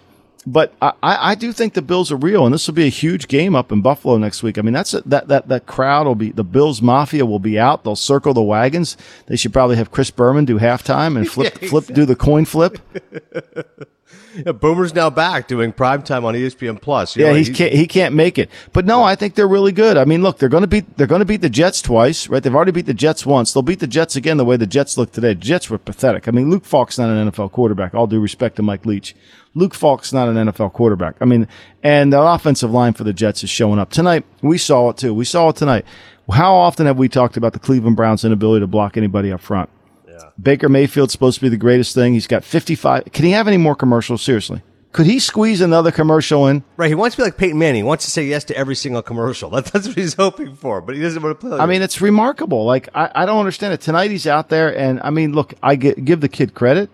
but 0.47 0.75
I, 0.83 0.93
I 1.03 1.35
do 1.35 1.53
think 1.53 1.75
the 1.75 1.83
Bills 1.83 2.13
are 2.13 2.17
real, 2.17 2.45
and 2.45 2.53
this 2.53 2.67
will 2.67 2.75
be 2.75 2.87
a 2.87 2.91
huge 2.91 3.29
game 3.29 3.55
up 3.55 3.73
in 3.73 3.81
Buffalo 3.81 4.19
next 4.19 4.43
week. 4.43 4.59
I 4.59 4.63
mean, 4.63 4.75
that's 4.75 4.93
a, 4.93 5.01
that 5.03 5.29
that 5.29 5.49
that 5.49 5.67
crowd 5.67 6.07
will 6.07 6.15
be 6.15 6.31
the 6.31 6.45
Bills 6.45 6.83
Mafia 6.83 7.25
will 7.25 7.39
be 7.39 7.59
out. 7.59 7.85
They'll 7.85 7.97
circle 7.97 8.35
the 8.35 8.43
wagons. 8.43 8.97
They 9.27 9.37
should 9.37 9.53
probably 9.53 9.77
have 9.77 9.91
Chris 9.91 10.11
Berman 10.11 10.45
do 10.45 10.59
halftime 10.59 11.17
and 11.17 11.29
flip 11.31 11.59
yeah, 11.61 11.69
flip 11.69 11.87
do 11.87 12.05
the 12.05 12.17
coin 12.17 12.45
flip. 12.45 12.79
yeah, 14.47 14.53
Boomer's 14.53 14.95
now 14.95 15.11
back 15.11 15.49
doing 15.49 15.73
primetime 15.73 16.25
on 16.25 16.35
ESPN 16.35 16.81
Plus. 16.81 17.17
You 17.17 17.25
yeah, 17.25 17.33
know, 17.33 17.39
he 17.39 17.53
can't 17.53 17.73
he 17.73 17.87
can't 17.87 18.15
make 18.15 18.39
it. 18.39 18.51
But 18.73 18.85
no, 18.85 19.03
I 19.03 19.15
think 19.15 19.35
they're 19.35 19.49
really 19.49 19.73
good. 19.73 19.97
I 19.97 20.05
mean, 20.05 20.23
look, 20.23 20.39
they're 20.39 20.49
going 20.49 20.63
to 20.63 20.69
beat 20.69 20.97
they're 20.97 21.07
going 21.07 21.21
to 21.21 21.27
beat 21.27 21.41
the 21.41 21.51
Jets 21.51 21.83
twice, 21.83 22.29
right? 22.29 22.43
They've 22.43 22.55
already 22.55 22.73
beat 22.73 22.87
the 22.87 22.95
Jets 22.95 23.25
once. 23.25 23.53
They'll 23.53 23.63
beat 23.63 23.81
the 23.81 23.87
Jets 23.87 24.17
again 24.17 24.37
the 24.37 24.45
way 24.45 24.57
the 24.57 24.67
Jets 24.67 24.99
look 24.99 25.13
today. 25.13 25.35
Jets 25.35 25.71
were 25.71 25.79
pathetic. 25.79 26.29
I 26.29 26.31
mean, 26.31 26.51
Luke 26.51 26.65
Falk's 26.65 26.99
not 26.99 27.11
an 27.11 27.31
NFL 27.31 27.53
quarterback. 27.53 27.95
All 27.95 28.07
due 28.07 28.21
respect 28.21 28.57
to 28.57 28.63
Mike 28.63 28.87
Leach. 28.87 29.15
Luke 29.55 29.75
Falk's 29.75 30.13
not 30.13 30.29
an 30.29 30.35
NFL 30.35 30.73
quarterback. 30.73 31.15
I 31.21 31.27
mean, 31.27 31.47
and 31.83 32.13
the 32.13 32.21
offensive 32.21 32.73
line 32.73 32.93
for 32.93 33.05
the 33.05 33.13
Jets 33.13 33.45
is 33.45 33.51
showing 33.51 33.79
up 33.79 33.91
tonight. 33.91 34.25
We 34.43 34.59
saw 34.59 34.91
it 34.91 34.97
too. 34.97 35.15
We 35.15 35.25
saw 35.25 35.51
it 35.51 35.57
tonight. 35.57 35.85
How 36.31 36.55
often 36.55 36.87
have 36.87 36.99
we 36.99 37.09
talked 37.09 37.37
about 37.37 37.53
the 37.53 37.59
Cleveland 37.59 37.97
Browns' 37.97 38.25
inability 38.25 38.61
to 38.61 38.67
block 38.67 38.97
anybody 38.97 39.31
up 39.31 39.41
front? 39.41 39.71
Yeah. 40.15 40.31
Baker 40.41 40.69
Mayfield's 40.69 41.13
supposed 41.13 41.37
to 41.37 41.41
be 41.41 41.49
the 41.49 41.57
greatest 41.57 41.95
thing. 41.95 42.15
He's 42.15 42.27
got 42.29 42.45
55. 42.45 43.07
Can 43.13 43.25
he 43.25 43.33
have 43.33 43.49
any 43.49 43.57
more 43.57 43.75
commercials? 43.75 44.23
Seriously. 44.23 44.63
Could 44.93 45.07
he 45.07 45.19
squeeze 45.19 45.61
another 45.61 45.91
commercial 45.91 46.47
in? 46.47 46.63
Right. 46.77 46.87
He 46.87 46.95
wants 46.95 47.17
to 47.17 47.23
be 47.23 47.25
like 47.25 47.37
Peyton 47.37 47.59
Manning. 47.59 47.81
He 47.81 47.83
wants 47.83 48.05
to 48.05 48.13
say 48.13 48.25
yes 48.27 48.45
to 48.45 48.57
every 48.57 48.77
single 48.77 49.03
commercial. 49.03 49.51
That's, 49.55 49.73
that's 49.73 49.89
what 49.89 49.97
he's 49.97 50.15
hoping 50.15 50.55
for, 50.55 50.81
but 50.81 50.95
he 50.95 51.03
doesn't 51.03 51.21
want 51.21 51.41
to 51.41 51.49
play. 51.49 51.59
I 51.59 51.67
mean, 51.67 51.83
it's 51.83 52.01
remarkable. 52.01 52.65
Like, 52.65 52.89
I, 52.95 53.11
I 53.13 53.27
don't 53.27 53.41
understand 53.41 53.75
it. 53.75 53.81
Tonight 53.81 54.13
he's 54.13 54.29
out 54.29 54.51
there, 54.51 54.77
and 54.77 55.01
I 55.03 55.11
mean, 55.11 55.33
look, 55.33 55.55
I 55.65 55.75
get, 55.75 56.05
give 56.05 56.21
the 56.21 56.29
kid 56.29 56.55
credit. 56.55 56.91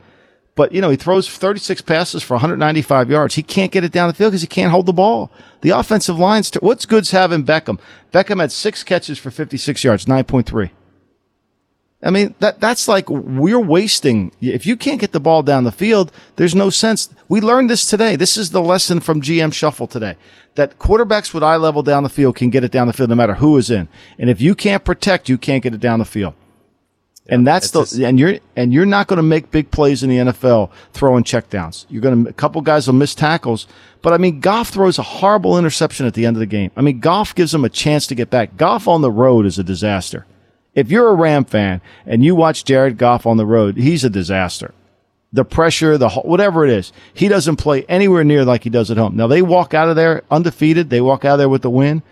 But, 0.55 0.73
you 0.73 0.81
know, 0.81 0.91
he 0.91 0.97
throws 0.97 1.29
36 1.29 1.83
passes 1.83 2.23
for 2.23 2.35
195 2.35 3.11
yards. 3.11 3.35
He 3.35 3.43
can't 3.43 3.71
get 3.71 3.85
it 3.85 3.93
down 3.93 4.09
the 4.09 4.15
field 4.15 4.33
because 4.33 4.43
he 4.43 4.49
can't 4.49 4.71
hold 4.71 4.87
the 4.87 4.93
ball. 4.93 5.31
The 5.61 5.71
offensive 5.71 6.19
line's, 6.19 6.51
t- 6.51 6.59
what's 6.61 6.87
good's 6.87 7.13
having 7.13 7.45
Beckham? 7.45 7.79
Beckham 8.13 8.41
had 8.41 8.51
six 8.51 8.83
catches 8.83 9.19
for 9.19 9.31
56 9.31 9.85
yards, 9.85 10.07
9.3. 10.07 10.71
I 12.03 12.11
mean, 12.11 12.35
that, 12.39 12.61
that's 12.61 12.89
like 12.89 13.11
we're 13.11 13.61
wasting. 13.61 14.33
If 14.41 14.65
you 14.65 14.77
can't 14.77 15.01
get 15.01 15.13
the 15.13 15.21
ball 15.21 15.43
down 15.43 15.65
the 15.65 15.73
field, 15.73 16.11
there's 16.37 16.55
no 16.55 16.71
sense. 16.71 17.11
We 17.29 17.43
learned 17.43 17.69
this 17.69 17.85
today. 17.85 18.17
This 18.17 18.39
is 18.39 18.51
the 18.51 18.63
lesson 18.63 19.01
from 19.01 19.21
GM 19.21 19.53
Shuffle 19.53 19.87
today 19.87 20.17
that 20.55 20.79
quarterbacks 20.79 21.33
with 21.33 21.43
eye 21.43 21.57
level 21.57 21.83
down 21.83 22.03
the 22.03 22.09
field 22.09 22.37
can 22.37 22.51
get 22.51 22.65
it 22.65 22.73
down 22.73 22.87
the 22.87 22.93
field 22.93 23.11
no 23.11 23.15
matter 23.15 23.35
who 23.35 23.57
is 23.57 23.71
in. 23.71 23.89
And 24.19 24.31
if 24.31 24.41
you 24.41 24.55
can't 24.55 24.85
protect, 24.85 25.29
you 25.29 25.39
can't 25.39 25.63
get 25.63 25.75
it 25.75 25.81
down 25.81 25.99
the 25.99 26.05
field 26.05 26.35
and 27.31 27.47
that's 27.47 27.71
the 27.71 27.83
just, 27.83 27.99
and 27.99 28.19
you're 28.19 28.39
and 28.57 28.73
you're 28.73 28.85
not 28.85 29.07
going 29.07 29.19
to 29.19 29.23
make 29.23 29.51
big 29.51 29.71
plays 29.71 30.03
in 30.03 30.11
the 30.11 30.17
NFL 30.17 30.71
throwing 30.93 31.25
checkdowns. 31.25 31.87
You're 31.89 32.03
going 32.03 32.25
to 32.25 32.31
a 32.31 32.33
couple 32.33 32.61
guys 32.61 32.87
will 32.87 32.95
miss 32.95 33.15
tackles, 33.15 33.67
but 34.03 34.13
I 34.13 34.19
mean 34.19 34.41
Goff 34.41 34.69
throws 34.69 34.99
a 34.99 35.03
horrible 35.03 35.57
interception 35.57 36.07
at 36.07 36.15
the 36.15 36.27
end 36.27 36.37
of 36.37 36.41
the 36.41 36.47
game. 36.47 36.73
I 36.77 36.83
mean 36.83 36.99
Goff 36.99 37.35
gives 37.35 37.53
them 37.53 37.65
a 37.65 37.69
chance 37.69 38.07
to 38.09 38.15
get 38.15 38.31
back. 38.31 38.57
Goff 38.57 38.89
on 38.89 39.01
the 39.01 39.13
road 39.13 39.47
is 39.47 39.59
a 39.59 39.65
disaster. 39.65 40.27
If 40.75 40.91
you're 40.91 41.09
a 41.09 41.15
Ram 41.15 41.45
fan 41.45 41.81
and 42.07 42.25
you 42.25 42.35
watch 42.35 42.65
Jared 42.65 42.99
Goff 42.99 43.27
on 43.27 43.37
the 43.37 43.47
road, 43.47 43.77
he's 43.77 44.05
a 44.05 44.11
disaster. 44.11 44.73
The 45.33 45.45
pressure, 45.45 45.97
the 45.97 46.09
whatever 46.09 46.65
it 46.65 46.71
is, 46.71 46.93
he 47.15 47.29
doesn't 47.29 47.57
play 47.57 47.85
anywhere 47.85 48.25
near 48.25 48.45
like 48.45 48.65
he 48.65 48.71
does 48.71 48.91
at 48.91 48.97
home. 48.97 49.17
Now 49.17 49.27
they 49.27 49.43
walk 49.43 49.75
out 49.75 49.89
of 49.89 49.97
there 49.97 50.23
undefeated. 50.31 50.91
They 50.91 51.01
walk 51.01 51.25
out 51.25 51.35
of 51.35 51.39
there 51.39 51.49
with 51.49 51.63
the 51.63 51.71
win. 51.71 52.03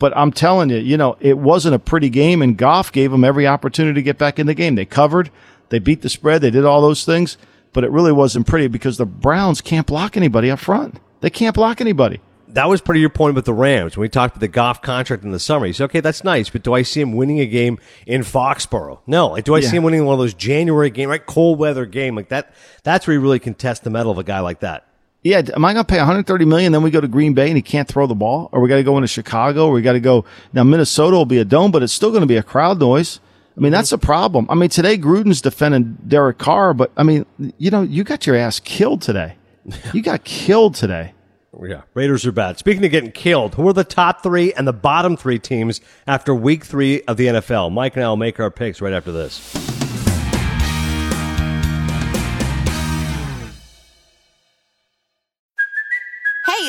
But 0.00 0.16
I'm 0.16 0.32
telling 0.32 0.70
you, 0.70 0.78
you 0.78 0.96
know, 0.96 1.16
it 1.20 1.36
wasn't 1.36 1.74
a 1.74 1.78
pretty 1.78 2.08
game, 2.08 2.40
and 2.40 2.56
Goff 2.56 2.90
gave 2.90 3.10
them 3.10 3.22
every 3.22 3.46
opportunity 3.46 3.94
to 4.00 4.02
get 4.02 4.16
back 4.16 4.38
in 4.38 4.46
the 4.46 4.54
game. 4.54 4.74
They 4.74 4.86
covered, 4.86 5.30
they 5.68 5.78
beat 5.78 6.00
the 6.00 6.08
spread, 6.08 6.40
they 6.40 6.50
did 6.50 6.64
all 6.64 6.80
those 6.80 7.04
things, 7.04 7.36
but 7.74 7.84
it 7.84 7.90
really 7.90 8.10
wasn't 8.10 8.46
pretty 8.46 8.66
because 8.66 8.96
the 8.96 9.04
Browns 9.04 9.60
can't 9.60 9.86
block 9.86 10.16
anybody 10.16 10.50
up 10.50 10.58
front. 10.58 10.98
They 11.20 11.28
can't 11.28 11.54
block 11.54 11.82
anybody. 11.82 12.20
That 12.54 12.68
was 12.68 12.80
part 12.80 12.96
of 12.96 13.00
your 13.00 13.10
point 13.10 13.34
with 13.34 13.44
the 13.44 13.54
Rams 13.54 13.96
when 13.96 14.02
we 14.02 14.08
talked 14.08 14.34
about 14.36 14.40
the 14.40 14.48
Goff 14.48 14.82
contract 14.82 15.24
in 15.24 15.30
the 15.30 15.38
summer. 15.38 15.66
You 15.66 15.72
said, 15.72 15.84
okay, 15.84 16.00
that's 16.00 16.24
nice, 16.24 16.50
but 16.50 16.62
do 16.62 16.74
I 16.74 16.82
see 16.82 17.00
him 17.00 17.14
winning 17.14 17.40
a 17.40 17.46
game 17.46 17.78
in 18.06 18.22
Foxborough? 18.22 18.98
No. 19.06 19.28
Like, 19.28 19.44
do 19.44 19.54
I 19.54 19.58
Yeah. 19.58 19.68
see 19.68 19.76
him 19.76 19.82
winning 19.82 20.04
one 20.04 20.14
of 20.14 20.18
those 20.18 20.34
January 20.34 20.90
game, 20.90 21.08
right? 21.08 21.24
Cold 21.24 21.58
weather 21.58 21.86
game 21.86 22.16
like 22.16 22.28
that. 22.28 22.52
That's 22.82 23.06
where 23.06 23.14
you 23.14 23.20
really 23.20 23.38
can 23.38 23.54
test 23.54 23.84
the 23.84 23.90
metal 23.90 24.12
of 24.12 24.18
a 24.18 24.24
guy 24.24 24.40
like 24.40 24.60
that. 24.60 24.84
Yeah, 25.22 25.42
am 25.54 25.64
I 25.66 25.74
going 25.74 25.84
to 25.84 25.90
pay 25.90 25.98
130 25.98 26.44
million? 26.46 26.72
Then 26.72 26.82
we 26.82 26.90
go 26.90 27.00
to 27.00 27.08
Green 27.08 27.34
Bay 27.34 27.48
and 27.48 27.56
he 27.56 27.62
can't 27.62 27.86
throw 27.86 28.06
the 28.06 28.14
ball, 28.14 28.48
or 28.52 28.60
we 28.60 28.70
got 28.70 28.76
to 28.76 28.82
go 28.82 28.96
into 28.96 29.06
Chicago, 29.06 29.66
or 29.66 29.72
we 29.72 29.82
got 29.82 29.92
to 29.92 30.00
go 30.00 30.24
now. 30.54 30.64
Minnesota 30.64 31.14
will 31.14 31.26
be 31.26 31.36
a 31.38 31.44
dome, 31.44 31.70
but 31.70 31.82
it's 31.82 31.92
still 31.92 32.10
going 32.10 32.22
to 32.22 32.26
be 32.26 32.38
a 32.38 32.42
crowd 32.42 32.80
noise. 32.80 33.20
I 33.54 33.60
mean, 33.60 33.72
that's 33.72 33.90
mm-hmm. 33.90 34.02
a 34.02 34.06
problem. 34.06 34.46
I 34.48 34.54
mean, 34.54 34.70
today 34.70 34.96
Gruden's 34.96 35.42
defending 35.42 35.98
Derek 36.08 36.38
Carr, 36.38 36.72
but 36.72 36.90
I 36.96 37.02
mean, 37.02 37.26
you 37.58 37.70
know, 37.70 37.82
you 37.82 38.02
got 38.02 38.26
your 38.26 38.34
ass 38.34 38.60
killed 38.60 39.02
today. 39.02 39.36
You 39.92 40.00
got 40.02 40.24
killed 40.24 40.74
today. 40.74 41.12
Yeah. 41.62 41.82
Raiders 41.94 42.24
are 42.26 42.32
bad. 42.32 42.58
Speaking 42.58 42.84
of 42.84 42.90
getting 42.90 43.12
killed, 43.12 43.54
who 43.56 43.66
are 43.68 43.72
the 43.72 43.84
top 43.84 44.22
three 44.22 44.52
and 44.52 44.66
the 44.68 44.72
bottom 44.72 45.16
three 45.16 45.38
teams 45.38 45.80
after 46.06 46.34
week 46.34 46.64
three 46.64 47.02
of 47.02 47.16
the 47.16 47.26
NFL? 47.26 47.72
Mike 47.72 47.96
and 47.96 48.04
I 48.04 48.08
will 48.08 48.16
make 48.16 48.38
our 48.38 48.50
picks 48.50 48.80
right 48.80 48.92
after 48.92 49.10
this. 49.10 49.79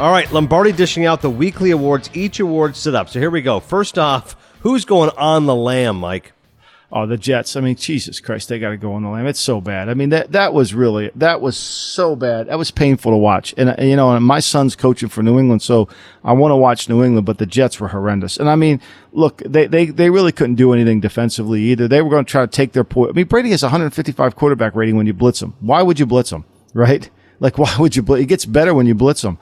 All 0.00 0.10
right, 0.10 0.30
Lombardi 0.32 0.72
dishing 0.72 1.06
out 1.06 1.22
the 1.22 1.30
weekly 1.30 1.70
awards. 1.70 2.10
Each 2.14 2.40
award 2.40 2.74
stood 2.74 2.96
up. 2.96 3.08
So 3.08 3.20
here 3.20 3.30
we 3.30 3.42
go. 3.42 3.60
First 3.60 3.96
off, 3.96 4.34
who's 4.60 4.84
going 4.84 5.10
on 5.16 5.46
the 5.46 5.54
lam, 5.54 6.00
Mike? 6.00 6.32
Oh, 6.90 7.06
the 7.06 7.16
Jets. 7.16 7.54
I 7.54 7.60
mean, 7.60 7.76
Jesus 7.76 8.18
Christ, 8.18 8.48
they 8.48 8.58
got 8.58 8.70
to 8.70 8.76
go 8.76 8.94
on 8.94 9.04
the 9.04 9.08
lam. 9.08 9.28
It's 9.28 9.38
so 9.38 9.60
bad. 9.60 9.88
I 9.88 9.94
mean, 9.94 10.08
that 10.08 10.32
that 10.32 10.52
was 10.52 10.74
really 10.74 11.12
that 11.14 11.40
was 11.40 11.56
so 11.56 12.16
bad. 12.16 12.48
That 12.48 12.58
was 12.58 12.72
painful 12.72 13.12
to 13.12 13.16
watch. 13.16 13.54
And 13.56 13.70
uh, 13.70 13.76
you 13.78 13.94
know, 13.94 14.18
my 14.18 14.40
son's 14.40 14.74
coaching 14.74 15.08
for 15.08 15.22
New 15.22 15.38
England, 15.38 15.62
so 15.62 15.88
I 16.24 16.32
want 16.32 16.50
to 16.50 16.56
watch 16.56 16.88
New 16.88 17.04
England, 17.04 17.24
but 17.24 17.38
the 17.38 17.46
Jets 17.46 17.78
were 17.78 17.88
horrendous. 17.88 18.36
And 18.36 18.50
I 18.50 18.56
mean, 18.56 18.80
look, 19.12 19.42
they 19.46 19.68
they 19.68 19.86
they 19.86 20.10
really 20.10 20.32
couldn't 20.32 20.56
do 20.56 20.72
anything 20.72 21.00
defensively 21.00 21.62
either. 21.62 21.86
They 21.86 22.02
were 22.02 22.10
going 22.10 22.24
to 22.24 22.30
try 22.30 22.42
to 22.42 22.50
take 22.50 22.72
their 22.72 22.84
point. 22.84 23.10
I 23.10 23.12
mean, 23.12 23.26
Brady 23.26 23.50
has 23.50 23.62
155 23.62 24.34
quarterback 24.34 24.74
rating 24.74 24.96
when 24.96 25.06
you 25.06 25.14
blitz 25.14 25.40
him. 25.40 25.54
Why 25.60 25.82
would 25.82 26.00
you 26.00 26.06
blitz 26.06 26.30
him? 26.30 26.44
Right? 26.74 27.08
Like, 27.38 27.58
why 27.58 27.76
would 27.78 27.94
you 27.94 28.02
blitz? 28.02 28.24
It 28.24 28.26
gets 28.26 28.44
better 28.44 28.74
when 28.74 28.86
you 28.86 28.94
blitz 28.96 29.22
him. 29.22 29.38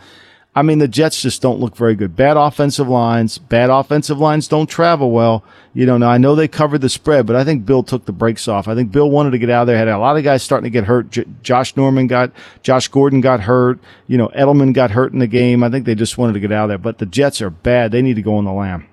I 0.54 0.60
mean, 0.60 0.80
the 0.80 0.88
Jets 0.88 1.22
just 1.22 1.40
don't 1.40 1.60
look 1.60 1.76
very 1.76 1.94
good. 1.94 2.14
Bad 2.14 2.36
offensive 2.36 2.86
lines. 2.86 3.38
Bad 3.38 3.70
offensive 3.70 4.18
lines 4.18 4.48
don't 4.48 4.68
travel 4.68 5.10
well. 5.10 5.42
You 5.72 5.86
know, 5.86 5.96
now 5.96 6.10
I 6.10 6.18
know 6.18 6.34
they 6.34 6.46
covered 6.46 6.82
the 6.82 6.90
spread, 6.90 7.26
but 7.26 7.36
I 7.36 7.44
think 7.44 7.64
Bill 7.64 7.82
took 7.82 8.04
the 8.04 8.12
brakes 8.12 8.46
off. 8.48 8.68
I 8.68 8.74
think 8.74 8.92
Bill 8.92 9.10
wanted 9.10 9.30
to 9.30 9.38
get 9.38 9.48
out 9.48 9.62
of 9.62 9.66
there. 9.68 9.78
Had 9.78 9.88
a 9.88 9.96
lot 9.96 10.18
of 10.18 10.24
guys 10.24 10.42
starting 10.42 10.64
to 10.64 10.70
get 10.70 10.84
hurt. 10.84 11.10
J- 11.10 11.24
Josh 11.42 11.74
Norman 11.74 12.06
got, 12.06 12.32
Josh 12.62 12.88
Gordon 12.88 13.22
got 13.22 13.40
hurt. 13.40 13.78
You 14.06 14.18
know, 14.18 14.28
Edelman 14.28 14.74
got 14.74 14.90
hurt 14.90 15.14
in 15.14 15.20
the 15.20 15.26
game. 15.26 15.64
I 15.64 15.70
think 15.70 15.86
they 15.86 15.94
just 15.94 16.18
wanted 16.18 16.34
to 16.34 16.40
get 16.40 16.52
out 16.52 16.64
of 16.64 16.68
there. 16.68 16.78
But 16.78 16.98
the 16.98 17.06
Jets 17.06 17.40
are 17.40 17.48
bad. 17.48 17.90
They 17.90 18.02
need 18.02 18.16
to 18.16 18.22
go 18.22 18.36
on 18.36 18.44
the 18.44 18.52
lam. 18.52 18.86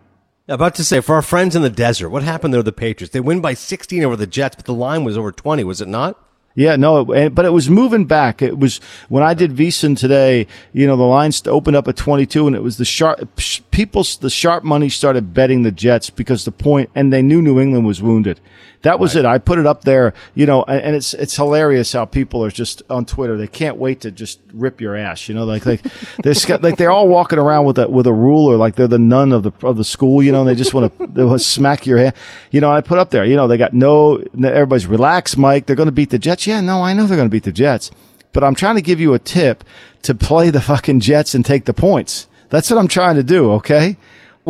About 0.47 0.75
to 0.75 0.85
say, 0.85 1.01
for 1.01 1.15
our 1.15 1.21
friends 1.21 1.57
in 1.57 1.61
the 1.61 1.69
desert, 1.69 2.09
what 2.09 2.23
happened 2.23 2.53
there 2.53 2.63
the 2.63 2.71
Patriots? 2.71 3.13
They 3.13 3.19
win 3.19 3.41
by 3.41 3.53
16 3.53 4.01
over 4.03 4.15
the 4.15 4.25
Jets, 4.25 4.55
but 4.55 4.65
the 4.65 4.73
line 4.73 5.03
was 5.03 5.17
over 5.17 5.31
20, 5.31 5.65
was 5.65 5.81
it 5.81 5.89
not? 5.89 6.17
Yeah, 6.59 6.75
no, 6.75 7.05
but 7.05 7.45
it 7.45 7.53
was 7.53 7.69
moving 7.69 8.03
back. 8.03 8.41
It 8.41 8.59
was 8.59 8.81
when 9.07 9.23
I 9.23 9.33
did 9.33 9.55
VSiN 9.55 9.97
today. 9.97 10.45
You 10.73 10.87
know, 10.87 10.97
the 10.97 11.03
lines 11.03 11.41
opened 11.47 11.77
up 11.77 11.87
at 11.87 11.95
twenty 11.95 12.25
two, 12.25 12.47
and 12.47 12.55
it 12.55 12.61
was 12.61 12.77
the 12.77 12.83
sharp 12.83 13.29
people. 13.71 14.03
The 14.03 14.29
sharp 14.29 14.65
money 14.65 14.89
started 14.89 15.33
betting 15.33 15.63
the 15.63 15.71
Jets 15.71 16.09
because 16.09 16.43
the 16.43 16.51
point, 16.51 16.89
and 16.93 17.13
they 17.13 17.21
knew 17.21 17.41
New 17.41 17.61
England 17.61 17.87
was 17.87 18.01
wounded. 18.01 18.41
That 18.83 18.97
was 18.97 19.15
it. 19.17 19.25
I 19.25 19.39
put 19.39 19.59
it 19.59 19.65
up 19.65 19.83
there. 19.83 20.13
You 20.35 20.45
know, 20.45 20.63
and, 20.63 20.81
and 20.81 20.95
it's 20.95 21.13
it's 21.13 21.35
hilarious 21.35 21.91
how 21.91 22.05
people 22.05 22.43
are 22.45 22.51
just 22.51 22.81
on 22.89 23.05
Twitter. 23.05 23.37
They 23.37 23.47
can't 23.47 23.77
wait 23.77 24.01
to 24.01 24.11
just 24.11 24.39
rip 24.53 24.79
your 24.79 24.95
ass. 24.95 25.27
You 25.27 25.35
know, 25.35 25.43
like 25.43 25.65
like 25.65 25.81
they're 26.23 26.57
like 26.59 26.77
they're 26.77 26.91
all 26.91 27.07
walking 27.07 27.39
around 27.39 27.65
with 27.65 27.77
a 27.77 27.89
with 27.89 28.07
a 28.07 28.13
ruler, 28.13 28.55
like 28.55 28.75
they're 28.75 28.87
the 28.87 28.99
nun 28.99 29.33
of 29.33 29.43
the 29.43 29.51
of 29.63 29.75
the 29.75 29.83
school. 29.83 30.23
You 30.23 30.31
know, 30.31 30.41
and 30.41 30.49
they 30.49 30.55
just 30.55 30.73
want 30.73 30.97
to 30.97 31.07
they 31.13 31.23
want 31.23 31.39
to 31.39 31.45
smack 31.45 31.85
your 31.85 31.97
hand. 31.97 32.13
You 32.51 32.61
know, 32.61 32.71
I 32.71 32.81
put 32.81 32.99
up 32.99 33.09
there. 33.09 33.25
You 33.25 33.35
know, 33.35 33.47
they 33.47 33.57
got 33.57 33.73
no. 33.73 34.23
Everybody's 34.41 34.87
relaxed, 34.87 35.37
Mike. 35.37 35.65
They're 35.65 35.75
going 35.75 35.87
to 35.87 35.91
beat 35.93 36.11
the 36.11 36.19
Jets. 36.19 36.47
Yeah, 36.47 36.61
no, 36.61 36.81
I 36.81 36.93
know 36.93 37.05
they're 37.05 37.17
going 37.17 37.29
to 37.29 37.31
beat 37.31 37.43
the 37.43 37.51
Jets, 37.51 37.91
but 38.31 38.43
I'm 38.43 38.55
trying 38.55 38.75
to 38.75 38.81
give 38.81 38.99
you 38.99 39.13
a 39.13 39.19
tip 39.19 39.63
to 40.03 40.15
play 40.15 40.49
the 40.49 40.61
fucking 40.61 41.01
Jets 41.01 41.35
and 41.35 41.45
take 41.45 41.65
the 41.65 41.73
points. 41.73 42.27
That's 42.49 42.69
what 42.71 42.79
I'm 42.79 42.87
trying 42.87 43.15
to 43.15 43.23
do. 43.23 43.51
Okay. 43.53 43.97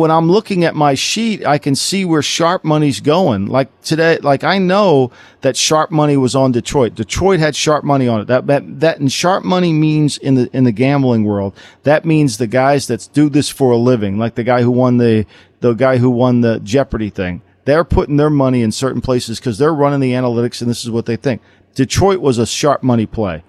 When 0.00 0.10
I'm 0.10 0.30
looking 0.30 0.64
at 0.64 0.74
my 0.74 0.94
sheet, 0.94 1.46
I 1.46 1.58
can 1.58 1.74
see 1.74 2.06
where 2.06 2.22
sharp 2.22 2.64
money's 2.64 3.00
going. 3.00 3.48
Like 3.48 3.68
today, 3.82 4.16
like 4.16 4.44
I 4.44 4.56
know 4.56 5.12
that 5.42 5.58
sharp 5.58 5.90
money 5.90 6.16
was 6.16 6.34
on 6.34 6.52
Detroit. 6.52 6.94
Detroit 6.94 7.38
had 7.38 7.54
sharp 7.54 7.84
money 7.84 8.08
on 8.08 8.22
it. 8.22 8.26
That 8.26 8.46
that 8.46 8.80
that 8.80 8.98
and 8.98 9.12
sharp 9.12 9.44
money 9.44 9.74
means 9.74 10.16
in 10.16 10.36
the 10.36 10.48
in 10.56 10.64
the 10.64 10.72
gambling 10.72 11.24
world, 11.24 11.54
that 11.82 12.06
means 12.06 12.38
the 12.38 12.46
guys 12.46 12.86
that 12.86 13.10
do 13.12 13.28
this 13.28 13.50
for 13.50 13.72
a 13.72 13.76
living, 13.76 14.18
like 14.18 14.36
the 14.36 14.42
guy 14.42 14.62
who 14.62 14.70
won 14.70 14.96
the 14.96 15.26
the 15.60 15.74
guy 15.74 15.98
who 15.98 16.08
won 16.08 16.40
the 16.40 16.60
Jeopardy 16.60 17.10
thing. 17.10 17.42
They're 17.66 17.84
putting 17.84 18.16
their 18.16 18.30
money 18.30 18.62
in 18.62 18.72
certain 18.72 19.02
places 19.02 19.38
because 19.38 19.58
they're 19.58 19.74
running 19.74 20.00
the 20.00 20.12
analytics 20.12 20.62
and 20.62 20.70
this 20.70 20.82
is 20.82 20.90
what 20.90 21.04
they 21.04 21.16
think. 21.16 21.42
Detroit 21.74 22.20
was 22.20 22.38
a 22.38 22.46
sharp 22.46 22.82
money 22.82 23.04
play. 23.04 23.44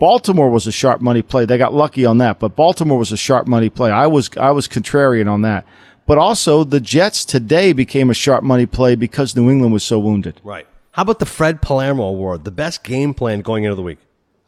Baltimore 0.00 0.50
was 0.50 0.66
a 0.66 0.72
sharp 0.72 1.02
money 1.02 1.20
play. 1.20 1.44
They 1.44 1.58
got 1.58 1.74
lucky 1.74 2.06
on 2.06 2.18
that, 2.18 2.38
but 2.40 2.56
Baltimore 2.56 2.98
was 2.98 3.12
a 3.12 3.18
sharp 3.18 3.46
money 3.46 3.68
play. 3.68 3.90
I 3.90 4.06
was 4.06 4.30
I 4.36 4.50
was 4.50 4.66
contrarian 4.66 5.30
on 5.30 5.42
that. 5.42 5.66
But 6.06 6.16
also 6.16 6.64
the 6.64 6.80
Jets 6.80 7.24
today 7.24 7.72
became 7.72 8.10
a 8.10 8.14
sharp 8.14 8.42
money 8.42 8.66
play 8.66 8.96
because 8.96 9.36
New 9.36 9.50
England 9.50 9.74
was 9.74 9.84
so 9.84 9.98
wounded. 9.98 10.40
Right. 10.42 10.66
How 10.92 11.02
about 11.02 11.18
the 11.18 11.26
Fred 11.26 11.62
Palermo 11.62 12.04
Award, 12.04 12.44
the 12.44 12.50
best 12.50 12.82
game 12.82 13.14
plan 13.14 13.42
going 13.42 13.64
into 13.64 13.76
the 13.76 13.82
week? 13.82 13.98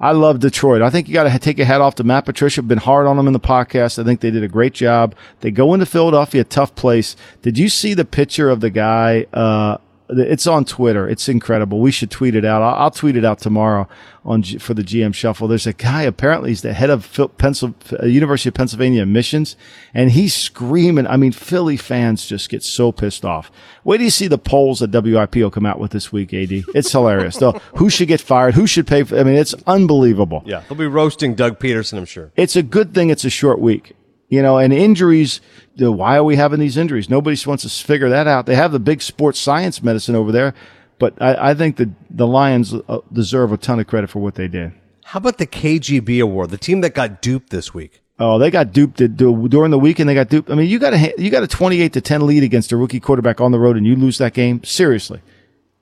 I 0.00 0.12
love 0.12 0.40
Detroit. 0.40 0.82
I 0.82 0.90
think 0.90 1.07
you 1.07 1.14
got 1.14 1.30
to 1.30 1.38
take 1.38 1.61
a 1.61 1.64
hat 1.64 1.80
off 1.80 1.94
to 1.96 2.05
Matt 2.05 2.24
Patricia. 2.24 2.62
Been 2.62 2.78
hard 2.78 3.07
on 3.07 3.16
them 3.16 3.28
in 3.28 3.32
the 3.32 3.38
podcast. 3.38 4.00
I 4.00 4.05
think 4.05 4.20
they 4.20 4.32
did 4.32 4.42
a 4.42 4.48
great 4.48 4.72
job. 4.72 5.14
They 5.40 5.53
go 5.53 5.74
into 5.74 5.86
Philadelphia, 5.86 6.42
tough 6.42 6.74
place. 6.74 7.14
Did 7.42 7.57
you 7.57 7.68
see 7.68 7.94
the 7.94 8.05
picture 8.05 8.50
of 8.50 8.61
the 8.61 8.70
guy? 8.70 9.26
Uh, 9.32 9.76
it's 10.19 10.47
on 10.47 10.65
Twitter. 10.65 11.09
It's 11.09 11.29
incredible. 11.29 11.81
We 11.81 11.91
should 11.91 12.11
tweet 12.11 12.35
it 12.35 12.45
out. 12.45 12.63
I'll, 12.63 12.85
I'll 12.85 12.91
tweet 12.91 13.17
it 13.17 13.25
out 13.25 13.39
tomorrow 13.39 13.89
on 14.25 14.43
G, 14.43 14.59
for 14.59 14.75
the 14.75 14.83
GM 14.83 15.15
Shuffle. 15.15 15.49
There's 15.49 15.67
a 15.67 15.73
guy. 15.73 16.03
Apparently, 16.03 16.51
he's 16.51 16.63
the 16.63 16.73
head 16.73 16.91
of 16.91 17.05
Phil, 17.05 17.29
Pencil, 17.29 17.75
uh, 18.01 18.07
University 18.07 18.49
of 18.49 18.55
Pennsylvania 18.55 19.03
admissions, 19.03 19.57
and 19.95 20.11
he's 20.11 20.35
screaming. 20.35 21.07
I 21.07 21.17
mean, 21.17 21.33
Philly 21.33 21.77
fans 21.77 22.27
just 22.27 22.49
get 22.49 22.63
so 22.63 22.93
pissed 22.93 23.25
off. 23.25 23.51
Wait 23.85 23.99
do 23.99 24.05
you 24.05 24.11
see 24.11 24.29
the 24.29 24.39
polls 24.39 24.81
that 24.81 24.91
WIP 24.93 25.37
will 25.37 25.51
come 25.51 25.67
out 25.67 25.79
with 25.81 25.91
this 25.91 26.13
week, 26.13 26.33
AD? 26.35 26.53
It's 26.75 26.93
hilarious. 26.93 27.37
Though, 27.37 27.53
who 27.77 27.91
should 27.91 28.09
get 28.09 28.21
fired? 28.21 28.55
Who 28.55 28.67
should 28.67 28.87
pay 28.87 29.03
for? 29.03 29.19
I 29.19 29.25
mean, 29.25 29.37
it's 29.37 29.55
unbelievable. 29.67 30.43
Yeah, 30.47 30.63
they'll 30.69 30.79
be 30.79 30.87
roasting 30.87 31.35
Doug 31.35 31.59
Pederson, 31.59 31.99
I'm 31.99 32.05
sure. 32.05 32.33
It's 32.37 32.57
a 32.57 32.63
good 32.63 32.95
thing. 32.95 33.11
It's 33.11 33.25
a 33.25 33.31
short 33.31 33.61
week. 33.61 33.95
You 34.33 34.41
know, 34.41 34.57
and 34.57 34.72
injuries, 34.72 35.43
know, 35.76 35.93
why 35.93 36.16
are 36.16 36.24
we 36.24 36.37
having 36.37 36.59
these 36.59 36.78
injuries? 36.78 37.11
Nobody 37.11 37.37
wants 37.47 37.64
to 37.64 37.68
figure 37.87 38.09
that 38.09 38.26
out. 38.26 38.47
They 38.47 38.55
have 38.55 38.72
the 38.72 38.80
big 38.80 39.03
sports 39.03 39.39
science 39.39 39.83
medicine 39.83 40.14
over 40.14 40.33
there, 40.33 40.55
but 40.99 41.20
I, 41.20 41.51
I 41.51 41.55
think 41.55 41.76
that 41.76 41.91
the 42.09 42.26
Lions 42.26 42.72
uh, 42.72 43.01
deserve 43.12 43.53
a 43.53 43.59
ton 43.59 43.78
of 43.78 43.87
credit 43.89 44.09
for 44.09 44.20
what 44.20 44.37
they 44.37 44.49
did. 44.49 44.72
How 45.05 45.18
about 45.18 45.37
the 45.37 45.47
KGB 45.47 46.22
Award, 46.22 46.49
the 46.49 46.57
team 46.57 46.80
that 46.80 46.95
got 46.95 47.20
duped 47.20 47.51
this 47.51 47.74
week? 47.74 48.01
Oh, 48.18 48.39
they 48.39 48.51
got 48.51 48.72
duped 48.72 48.97
during 49.16 49.70
the 49.70 49.78
weekend. 49.78 50.09
They 50.09 50.14
got 50.14 50.30
duped. 50.30 50.49
I 50.49 50.55
mean, 50.55 50.70
you 50.70 50.78
got 50.78 50.95
a 50.95 51.14
you 51.18 51.28
got 51.28 51.43
a 51.43 51.47
twenty-eight 51.47 51.93
to 51.93 52.01
ten 52.01 52.26
lead 52.26 52.43
against 52.43 52.72
a 52.72 52.78
rookie 52.78 53.01
quarterback 53.01 53.43
on 53.43 53.53
the 53.53 53.59
road, 53.59 53.76
and 53.76 53.87
you 53.87 53.97
lose 53.97 54.16
that 54.16 54.33
game. 54.33 54.64
Seriously, 54.64 55.20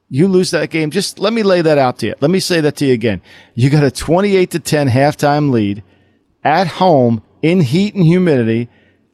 you 0.09 0.26
lose 0.26 0.51
that 0.51 0.70
game. 0.70 0.90
Just 0.90 1.20
let 1.20 1.32
me 1.32 1.44
lay 1.44 1.62
that 1.62 1.78
out 1.78 1.98
to 1.98 2.07
you. 2.07 2.14
Let 2.20 2.32
me 2.32 2.40
say 2.40 2.61
that 2.62 2.74
to 2.78 2.86
you 2.86 2.94
again. 2.94 3.22
You 3.55 3.70
got 3.70 3.84
a 3.84 3.92
twenty-eight 3.92 4.51
to 4.51 4.59
ten 4.59 4.88
halftime 4.88 5.53
lead 5.53 5.84
at 6.42 6.66
home 6.66 7.22
in 7.43 7.61
heat 7.61 7.95
and 7.95 8.05
humidity 8.05 8.68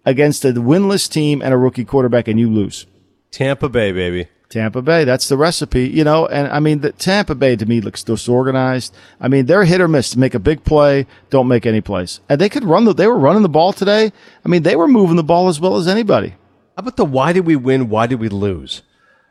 against 0.05 0.45
a 0.45 0.53
winless 0.53 1.11
team 1.11 1.43
and 1.43 1.53
a 1.53 1.57
rookie 1.57 1.85
quarterback, 1.85 2.29
and 2.29 2.39
you 2.39 2.51
lose. 2.51 2.87
Tampa 3.31 3.69
Bay, 3.69 3.93
baby. 3.93 4.29
Tampa 4.49 4.81
Bay, 4.81 5.05
that's 5.05 5.29
the 5.29 5.37
recipe, 5.37 5.89
you 5.89 6.05
know. 6.05 6.27
And 6.27 6.49
I 6.49 6.61
mean, 6.61 6.81
the 6.81 6.93
Tampa 6.93 7.35
Bay 7.35 7.57
to 7.57 7.67
me 7.67 7.81
looks 7.81 8.05
disorganized. 8.05 8.95
I 9.21 9.27
mean, 9.29 9.47
they're 9.47 9.65
hit 9.65 9.81
or 9.81 9.89
miss. 9.89 10.15
Make 10.17 10.35
a 10.35 10.39
big 10.39 10.65
play, 10.65 11.07
don't 11.31 11.49
make 11.49 11.67
any 11.67 11.81
plays. 11.81 12.21
And 12.29 12.41
they 12.41 12.49
could 12.49 12.65
run 12.65 12.85
the. 12.85 12.95
They 12.95 13.09
were 13.09 13.19
running 13.19 13.43
the 13.43 13.49
ball 13.49 13.73
today. 13.73 14.13
I 14.45 14.49
mean, 14.49 14.63
they 14.63 14.77
were 14.77 14.87
moving 14.87 15.17
the 15.17 15.25
ball 15.25 15.49
as 15.49 15.61
well 15.61 15.77
as 15.77 15.89
anybody. 15.89 16.31
How 16.31 16.83
about 16.83 16.97
the 16.97 17.05
why 17.05 17.33
did 17.33 17.47
we 17.47 17.57
win? 17.57 17.89
Why 17.89 18.07
did 18.07 18.21
we 18.21 18.29
lose? 18.29 18.83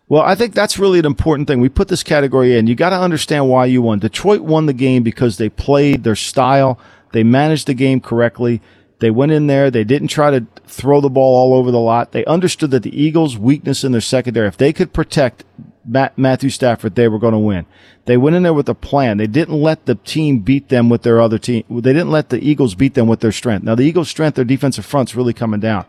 Well, 0.08 0.22
I 0.22 0.36
think 0.36 0.54
that's 0.54 0.78
really 0.78 1.00
an 1.00 1.06
important 1.06 1.48
thing. 1.48 1.60
We 1.62 1.70
put 1.70 1.88
this 1.88 2.04
category 2.04 2.58
in. 2.58 2.68
You 2.68 2.76
got 2.76 2.90
to 2.90 3.00
understand 3.00 3.50
why 3.50 3.66
you 3.66 3.82
won. 3.82 4.00
Detroit 4.00 4.42
won 4.42 4.68
the 4.68 4.74
game 4.74 5.02
because 5.02 5.38
they 5.38 5.50
played 5.50 6.04
their 6.04 6.16
style. 6.16 6.80
They 7.12 7.24
managed 7.24 7.68
the 7.68 7.74
game 7.74 8.02
correctly. 8.02 8.62
They 9.00 9.12
went 9.12 9.32
in 9.32 9.48
there. 9.48 9.70
They 9.70 9.84
didn't 9.84 10.08
try 10.08 10.32
to 10.32 10.46
throw 10.66 11.02
the 11.02 11.10
ball 11.10 11.36
all 11.36 11.58
over 11.58 11.72
the 11.72 11.80
lot. 11.80 12.12
They 12.12 12.26
understood 12.26 12.72
that 12.72 12.84
the 12.84 13.02
Eagles' 13.02 13.38
weakness 13.38 13.84
in 13.84 13.92
their 13.92 14.02
secondary, 14.02 14.48
if 14.48 14.58
they 14.58 14.74
could 14.74 14.94
protect 14.94 15.44
Matt, 15.86 16.18
Matthew 16.18 16.50
Stafford, 16.50 16.96
they 16.96 17.08
were 17.08 17.20
going 17.20 17.34
to 17.34 17.40
win. 17.40 17.66
They 18.06 18.18
went 18.18 18.36
in 18.36 18.44
there 18.44 18.54
with 18.54 18.70
a 18.70 18.76
plan. 18.76 19.18
They 19.18 19.28
didn't 19.28 19.62
let 19.62 19.86
the 19.86 19.96
team 19.96 20.40
beat 20.40 20.70
them 20.70 20.90
with 20.90 21.04
their 21.04 21.20
other 21.20 21.38
team. 21.38 21.64
They 21.70 21.94
didn't 21.94 22.12
let 22.12 22.30
the 22.30 22.40
Eagles 22.40 22.76
beat 22.76 22.94
them 22.94 23.08
with 23.08 23.20
their 23.20 23.32
strength. 23.32 23.64
Now, 23.64 23.76
the 23.76 23.84
Eagles' 23.84 24.10
strength, 24.10 24.36
their 24.36 24.46
defensive 24.46 24.86
front's 24.86 25.16
really 25.16 25.34
coming 25.34 25.60
down 25.60 25.86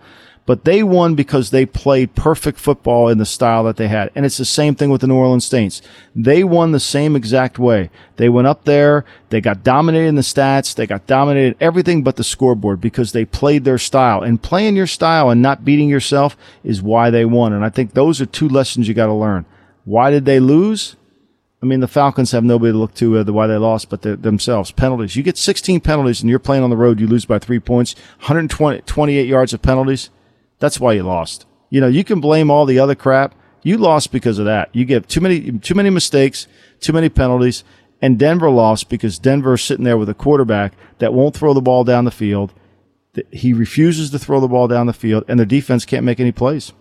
but 0.46 0.64
they 0.64 0.82
won 0.82 1.16
because 1.16 1.50
they 1.50 1.66
played 1.66 2.14
perfect 2.14 2.58
football 2.58 3.08
in 3.08 3.18
the 3.18 3.26
style 3.26 3.64
that 3.64 3.76
they 3.76 3.88
had. 3.88 4.10
And 4.14 4.24
it's 4.24 4.36
the 4.36 4.44
same 4.44 4.76
thing 4.76 4.90
with 4.90 5.00
the 5.00 5.08
New 5.08 5.16
Orleans 5.16 5.44
Saints. 5.44 5.82
They 6.14 6.44
won 6.44 6.70
the 6.70 6.80
same 6.80 7.16
exact 7.16 7.58
way. 7.58 7.90
They 8.16 8.28
went 8.28 8.46
up 8.46 8.64
there, 8.64 9.04
they 9.28 9.40
got 9.40 9.64
dominated 9.64 10.06
in 10.06 10.14
the 10.14 10.22
stats, 10.22 10.74
they 10.74 10.86
got 10.86 11.06
dominated 11.06 11.56
everything 11.60 12.04
but 12.04 12.14
the 12.14 12.24
scoreboard 12.24 12.80
because 12.80 13.10
they 13.10 13.24
played 13.24 13.64
their 13.64 13.78
style. 13.78 14.22
And 14.22 14.40
playing 14.40 14.76
your 14.76 14.86
style 14.86 15.30
and 15.30 15.42
not 15.42 15.64
beating 15.64 15.88
yourself 15.88 16.36
is 16.62 16.80
why 16.80 17.10
they 17.10 17.24
won. 17.24 17.52
And 17.52 17.64
I 17.64 17.68
think 17.68 17.92
those 17.92 18.20
are 18.20 18.26
two 18.26 18.48
lessons 18.48 18.86
you 18.86 18.94
got 18.94 19.06
to 19.06 19.12
learn. 19.12 19.46
Why 19.84 20.10
did 20.10 20.24
they 20.24 20.38
lose? 20.38 20.96
I 21.60 21.66
mean, 21.66 21.80
the 21.80 21.88
Falcons 21.88 22.30
have 22.30 22.44
nobody 22.44 22.70
to 22.70 22.78
look 22.78 22.94
to 22.94 23.18
uh, 23.18 23.24
why 23.24 23.48
they 23.48 23.56
lost, 23.56 23.88
but 23.88 24.02
themselves. 24.02 24.70
Penalties. 24.70 25.16
You 25.16 25.24
get 25.24 25.38
16 25.38 25.80
penalties 25.80 26.20
and 26.20 26.30
you're 26.30 26.38
playing 26.38 26.62
on 26.62 26.70
the 26.70 26.76
road, 26.76 27.00
you 27.00 27.08
lose 27.08 27.24
by 27.24 27.40
three 27.40 27.58
points, 27.58 27.94
128 28.18 29.26
yards 29.26 29.52
of 29.52 29.62
penalties. 29.62 30.10
That's 30.58 30.80
why 30.80 30.94
you 30.94 31.02
lost. 31.02 31.46
You 31.70 31.80
know, 31.80 31.88
you 31.88 32.04
can 32.04 32.20
blame 32.20 32.50
all 32.50 32.64
the 32.66 32.78
other 32.78 32.94
crap. 32.94 33.34
You 33.62 33.76
lost 33.76 34.12
because 34.12 34.38
of 34.38 34.44
that. 34.44 34.74
You 34.74 34.84
get 34.84 35.08
too 35.08 35.20
many, 35.20 35.58
too 35.58 35.74
many 35.74 35.90
mistakes, 35.90 36.46
too 36.80 36.92
many 36.92 37.08
penalties, 37.08 37.64
and 38.00 38.18
Denver 38.18 38.50
lost 38.50 38.88
because 38.88 39.18
Denver's 39.18 39.64
sitting 39.64 39.84
there 39.84 39.96
with 39.96 40.08
a 40.08 40.14
quarterback 40.14 40.74
that 40.98 41.12
won't 41.12 41.34
throw 41.34 41.52
the 41.52 41.60
ball 41.60 41.82
down 41.82 42.04
the 42.04 42.10
field. 42.10 42.52
He 43.32 43.52
refuses 43.52 44.10
to 44.10 44.18
throw 44.18 44.40
the 44.40 44.48
ball 44.48 44.68
down 44.68 44.86
the 44.86 44.92
field, 44.92 45.24
and 45.26 45.38
their 45.38 45.46
defense 45.46 45.84
can't 45.84 46.04
make 46.04 46.20
any 46.20 46.32
plays. 46.32 46.72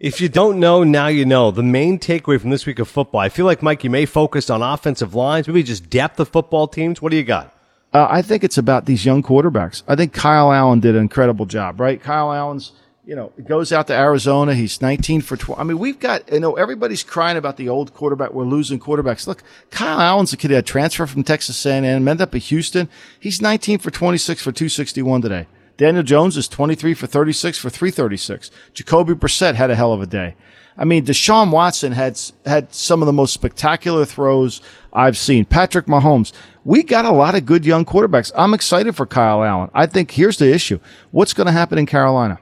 If 0.00 0.20
you 0.20 0.28
don't 0.28 0.58
know, 0.58 0.82
now 0.82 1.06
you 1.06 1.24
know. 1.24 1.52
The 1.52 1.62
main 1.62 1.98
takeaway 1.98 2.40
from 2.40 2.50
this 2.50 2.66
week 2.66 2.80
of 2.80 2.88
football, 2.88 3.20
I 3.20 3.28
feel 3.28 3.46
like, 3.46 3.62
Mike, 3.62 3.84
you 3.84 3.90
may 3.90 4.04
focus 4.04 4.50
on 4.50 4.60
offensive 4.60 5.14
lines, 5.14 5.46
maybe 5.46 5.62
just 5.62 5.88
depth 5.88 6.18
of 6.18 6.28
football 6.28 6.66
teams. 6.66 7.00
What 7.00 7.10
do 7.10 7.16
you 7.16 7.22
got? 7.22 7.56
Uh, 7.92 8.08
I 8.10 8.20
think 8.20 8.42
it's 8.42 8.58
about 8.58 8.86
these 8.86 9.06
young 9.06 9.22
quarterbacks. 9.22 9.84
I 9.86 9.94
think 9.94 10.12
Kyle 10.12 10.52
Allen 10.52 10.80
did 10.80 10.96
an 10.96 11.02
incredible 11.02 11.46
job, 11.46 11.78
right? 11.78 12.02
Kyle 12.02 12.32
Allen's 12.32 12.72
you 13.04 13.16
know, 13.16 13.32
goes 13.44 13.72
out 13.72 13.88
to 13.88 13.94
Arizona. 13.94 14.54
He's 14.54 14.80
19 14.80 15.22
for 15.22 15.36
12. 15.36 15.60
I 15.60 15.64
mean, 15.64 15.78
we've 15.78 15.98
got, 15.98 16.30
you 16.32 16.38
know, 16.38 16.54
everybody's 16.54 17.02
crying 17.02 17.36
about 17.36 17.56
the 17.56 17.68
old 17.68 17.92
quarterback. 17.94 18.32
We're 18.32 18.44
losing 18.44 18.78
quarterbacks. 18.78 19.26
Look, 19.26 19.42
Kyle 19.70 20.00
Allen's 20.00 20.32
a 20.32 20.36
kid 20.36 20.48
that 20.48 20.66
transferred 20.66 21.10
from 21.10 21.24
Texas 21.24 21.66
A&M, 21.66 21.84
ended 21.84 22.20
up 22.20 22.34
at 22.34 22.42
Houston. 22.42 22.88
He's 23.18 23.42
19 23.42 23.78
for 23.78 23.90
26 23.90 24.40
for 24.40 24.52
261 24.52 25.22
today. 25.22 25.46
Daniel 25.76 26.04
Jones 26.04 26.36
is 26.36 26.46
23 26.46 26.94
for 26.94 27.08
36 27.08 27.58
for 27.58 27.70
336. 27.70 28.50
Jacoby 28.72 29.14
Brissett 29.14 29.56
had 29.56 29.70
a 29.70 29.74
hell 29.74 29.92
of 29.92 30.00
a 30.00 30.06
day. 30.06 30.36
I 30.78 30.84
mean, 30.84 31.04
Deshaun 31.04 31.50
Watson 31.50 31.92
had 31.92 32.18
had 32.46 32.72
some 32.72 33.02
of 33.02 33.06
the 33.06 33.12
most 33.12 33.34
spectacular 33.34 34.04
throws 34.04 34.62
I've 34.92 35.18
seen. 35.18 35.44
Patrick 35.44 35.86
Mahomes. 35.86 36.32
We 36.64 36.82
got 36.82 37.04
a 37.04 37.10
lot 37.10 37.34
of 37.34 37.44
good 37.44 37.66
young 37.66 37.84
quarterbacks. 37.84 38.30
I'm 38.36 38.54
excited 38.54 38.94
for 38.94 39.04
Kyle 39.04 39.42
Allen. 39.42 39.70
I 39.74 39.86
think 39.86 40.12
here's 40.12 40.38
the 40.38 40.52
issue. 40.52 40.78
What's 41.10 41.34
going 41.34 41.46
to 41.46 41.52
happen 41.52 41.78
in 41.78 41.86
Carolina? 41.86 42.38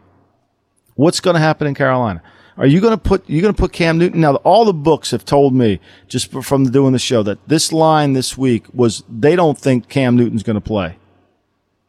What's 0.94 1.20
going 1.20 1.34
to 1.34 1.40
happen 1.40 1.66
in 1.66 1.74
Carolina? 1.74 2.22
Are 2.56 2.66
you 2.66 2.80
going 2.80 2.92
to 2.92 2.98
put 2.98 3.28
you 3.28 3.40
going 3.40 3.54
to 3.54 3.58
put 3.58 3.72
Cam 3.72 3.96
Newton? 3.96 4.20
Now, 4.20 4.34
all 4.36 4.64
the 4.64 4.74
books 4.74 5.12
have 5.12 5.24
told 5.24 5.54
me 5.54 5.80
just 6.08 6.30
from 6.30 6.70
doing 6.70 6.92
the 6.92 6.98
show 6.98 7.22
that 7.22 7.38
this 7.48 7.72
line 7.72 8.12
this 8.12 8.36
week 8.36 8.66
was 8.74 9.02
they 9.08 9.34
don't 9.34 9.58
think 9.58 9.88
Cam 9.88 10.16
Newton's 10.16 10.42
going 10.42 10.54
to 10.56 10.60
play. 10.60 10.96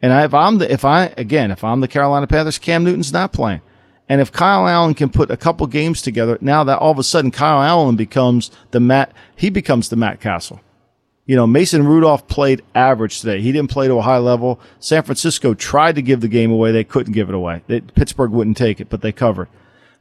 And 0.00 0.12
if 0.24 0.32
I'm 0.32 0.58
the 0.58 0.72
if 0.72 0.84
I 0.84 1.12
again 1.18 1.50
if 1.50 1.62
I'm 1.62 1.80
the 1.80 1.88
Carolina 1.88 2.26
Panthers, 2.26 2.58
Cam 2.58 2.84
Newton's 2.84 3.12
not 3.12 3.32
playing. 3.32 3.60
And 4.08 4.20
if 4.20 4.32
Kyle 4.32 4.66
Allen 4.66 4.94
can 4.94 5.10
put 5.10 5.30
a 5.30 5.36
couple 5.36 5.66
games 5.66 6.02
together, 6.02 6.36
now 6.40 6.64
that 6.64 6.78
all 6.78 6.90
of 6.90 6.98
a 6.98 7.04
sudden 7.04 7.30
Kyle 7.30 7.62
Allen 7.62 7.96
becomes 7.96 8.50
the 8.70 8.80
Matt 8.80 9.12
he 9.36 9.50
becomes 9.50 9.90
the 9.90 9.96
Matt 9.96 10.20
Cassel. 10.20 10.60
You 11.24 11.36
know, 11.36 11.46
Mason 11.46 11.86
Rudolph 11.86 12.26
played 12.26 12.62
average 12.74 13.20
today. 13.20 13.40
He 13.40 13.52
didn't 13.52 13.70
play 13.70 13.86
to 13.86 13.94
a 13.94 14.02
high 14.02 14.18
level. 14.18 14.60
San 14.80 15.04
Francisco 15.04 15.54
tried 15.54 15.94
to 15.94 16.02
give 16.02 16.20
the 16.20 16.28
game 16.28 16.50
away. 16.50 16.72
They 16.72 16.84
couldn't 16.84 17.12
give 17.12 17.28
it 17.28 17.34
away. 17.34 17.62
They, 17.68 17.80
Pittsburgh 17.80 18.32
wouldn't 18.32 18.56
take 18.56 18.80
it, 18.80 18.88
but 18.88 19.02
they 19.02 19.12
covered. 19.12 19.48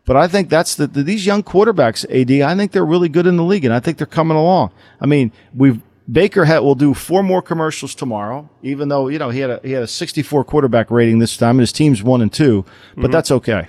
But 0.06 0.18
I 0.18 0.28
think 0.28 0.50
that's 0.50 0.76
the, 0.76 0.88
the, 0.88 1.04
these 1.04 1.28
young 1.28 1.44
quarterbacks, 1.44 2.06
AD, 2.10 2.32
I 2.42 2.56
think 2.56 2.72
they're 2.72 2.86
really 2.86 3.10
good 3.10 3.28
in 3.28 3.38
the 3.38 3.44
league 3.44 3.66
and 3.66 3.74
I 3.74 3.80
think 3.80 3.98
they're 3.98 4.08
coming 4.08 4.36
along. 4.36 4.72
I 5.00 5.06
mean, 5.06 5.32
we've, 5.56 5.80
Baker 6.12 6.46
had, 6.46 6.60
will 6.60 6.76
do 6.76 6.96
four 6.96 7.22
more 7.22 7.42
commercials 7.44 7.94
tomorrow, 7.94 8.50
even 8.64 8.90
though, 8.90 9.08
you 9.08 9.20
know, 9.20 9.30
he 9.30 9.40
had 9.40 9.50
a, 9.52 9.60
he 9.64 9.74
had 9.74 9.84
a 9.84 9.88
64 9.88 10.44
quarterback 10.44 10.90
rating 10.90 11.20
this 11.20 11.38
time 11.38 11.52
and 11.52 11.62
his 11.62 11.72
team's 11.72 12.02
one 12.02 12.22
and 12.22 12.34
two, 12.34 12.66
but 12.96 13.04
mm-hmm. 13.04 13.12
that's 13.12 13.30
okay. 13.30 13.68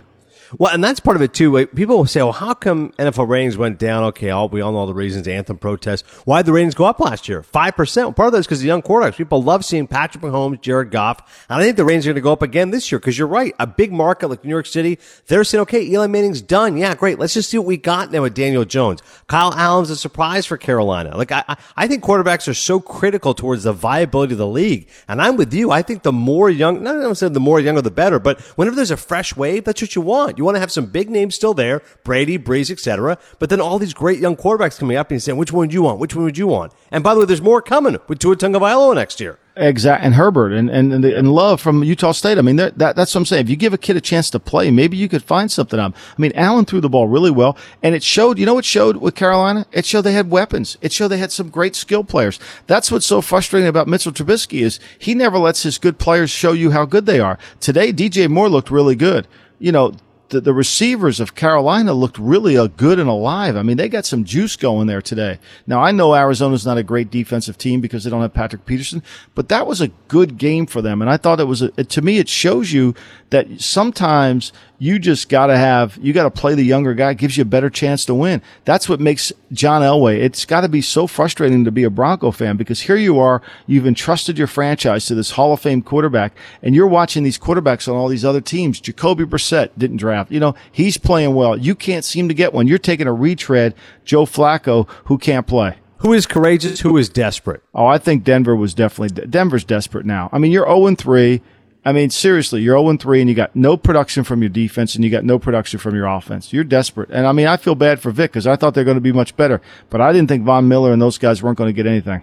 Well, 0.58 0.72
and 0.72 0.82
that's 0.82 1.00
part 1.00 1.16
of 1.16 1.22
it 1.22 1.32
too. 1.32 1.66
People 1.68 1.98
will 1.98 2.06
say, 2.06 2.22
"Well, 2.22 2.32
how 2.32 2.54
come 2.54 2.92
NFL 2.98 3.28
ratings 3.28 3.56
went 3.56 3.78
down?" 3.78 4.04
Okay, 4.04 4.30
all, 4.30 4.48
we 4.48 4.60
all 4.60 4.72
know 4.72 4.86
the 4.86 4.94
reasons: 4.94 5.26
anthem 5.26 5.58
protests. 5.58 6.02
Why 6.24 6.40
did 6.40 6.46
the 6.46 6.52
ratings 6.52 6.74
go 6.74 6.84
up 6.84 7.00
last 7.00 7.28
year? 7.28 7.42
Five 7.42 7.76
percent. 7.76 8.14
Part 8.16 8.28
of 8.28 8.32
that 8.32 8.40
is 8.40 8.46
because 8.46 8.60
the 8.60 8.66
young 8.66 8.82
quarterbacks. 8.82 9.16
People 9.16 9.42
love 9.42 9.64
seeing 9.64 9.86
Patrick 9.86 10.22
Mahomes, 10.22 10.60
Jared 10.60 10.90
Goff, 10.90 11.46
and 11.48 11.60
I 11.60 11.64
think 11.64 11.76
the 11.76 11.84
ratings 11.84 12.06
are 12.06 12.10
going 12.10 12.16
to 12.16 12.20
go 12.20 12.32
up 12.32 12.42
again 12.42 12.70
this 12.70 12.92
year 12.92 12.98
because 12.98 13.18
you're 13.18 13.28
right. 13.28 13.54
A 13.58 13.66
big 13.66 13.92
market 13.92 14.28
like 14.28 14.44
New 14.44 14.50
York 14.50 14.66
City, 14.66 14.98
they're 15.26 15.44
saying, 15.44 15.62
"Okay, 15.62 15.82
Eli 15.82 16.06
Manning's 16.06 16.42
done. 16.42 16.76
Yeah, 16.76 16.94
great. 16.94 17.18
Let's 17.18 17.34
just 17.34 17.50
see 17.50 17.58
what 17.58 17.66
we 17.66 17.76
got 17.76 18.12
now 18.12 18.22
with 18.22 18.34
Daniel 18.34 18.64
Jones. 18.64 19.02
Kyle 19.26 19.54
Allen's 19.54 19.90
a 19.90 19.96
surprise 19.96 20.46
for 20.46 20.56
Carolina. 20.56 21.16
Like 21.16 21.32
I, 21.32 21.56
I 21.76 21.86
think 21.88 22.04
quarterbacks 22.04 22.48
are 22.48 22.54
so 22.54 22.80
critical 22.80 23.34
towards 23.34 23.64
the 23.64 23.72
viability 23.72 24.34
of 24.34 24.38
the 24.38 24.46
league, 24.46 24.88
and 25.08 25.22
I'm 25.22 25.36
with 25.36 25.52
you. 25.54 25.70
I 25.70 25.82
think 25.82 26.02
the 26.02 26.12
more 26.12 26.50
young, 26.50 26.82
not 26.82 26.96
I'm 26.96 27.14
saying 27.14 27.32
the 27.32 27.40
more 27.40 27.60
younger 27.60 27.82
the 27.82 27.90
better, 27.90 28.18
but 28.18 28.40
whenever 28.56 28.76
there's 28.76 28.90
a 28.90 28.96
fresh 28.96 29.36
wave, 29.36 29.64
that's 29.64 29.80
what 29.80 29.94
you 29.94 30.02
want. 30.02 30.38
You 30.38 30.41
want 30.44 30.56
to 30.56 30.60
have 30.60 30.72
some 30.72 30.86
big 30.86 31.10
names 31.10 31.34
still 31.34 31.54
there, 31.54 31.82
Brady, 32.04 32.38
Brees, 32.38 32.70
etc. 32.70 33.18
But 33.38 33.50
then 33.50 33.60
all 33.60 33.78
these 33.78 33.94
great 33.94 34.18
young 34.18 34.36
quarterbacks 34.36 34.78
coming 34.78 34.96
up 34.96 35.10
and 35.10 35.22
saying, 35.22 35.38
which 35.38 35.52
one 35.52 35.66
would 35.66 35.74
you 35.74 35.82
want? 35.82 35.98
Which 35.98 36.14
one 36.14 36.24
would 36.24 36.38
you 36.38 36.46
want? 36.46 36.72
And 36.90 37.04
by 37.04 37.14
the 37.14 37.20
way, 37.20 37.26
there's 37.26 37.42
more 37.42 37.62
coming 37.62 37.98
with 38.08 38.18
Tua 38.18 38.36
Tagovailoa 38.36 38.94
next 38.94 39.20
year. 39.20 39.38
Exactly, 39.54 40.06
and 40.06 40.14
Herbert 40.14 40.52
and 40.52 40.70
and 40.70 40.94
and, 40.94 41.04
the, 41.04 41.14
and, 41.14 41.30
Love 41.30 41.60
from 41.60 41.84
Utah 41.84 42.12
State. 42.12 42.38
I 42.38 42.40
mean, 42.40 42.56
that 42.56 42.78
that's 42.78 43.14
what 43.14 43.16
I'm 43.16 43.26
saying. 43.26 43.44
If 43.44 43.50
you 43.50 43.56
give 43.56 43.74
a 43.74 43.78
kid 43.78 43.98
a 43.98 44.00
chance 44.00 44.30
to 44.30 44.40
play, 44.40 44.70
maybe 44.70 44.96
you 44.96 45.10
could 45.10 45.22
find 45.22 45.52
something 45.52 45.78
up. 45.78 45.94
I 45.94 46.20
mean, 46.20 46.32
Allen 46.34 46.64
threw 46.64 46.80
the 46.80 46.88
ball 46.88 47.06
really 47.06 47.30
well, 47.30 47.58
and 47.82 47.94
it 47.94 48.02
showed. 48.02 48.38
You 48.38 48.46
know, 48.46 48.54
what 48.54 48.64
showed 48.64 48.96
with 48.96 49.14
Carolina. 49.14 49.66
It 49.70 49.84
showed 49.84 50.02
they 50.02 50.14
had 50.14 50.30
weapons. 50.30 50.78
It 50.80 50.90
showed 50.90 51.08
they 51.08 51.18
had 51.18 51.32
some 51.32 51.50
great 51.50 51.76
skill 51.76 52.02
players. 52.02 52.40
That's 52.66 52.90
what's 52.90 53.04
so 53.04 53.20
frustrating 53.20 53.68
about 53.68 53.88
Mitchell 53.88 54.12
Trubisky 54.12 54.62
is 54.62 54.80
he 54.98 55.14
never 55.14 55.38
lets 55.38 55.64
his 55.64 55.76
good 55.76 55.98
players 55.98 56.30
show 56.30 56.52
you 56.52 56.70
how 56.70 56.86
good 56.86 57.04
they 57.04 57.20
are. 57.20 57.38
Today, 57.60 57.92
DJ 57.92 58.30
Moore 58.30 58.48
looked 58.48 58.70
really 58.70 58.96
good. 58.96 59.28
You 59.58 59.72
know, 59.72 59.92
the, 60.32 60.40
the 60.40 60.54
receivers 60.54 61.20
of 61.20 61.34
Carolina 61.34 61.92
looked 61.92 62.18
really 62.18 62.56
uh, 62.56 62.66
good 62.66 62.98
and 62.98 63.08
alive. 63.08 63.54
I 63.54 63.62
mean, 63.62 63.76
they 63.76 63.88
got 63.88 64.06
some 64.06 64.24
juice 64.24 64.56
going 64.56 64.86
there 64.86 65.02
today. 65.02 65.38
Now, 65.66 65.82
I 65.82 65.92
know 65.92 66.14
Arizona's 66.14 66.64
not 66.66 66.78
a 66.78 66.82
great 66.82 67.10
defensive 67.10 67.58
team 67.58 67.82
because 67.82 68.02
they 68.02 68.10
don't 68.10 68.22
have 68.22 68.32
Patrick 68.32 68.64
Peterson, 68.64 69.02
but 69.34 69.50
that 69.50 69.66
was 69.66 69.82
a 69.82 69.88
good 70.08 70.38
game 70.38 70.66
for 70.66 70.80
them. 70.80 71.02
And 71.02 71.10
I 71.10 71.18
thought 71.18 71.38
it 71.38 71.44
was, 71.44 71.60
a, 71.60 71.70
to 71.70 72.02
me, 72.02 72.18
it 72.18 72.30
shows 72.30 72.72
you 72.72 72.94
that 73.28 73.60
sometimes 73.60 74.52
you 74.82 74.98
just 74.98 75.28
got 75.28 75.46
to 75.46 75.56
have, 75.56 75.96
you 76.02 76.12
got 76.12 76.24
to 76.24 76.30
play 76.32 76.56
the 76.56 76.64
younger 76.64 76.92
guy, 76.92 77.14
gives 77.14 77.36
you 77.36 77.42
a 77.42 77.44
better 77.44 77.70
chance 77.70 78.04
to 78.04 78.12
win. 78.12 78.42
That's 78.64 78.88
what 78.88 78.98
makes 78.98 79.32
John 79.52 79.80
Elway. 79.80 80.18
It's 80.18 80.44
got 80.44 80.62
to 80.62 80.68
be 80.68 80.82
so 80.82 81.06
frustrating 81.06 81.64
to 81.64 81.70
be 81.70 81.84
a 81.84 81.90
Bronco 81.90 82.32
fan 82.32 82.56
because 82.56 82.80
here 82.80 82.96
you 82.96 83.20
are, 83.20 83.40
you've 83.68 83.86
entrusted 83.86 84.38
your 84.38 84.48
franchise 84.48 85.06
to 85.06 85.14
this 85.14 85.30
Hall 85.30 85.52
of 85.52 85.60
Fame 85.60 85.82
quarterback, 85.82 86.36
and 86.64 86.74
you're 86.74 86.88
watching 86.88 87.22
these 87.22 87.38
quarterbacks 87.38 87.86
on 87.86 87.94
all 87.94 88.08
these 88.08 88.24
other 88.24 88.40
teams. 88.40 88.80
Jacoby 88.80 89.22
Brissett 89.22 89.70
didn't 89.78 89.98
draft. 89.98 90.32
You 90.32 90.40
know, 90.40 90.56
he's 90.72 90.98
playing 90.98 91.36
well. 91.36 91.56
You 91.56 91.76
can't 91.76 92.04
seem 92.04 92.26
to 92.26 92.34
get 92.34 92.52
one. 92.52 92.66
You're 92.66 92.78
taking 92.78 93.06
a 93.06 93.12
retread, 93.12 93.76
Joe 94.04 94.26
Flacco, 94.26 94.88
who 95.04 95.16
can't 95.16 95.46
play. 95.46 95.76
Who 95.98 96.12
is 96.12 96.26
courageous? 96.26 96.80
Who 96.80 96.96
is 96.96 97.08
desperate? 97.08 97.62
Oh, 97.72 97.86
I 97.86 97.98
think 97.98 98.24
Denver 98.24 98.56
was 98.56 98.74
definitely 98.74 99.26
Denver's 99.28 99.62
desperate 99.62 100.06
now. 100.06 100.28
I 100.32 100.38
mean, 100.38 100.50
you're 100.50 100.66
0 100.66 100.96
3. 100.96 101.40
I 101.84 101.92
mean, 101.92 102.10
seriously, 102.10 102.62
you're 102.62 102.78
0 102.78 102.96
3 102.96 103.20
and 103.20 103.28
you 103.28 103.34
got 103.34 103.56
no 103.56 103.76
production 103.76 104.22
from 104.22 104.40
your 104.40 104.48
defense 104.48 104.94
and 104.94 105.04
you 105.04 105.10
got 105.10 105.24
no 105.24 105.38
production 105.38 105.80
from 105.80 105.96
your 105.96 106.06
offense. 106.06 106.52
You're 106.52 106.62
desperate. 106.64 107.10
And 107.10 107.26
I 107.26 107.32
mean, 107.32 107.48
I 107.48 107.56
feel 107.56 107.74
bad 107.74 108.00
for 108.00 108.12
Vic 108.12 108.30
because 108.30 108.46
I 108.46 108.54
thought 108.54 108.74
they're 108.74 108.84
going 108.84 108.96
to 108.96 109.00
be 109.00 109.12
much 109.12 109.36
better, 109.36 109.60
but 109.90 110.00
I 110.00 110.12
didn't 110.12 110.28
think 110.28 110.44
Von 110.44 110.68
Miller 110.68 110.92
and 110.92 111.02
those 111.02 111.18
guys 111.18 111.42
weren't 111.42 111.58
going 111.58 111.68
to 111.68 111.72
get 111.72 111.86
anything. 111.86 112.22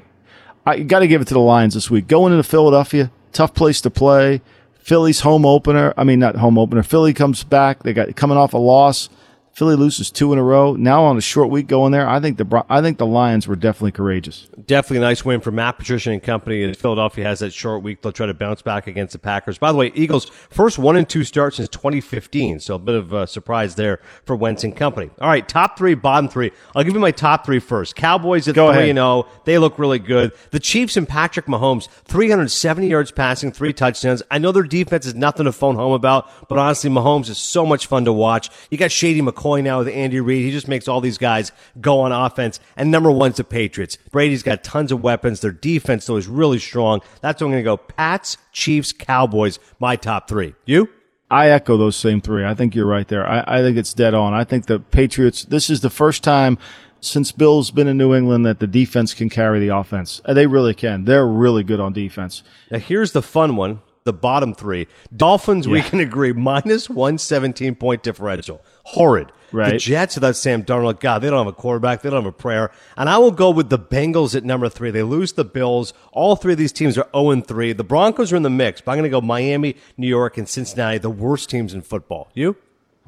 I 0.66 0.80
got 0.80 1.00
to 1.00 1.08
give 1.08 1.22
it 1.22 1.28
to 1.30 1.34
the 1.34 1.40
Lions 1.40 1.74
this 1.74 1.90
week. 1.90 2.08
Going 2.08 2.32
into 2.32 2.44
Philadelphia, 2.44 3.12
tough 3.34 3.54
place 3.54 3.82
to 3.82 3.90
play. 3.90 4.42
Philly's 4.76 5.22
home 5.22 5.46
opener. 5.46 5.94
I 5.98 6.04
mean, 6.04 6.20
not 6.20 6.38
home 6.38 6.58
opener. 6.58 6.84
Philly 6.84 7.14
comes 7.14 7.44
back. 7.44 7.84
They 7.84 7.94
got 7.94 8.16
coming 8.16 8.38
off 8.38 8.54
a 8.54 8.58
loss. 8.58 9.10
Philly 9.60 9.76
loses 9.76 10.10
two 10.10 10.32
in 10.32 10.40
a 10.40 10.44
row. 10.44 10.78
Now 10.78 11.04
on 11.04 11.18
a 11.18 11.22
short 11.22 11.50
week 11.50 11.68
going 11.68 11.92
there, 11.92 12.08
I 12.08 12.22
think 12.22 12.38
the 12.38 12.66
I 12.70 12.82
think 12.82 12.98
the 12.98 13.06
Lions 13.06 13.46
were 13.46 13.58
definitely 13.58 13.92
courageous. 13.92 14.48
Definitely 14.66 15.00
a 15.00 15.02
nice 15.02 15.26
win 15.26 15.42
for 15.42 15.52
Matt 15.52 15.78
Patricia 15.78 16.12
and 16.12 16.24
company. 16.24 16.64
And 16.64 16.78
Philadelphia 16.78 17.26
has 17.26 17.40
that 17.40 17.52
short 17.52 17.84
week. 17.84 18.02
They'll 18.02 18.14
try 18.14 18.28
to 18.28 18.34
bounce 18.34 18.62
back 18.62 18.88
against 18.88 19.12
the 19.12 19.20
Packers. 19.20 19.58
By 19.58 19.74
the 19.74 19.78
way, 19.78 19.92
Eagles 19.96 20.32
first 20.50 20.80
one 20.80 20.96
and 20.96 21.10
two 21.10 21.26
start 21.26 21.56
since 21.56 21.68
2015, 21.68 22.62
so 22.62 22.76
a 22.76 22.80
bit 22.80 22.96
of 22.96 23.12
a 23.12 23.28
surprise 23.28 23.76
there 23.76 24.00
for 24.24 24.34
Wentz 24.34 24.64
and 24.64 24.74
company. 24.74 25.10
All 25.20 25.28
right, 25.28 25.46
top 25.46 25.78
three, 25.78 25.94
bottom 25.94 26.30
three. 26.30 26.52
I'll 26.74 26.86
give 26.86 26.94
you 26.94 27.02
my 27.02 27.12
top 27.12 27.46
three 27.46 27.60
first. 27.60 27.98
Cowboys 27.98 28.48
at 28.48 28.56
Go 28.56 28.72
three 28.72 28.90
and 28.90 28.96
zero. 28.96 29.28
They 29.44 29.58
look 29.58 29.78
really 29.78 30.00
good. 30.00 30.32
The 30.52 30.62
Chiefs 30.62 30.96
and 30.96 31.06
Patrick 31.06 31.48
Mahomes, 31.48 31.90
370 32.06 32.88
yards 32.88 33.12
passing, 33.12 33.52
three 33.52 33.74
touchdowns. 33.74 34.24
I 34.32 34.38
know 34.38 34.54
their 34.54 34.64
defense 34.64 35.06
is 35.06 35.16
nothing 35.16 35.44
to 35.44 35.52
phone 35.52 35.76
home 35.76 35.92
about, 35.92 36.48
but 36.48 36.58
honestly, 36.58 36.90
Mahomes 36.90 37.28
is 37.28 37.38
so 37.38 37.66
much 37.66 37.88
fun 37.88 38.06
to 38.06 38.14
watch. 38.14 38.50
You 38.72 38.78
got 38.78 38.94
Shady 38.94 39.22
McCoy 39.22 39.49
now 39.58 39.80
with 39.80 39.88
Andy 39.90 40.20
Reid. 40.22 40.46
He 40.46 40.52
just 40.52 40.68
makes 40.68 40.88
all 40.88 41.02
these 41.02 41.18
guys 41.18 41.52
go 41.82 42.00
on 42.02 42.12
offense. 42.12 42.60
And 42.78 42.92
number 42.92 43.12
one's 43.12 43.38
the 43.38 43.44
Patriots. 43.44 43.98
Brady's 44.12 44.44
got 44.44 44.64
tons 44.64 44.92
of 44.92 45.02
weapons. 45.04 45.42
Their 45.42 45.52
defense, 45.52 46.06
though, 46.06 46.16
is 46.18 46.28
really 46.28 46.60
strong. 46.60 47.02
That's 47.22 47.42
what 47.42 47.48
I'm 47.48 47.52
going 47.54 47.64
to 47.64 47.68
go. 47.70 47.78
Pats, 47.78 48.38
Chiefs, 48.52 48.94
Cowboys, 48.94 49.60
my 49.80 49.96
top 49.96 50.28
three. 50.30 50.56
You? 50.66 50.90
I 51.32 51.50
echo 51.50 51.78
those 51.78 51.96
same 51.96 52.22
three. 52.22 52.44
I 52.46 52.54
think 52.56 52.74
you're 52.74 52.88
right 52.88 53.08
there. 53.08 53.28
I, 53.28 53.44
I 53.60 53.62
think 53.62 53.78
it's 53.78 53.94
dead 53.94 54.14
on. 54.14 54.34
I 54.34 54.44
think 54.44 54.66
the 54.66 54.80
Patriots, 54.80 55.44
this 55.44 55.70
is 55.70 55.82
the 55.82 55.90
first 55.92 56.24
time 56.24 56.58
since 57.02 57.32
Bill's 57.32 57.72
been 57.72 57.88
in 57.88 57.98
New 57.98 58.14
England 58.16 58.46
that 58.46 58.60
the 58.60 58.68
defense 58.68 59.14
can 59.14 59.30
carry 59.30 59.60
the 59.60 59.76
offense. 59.76 60.22
Uh, 60.26 60.34
They 60.34 60.48
really 60.48 60.74
can. 60.74 61.06
They're 61.06 61.28
really 61.28 61.64
good 61.64 61.80
on 61.80 61.94
defense. 61.94 62.44
Now, 62.72 62.80
here's 62.80 63.12
the 63.12 63.22
fun 63.22 63.56
one. 63.56 63.82
The 64.06 64.14
bottom 64.14 64.56
three. 64.56 64.88
Dolphins, 65.16 65.68
we 65.68 65.82
can 65.82 66.00
agree, 66.10 66.34
minus 66.34 66.90
117 66.90 67.76
point 67.76 68.02
differential. 68.02 68.62
Horrid. 68.86 69.32
The 69.52 69.58
Right. 69.58 69.80
Jets 69.80 70.16
without 70.16 70.36
Sam 70.36 70.64
Darnold, 70.64 71.00
God, 71.00 71.20
they 71.20 71.30
don't 71.30 71.40
have 71.40 71.48
a 71.48 71.54
quarterback. 71.54 72.02
They 72.02 72.10
don't 72.10 72.24
have 72.24 72.34
a 72.34 72.36
prayer. 72.36 72.72
And 72.98 73.10
I 73.10 73.18
will 73.18 73.32
go 73.32 73.50
with 73.50 73.70
the 73.70 73.80
Bengals 73.80 74.36
at 74.36 74.44
number 74.44 74.70
three. 74.70 74.92
They 74.92 75.04
lose 75.04 75.34
the 75.34 75.46
Bills. 75.46 75.94
All 76.12 76.36
three 76.36 76.54
of 76.54 76.60
these 76.60 76.72
teams 76.72 76.98
are 76.98 77.08
0 77.16 77.42
3. 77.42 77.74
The 77.74 77.84
Broncos 77.84 78.32
are 78.32 78.36
in 78.36 78.44
the 78.44 78.50
mix, 78.50 78.82
but 78.82 78.92
I'm 78.92 78.98
going 78.98 79.10
to 79.10 79.10
go 79.10 79.22
Miami, 79.22 79.76
New 79.98 80.08
York, 80.08 80.38
and 80.38 80.48
Cincinnati, 80.48 80.98
the 80.98 81.10
worst 81.10 81.50
teams 81.50 81.74
in 81.74 81.82
football. 81.82 82.30
You? 82.34 82.56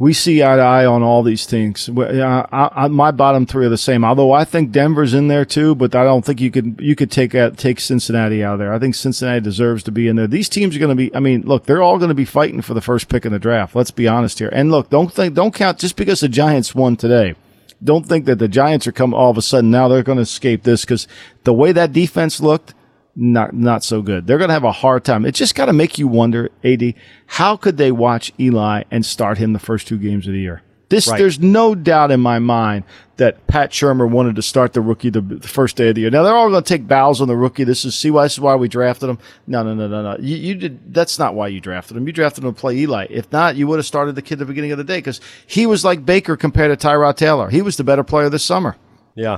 We 0.01 0.13
see 0.13 0.41
eye 0.41 0.55
to 0.55 0.61
eye 0.63 0.87
on 0.87 1.03
all 1.03 1.21
these 1.21 1.45
things. 1.45 1.87
I, 1.87 2.69
I, 2.73 2.87
my 2.87 3.11
bottom 3.11 3.45
three 3.45 3.67
are 3.67 3.69
the 3.69 3.77
same. 3.77 4.03
Although 4.03 4.31
I 4.31 4.45
think 4.45 4.71
Denver's 4.71 5.13
in 5.13 5.27
there 5.27 5.45
too, 5.45 5.75
but 5.75 5.93
I 5.93 6.03
don't 6.03 6.25
think 6.25 6.41
you 6.41 6.49
could 6.49 6.79
you 6.81 6.95
could 6.95 7.11
take 7.11 7.35
out, 7.35 7.55
take 7.55 7.79
Cincinnati 7.79 8.43
out 8.43 8.53
of 8.53 8.59
there. 8.59 8.73
I 8.73 8.79
think 8.79 8.95
Cincinnati 8.95 9.41
deserves 9.41 9.83
to 9.83 9.91
be 9.91 10.07
in 10.07 10.15
there. 10.15 10.25
These 10.25 10.49
teams 10.49 10.75
are 10.75 10.79
going 10.79 10.89
to 10.89 10.95
be. 10.95 11.15
I 11.15 11.19
mean, 11.19 11.43
look, 11.43 11.67
they're 11.67 11.83
all 11.83 11.99
going 11.99 12.09
to 12.09 12.15
be 12.15 12.25
fighting 12.25 12.63
for 12.63 12.73
the 12.73 12.81
first 12.81 13.09
pick 13.09 13.27
in 13.27 13.31
the 13.31 13.37
draft. 13.37 13.75
Let's 13.75 13.91
be 13.91 14.07
honest 14.07 14.39
here. 14.39 14.49
And 14.51 14.71
look, 14.71 14.89
don't 14.89 15.13
think 15.13 15.35
don't 15.35 15.53
count 15.53 15.77
just 15.77 15.95
because 15.97 16.21
the 16.21 16.29
Giants 16.29 16.73
won 16.73 16.95
today. 16.95 17.35
Don't 17.83 18.07
think 18.07 18.25
that 18.25 18.39
the 18.39 18.47
Giants 18.47 18.87
are 18.87 18.91
come 18.91 19.13
all 19.13 19.29
of 19.29 19.37
a 19.37 19.43
sudden 19.43 19.69
now 19.69 19.87
they're 19.87 20.01
going 20.01 20.15
to 20.15 20.23
escape 20.23 20.63
this 20.63 20.81
because 20.83 21.07
the 21.43 21.53
way 21.53 21.73
that 21.73 21.93
defense 21.93 22.41
looked, 22.41 22.73
not 23.15 23.53
not 23.53 23.83
so 23.83 24.01
good. 24.01 24.27
They're 24.27 24.37
going 24.37 24.49
to 24.49 24.53
have 24.53 24.63
a 24.63 24.71
hard 24.71 25.03
time. 25.03 25.25
It 25.25 25.35
just 25.35 25.55
got 25.55 25.65
to 25.65 25.73
make 25.73 25.97
you 25.97 26.07
wonder, 26.07 26.49
Ad, 26.63 26.93
how 27.27 27.57
could 27.57 27.77
they 27.77 27.91
watch 27.91 28.31
Eli 28.39 28.83
and 28.89 29.05
start 29.05 29.37
him 29.37 29.53
the 29.53 29.59
first 29.59 29.87
two 29.87 29.97
games 29.97 30.27
of 30.27 30.33
the 30.33 30.39
year? 30.39 30.61
This 30.89 31.07
Right. 31.07 31.17
there's 31.17 31.39
no 31.39 31.73
doubt 31.73 32.11
in 32.11 32.19
my 32.19 32.39
mind 32.39 32.83
that 33.15 33.47
Pat 33.47 33.71
Shurmur 33.71 34.09
wanted 34.09 34.35
to 34.35 34.41
start 34.41 34.73
the 34.73 34.81
rookie 34.81 35.09
the, 35.09 35.21
the 35.21 35.47
first 35.47 35.77
day 35.77 35.87
of 35.87 35.95
the 35.95 36.01
year. 36.01 36.09
Now 36.09 36.23
they're 36.23 36.35
all 36.35 36.49
going 36.49 36.61
to 36.61 36.67
take 36.67 36.85
bows 36.85 37.21
on 37.21 37.29
the 37.29 37.37
rookie. 37.37 37.63
This 37.63 37.85
is 37.85 37.95
see 37.95 38.11
why 38.11 38.23
this 38.23 38.33
is 38.33 38.41
why 38.41 38.55
we 38.55 38.67
drafted 38.67 39.09
him. 39.09 39.17
No, 39.47 39.63
no, 39.63 39.73
no, 39.73 39.87
no, 39.87 40.03
no. 40.03 40.17
You, 40.19 40.35
you 40.35 40.55
did. 40.55 40.93
That's 40.93 41.17
not 41.17 41.33
why 41.33 41.47
you 41.47 41.61
drafted 41.61 41.95
him. 41.95 42.05
You 42.07 42.11
drafted 42.11 42.43
him 42.43 42.53
to 42.53 42.59
play 42.59 42.75
Eli. 42.75 43.07
If 43.09 43.31
not, 43.31 43.55
you 43.55 43.67
would 43.67 43.79
have 43.79 43.85
started 43.85 44.15
the 44.15 44.21
kid 44.21 44.33
at 44.33 44.39
the 44.39 44.45
beginning 44.45 44.73
of 44.73 44.77
the 44.79 44.83
day 44.83 44.97
because 44.97 45.21
he 45.47 45.65
was 45.65 45.85
like 45.85 46.05
Baker 46.05 46.35
compared 46.35 46.77
to 46.77 46.87
Tyrod 46.87 47.15
Taylor. 47.15 47.49
He 47.49 47.61
was 47.61 47.77
the 47.77 47.85
better 47.85 48.03
player 48.03 48.29
this 48.29 48.43
summer. 48.43 48.75
Yeah. 49.15 49.37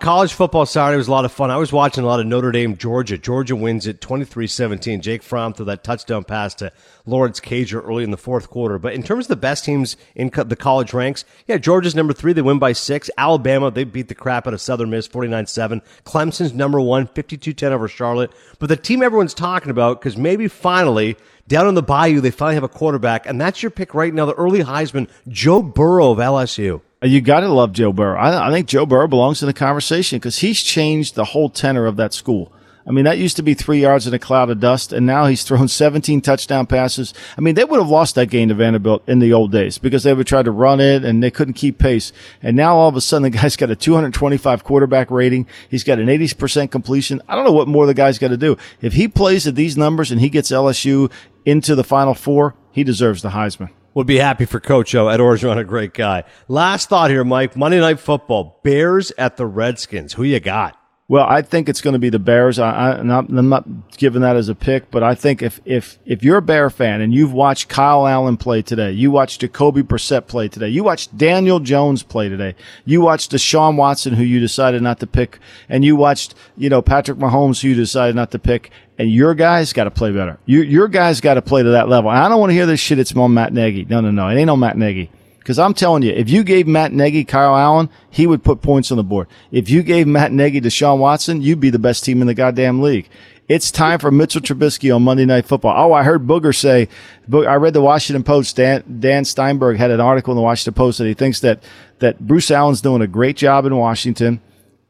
College 0.00 0.32
football 0.32 0.64
Saturday 0.64 0.96
was 0.96 1.08
a 1.08 1.10
lot 1.10 1.26
of 1.26 1.32
fun. 1.32 1.50
I 1.50 1.58
was 1.58 1.74
watching 1.74 2.04
a 2.04 2.06
lot 2.06 2.20
of 2.20 2.26
Notre 2.26 2.52
Dame, 2.52 2.74
Georgia. 2.78 3.18
Georgia 3.18 3.54
wins 3.54 3.86
it 3.86 4.00
23-17. 4.00 5.02
Jake 5.02 5.22
Fromm 5.22 5.52
threw 5.52 5.66
that 5.66 5.84
touchdown 5.84 6.24
pass 6.24 6.54
to 6.54 6.72
Lawrence 7.04 7.38
Cager 7.38 7.86
early 7.86 8.02
in 8.02 8.10
the 8.10 8.16
fourth 8.16 8.48
quarter. 8.48 8.78
But 8.78 8.94
in 8.94 9.02
terms 9.02 9.26
of 9.26 9.28
the 9.28 9.36
best 9.36 9.66
teams 9.66 9.98
in 10.14 10.30
the 10.30 10.56
college 10.56 10.94
ranks, 10.94 11.26
yeah, 11.46 11.58
Georgia's 11.58 11.94
number 11.94 12.14
three. 12.14 12.32
They 12.32 12.40
win 12.40 12.58
by 12.58 12.72
six. 12.72 13.10
Alabama, 13.18 13.70
they 13.70 13.84
beat 13.84 14.08
the 14.08 14.14
crap 14.14 14.46
out 14.46 14.54
of 14.54 14.62
Southern 14.62 14.88
Miss 14.88 15.06
49-7. 15.06 15.82
Clemson's 16.04 16.54
number 16.54 16.80
one, 16.80 17.06
52-10 17.06 17.70
over 17.70 17.86
Charlotte. 17.86 18.32
But 18.58 18.70
the 18.70 18.76
team 18.76 19.02
everyone's 19.02 19.34
talking 19.34 19.70
about, 19.70 20.00
because 20.00 20.16
maybe 20.16 20.48
finally, 20.48 21.18
down 21.46 21.68
in 21.68 21.74
the 21.74 21.82
bayou, 21.82 22.22
they 22.22 22.30
finally 22.30 22.54
have 22.54 22.64
a 22.64 22.68
quarterback. 22.68 23.26
And 23.26 23.38
that's 23.38 23.62
your 23.62 23.70
pick 23.70 23.92
right 23.92 24.14
now, 24.14 24.24
the 24.24 24.32
early 24.32 24.60
Heisman, 24.60 25.10
Joe 25.28 25.60
Burrow 25.60 26.12
of 26.12 26.18
LSU. 26.18 26.80
You 27.02 27.22
got 27.22 27.40
to 27.40 27.48
love 27.48 27.72
Joe 27.72 27.94
Burrow. 27.94 28.18
I, 28.18 28.48
I 28.48 28.52
think 28.52 28.68
Joe 28.68 28.84
Burrow 28.84 29.08
belongs 29.08 29.42
in 29.42 29.46
the 29.46 29.54
conversation 29.54 30.18
because 30.18 30.40
he's 30.40 30.60
changed 30.60 31.14
the 31.14 31.24
whole 31.24 31.48
tenor 31.48 31.86
of 31.86 31.96
that 31.96 32.12
school. 32.12 32.52
I 32.86 32.92
mean, 32.92 33.04
that 33.06 33.16
used 33.16 33.36
to 33.36 33.42
be 33.42 33.54
three 33.54 33.80
yards 33.80 34.06
in 34.06 34.12
a 34.12 34.18
cloud 34.18 34.50
of 34.50 34.60
dust, 34.60 34.92
and 34.92 35.06
now 35.06 35.24
he's 35.24 35.42
thrown 35.46 35.68
17 35.68 36.20
touchdown 36.20 36.66
passes. 36.66 37.14
I 37.38 37.40
mean, 37.40 37.54
they 37.54 37.64
would 37.64 37.80
have 37.80 37.88
lost 37.88 38.16
that 38.16 38.26
game 38.26 38.48
to 38.48 38.54
Vanderbilt 38.54 39.02
in 39.08 39.18
the 39.18 39.32
old 39.32 39.50
days 39.50 39.78
because 39.78 40.02
they 40.02 40.12
would 40.12 40.26
try 40.26 40.42
to 40.42 40.50
run 40.50 40.78
it 40.78 41.02
and 41.02 41.22
they 41.22 41.30
couldn't 41.30 41.54
keep 41.54 41.78
pace. 41.78 42.12
And 42.42 42.54
now 42.54 42.76
all 42.76 42.90
of 42.90 42.96
a 42.96 43.00
sudden, 43.00 43.22
the 43.22 43.30
guy's 43.38 43.56
got 43.56 43.70
a 43.70 43.76
225 43.76 44.62
quarterback 44.62 45.10
rating. 45.10 45.46
He's 45.70 45.84
got 45.84 45.98
an 45.98 46.08
80% 46.08 46.70
completion. 46.70 47.22
I 47.28 47.34
don't 47.34 47.44
know 47.44 47.52
what 47.52 47.68
more 47.68 47.86
the 47.86 47.94
guy's 47.94 48.18
got 48.18 48.28
to 48.28 48.36
do. 48.36 48.58
If 48.82 48.92
he 48.92 49.08
plays 49.08 49.46
at 49.46 49.54
these 49.54 49.78
numbers 49.78 50.10
and 50.10 50.20
he 50.20 50.28
gets 50.28 50.50
LSU 50.50 51.10
into 51.46 51.74
the 51.74 51.84
Final 51.84 52.12
Four, 52.12 52.56
he 52.72 52.84
deserves 52.84 53.22
the 53.22 53.30
Heisman. 53.30 53.70
Would 53.94 54.06
be 54.06 54.18
happy 54.18 54.44
for 54.44 54.60
Coach 54.60 54.94
O. 54.94 55.08
Ed 55.08 55.18
Orgeron, 55.18 55.58
a 55.58 55.64
great 55.64 55.94
guy. 55.94 56.22
Last 56.46 56.88
thought 56.88 57.10
here, 57.10 57.24
Mike. 57.24 57.56
Monday 57.56 57.80
Night 57.80 57.98
Football. 57.98 58.60
Bears 58.62 59.12
at 59.18 59.36
the 59.36 59.46
Redskins. 59.46 60.12
Who 60.12 60.22
you 60.22 60.38
got? 60.38 60.79
Well, 61.10 61.26
I 61.28 61.42
think 61.42 61.68
it's 61.68 61.80
going 61.80 61.94
to 61.94 61.98
be 61.98 62.08
the 62.08 62.20
Bears. 62.20 62.60
I, 62.60 62.70
I, 62.70 62.98
I'm, 63.00 63.10
I'm 63.10 63.48
not 63.48 63.66
giving 63.96 64.22
that 64.22 64.36
as 64.36 64.48
a 64.48 64.54
pick, 64.54 64.92
but 64.92 65.02
I 65.02 65.16
think 65.16 65.42
if, 65.42 65.60
if, 65.64 65.98
if 66.06 66.22
you're 66.22 66.36
a 66.36 66.42
Bear 66.42 66.70
fan 66.70 67.00
and 67.00 67.12
you've 67.12 67.32
watched 67.32 67.68
Kyle 67.68 68.06
Allen 68.06 68.36
play 68.36 68.62
today, 68.62 68.92
you 68.92 69.10
watched 69.10 69.40
Jacoby 69.40 69.82
Brissett 69.82 70.28
play 70.28 70.46
today, 70.46 70.68
you 70.68 70.84
watched 70.84 71.18
Daniel 71.18 71.58
Jones 71.58 72.04
play 72.04 72.28
today, 72.28 72.54
you 72.84 73.00
watched 73.00 73.32
Deshaun 73.32 73.74
Watson, 73.74 74.14
who 74.14 74.22
you 74.22 74.38
decided 74.38 74.82
not 74.82 75.00
to 75.00 75.06
pick, 75.08 75.40
and 75.68 75.84
you 75.84 75.96
watched, 75.96 76.36
you 76.56 76.68
know, 76.68 76.80
Patrick 76.80 77.18
Mahomes, 77.18 77.60
who 77.60 77.70
you 77.70 77.74
decided 77.74 78.14
not 78.14 78.30
to 78.30 78.38
pick, 78.38 78.70
and 78.96 79.10
your 79.10 79.34
guys 79.34 79.72
got 79.72 79.84
to 79.84 79.90
play 79.90 80.12
better. 80.12 80.38
You, 80.46 80.62
your 80.62 80.86
guys 80.86 81.20
got 81.20 81.34
to 81.34 81.42
play 81.42 81.64
to 81.64 81.70
that 81.70 81.88
level. 81.88 82.12
And 82.12 82.20
I 82.20 82.28
don't 82.28 82.38
want 82.38 82.50
to 82.50 82.54
hear 82.54 82.66
this 82.66 82.78
shit. 82.78 83.00
It's 83.00 83.16
on 83.16 83.34
Matt 83.34 83.52
Nagy. 83.52 83.84
No, 83.84 84.00
no, 84.00 84.12
no. 84.12 84.28
It 84.28 84.36
ain't 84.36 84.48
on 84.48 84.60
Matt 84.60 84.78
Nagy. 84.78 85.10
Because 85.40 85.58
I'm 85.58 85.74
telling 85.74 86.02
you, 86.02 86.12
if 86.12 86.30
you 86.30 86.44
gave 86.44 86.66
Matt 86.68 86.92
Nagy 86.92 87.24
Kyle 87.24 87.56
Allen, 87.56 87.88
he 88.10 88.26
would 88.26 88.44
put 88.44 88.62
points 88.62 88.90
on 88.92 88.98
the 88.98 89.02
board. 89.02 89.26
If 89.50 89.68
you 89.68 89.82
gave 89.82 90.06
Matt 90.06 90.32
Nagy 90.32 90.60
Deshaun 90.60 90.98
Watson, 90.98 91.42
you'd 91.42 91.60
be 91.60 91.70
the 91.70 91.78
best 91.78 92.04
team 92.04 92.20
in 92.20 92.26
the 92.26 92.34
goddamn 92.34 92.82
league. 92.82 93.08
It's 93.48 93.72
time 93.72 93.98
for 93.98 94.12
Mitchell 94.12 94.42
Trubisky 94.42 94.94
on 94.94 95.02
Monday 95.02 95.24
Night 95.24 95.46
Football. 95.46 95.74
Oh, 95.76 95.92
I 95.92 96.04
heard 96.04 96.26
Booger 96.26 96.54
say, 96.54 96.88
I 97.32 97.54
read 97.54 97.72
the 97.72 97.80
Washington 97.80 98.22
Post. 98.22 98.54
Dan, 98.54 98.84
Dan 99.00 99.24
Steinberg 99.24 99.76
had 99.76 99.90
an 99.90 99.98
article 99.98 100.32
in 100.32 100.36
the 100.36 100.42
Washington 100.42 100.74
Post 100.74 100.98
that 100.98 101.06
he 101.06 101.14
thinks 101.14 101.40
that, 101.40 101.60
that 101.98 102.20
Bruce 102.20 102.52
Allen's 102.52 102.80
doing 102.80 103.02
a 103.02 103.08
great 103.08 103.36
job 103.36 103.64
in 103.64 103.74
Washington 103.74 104.40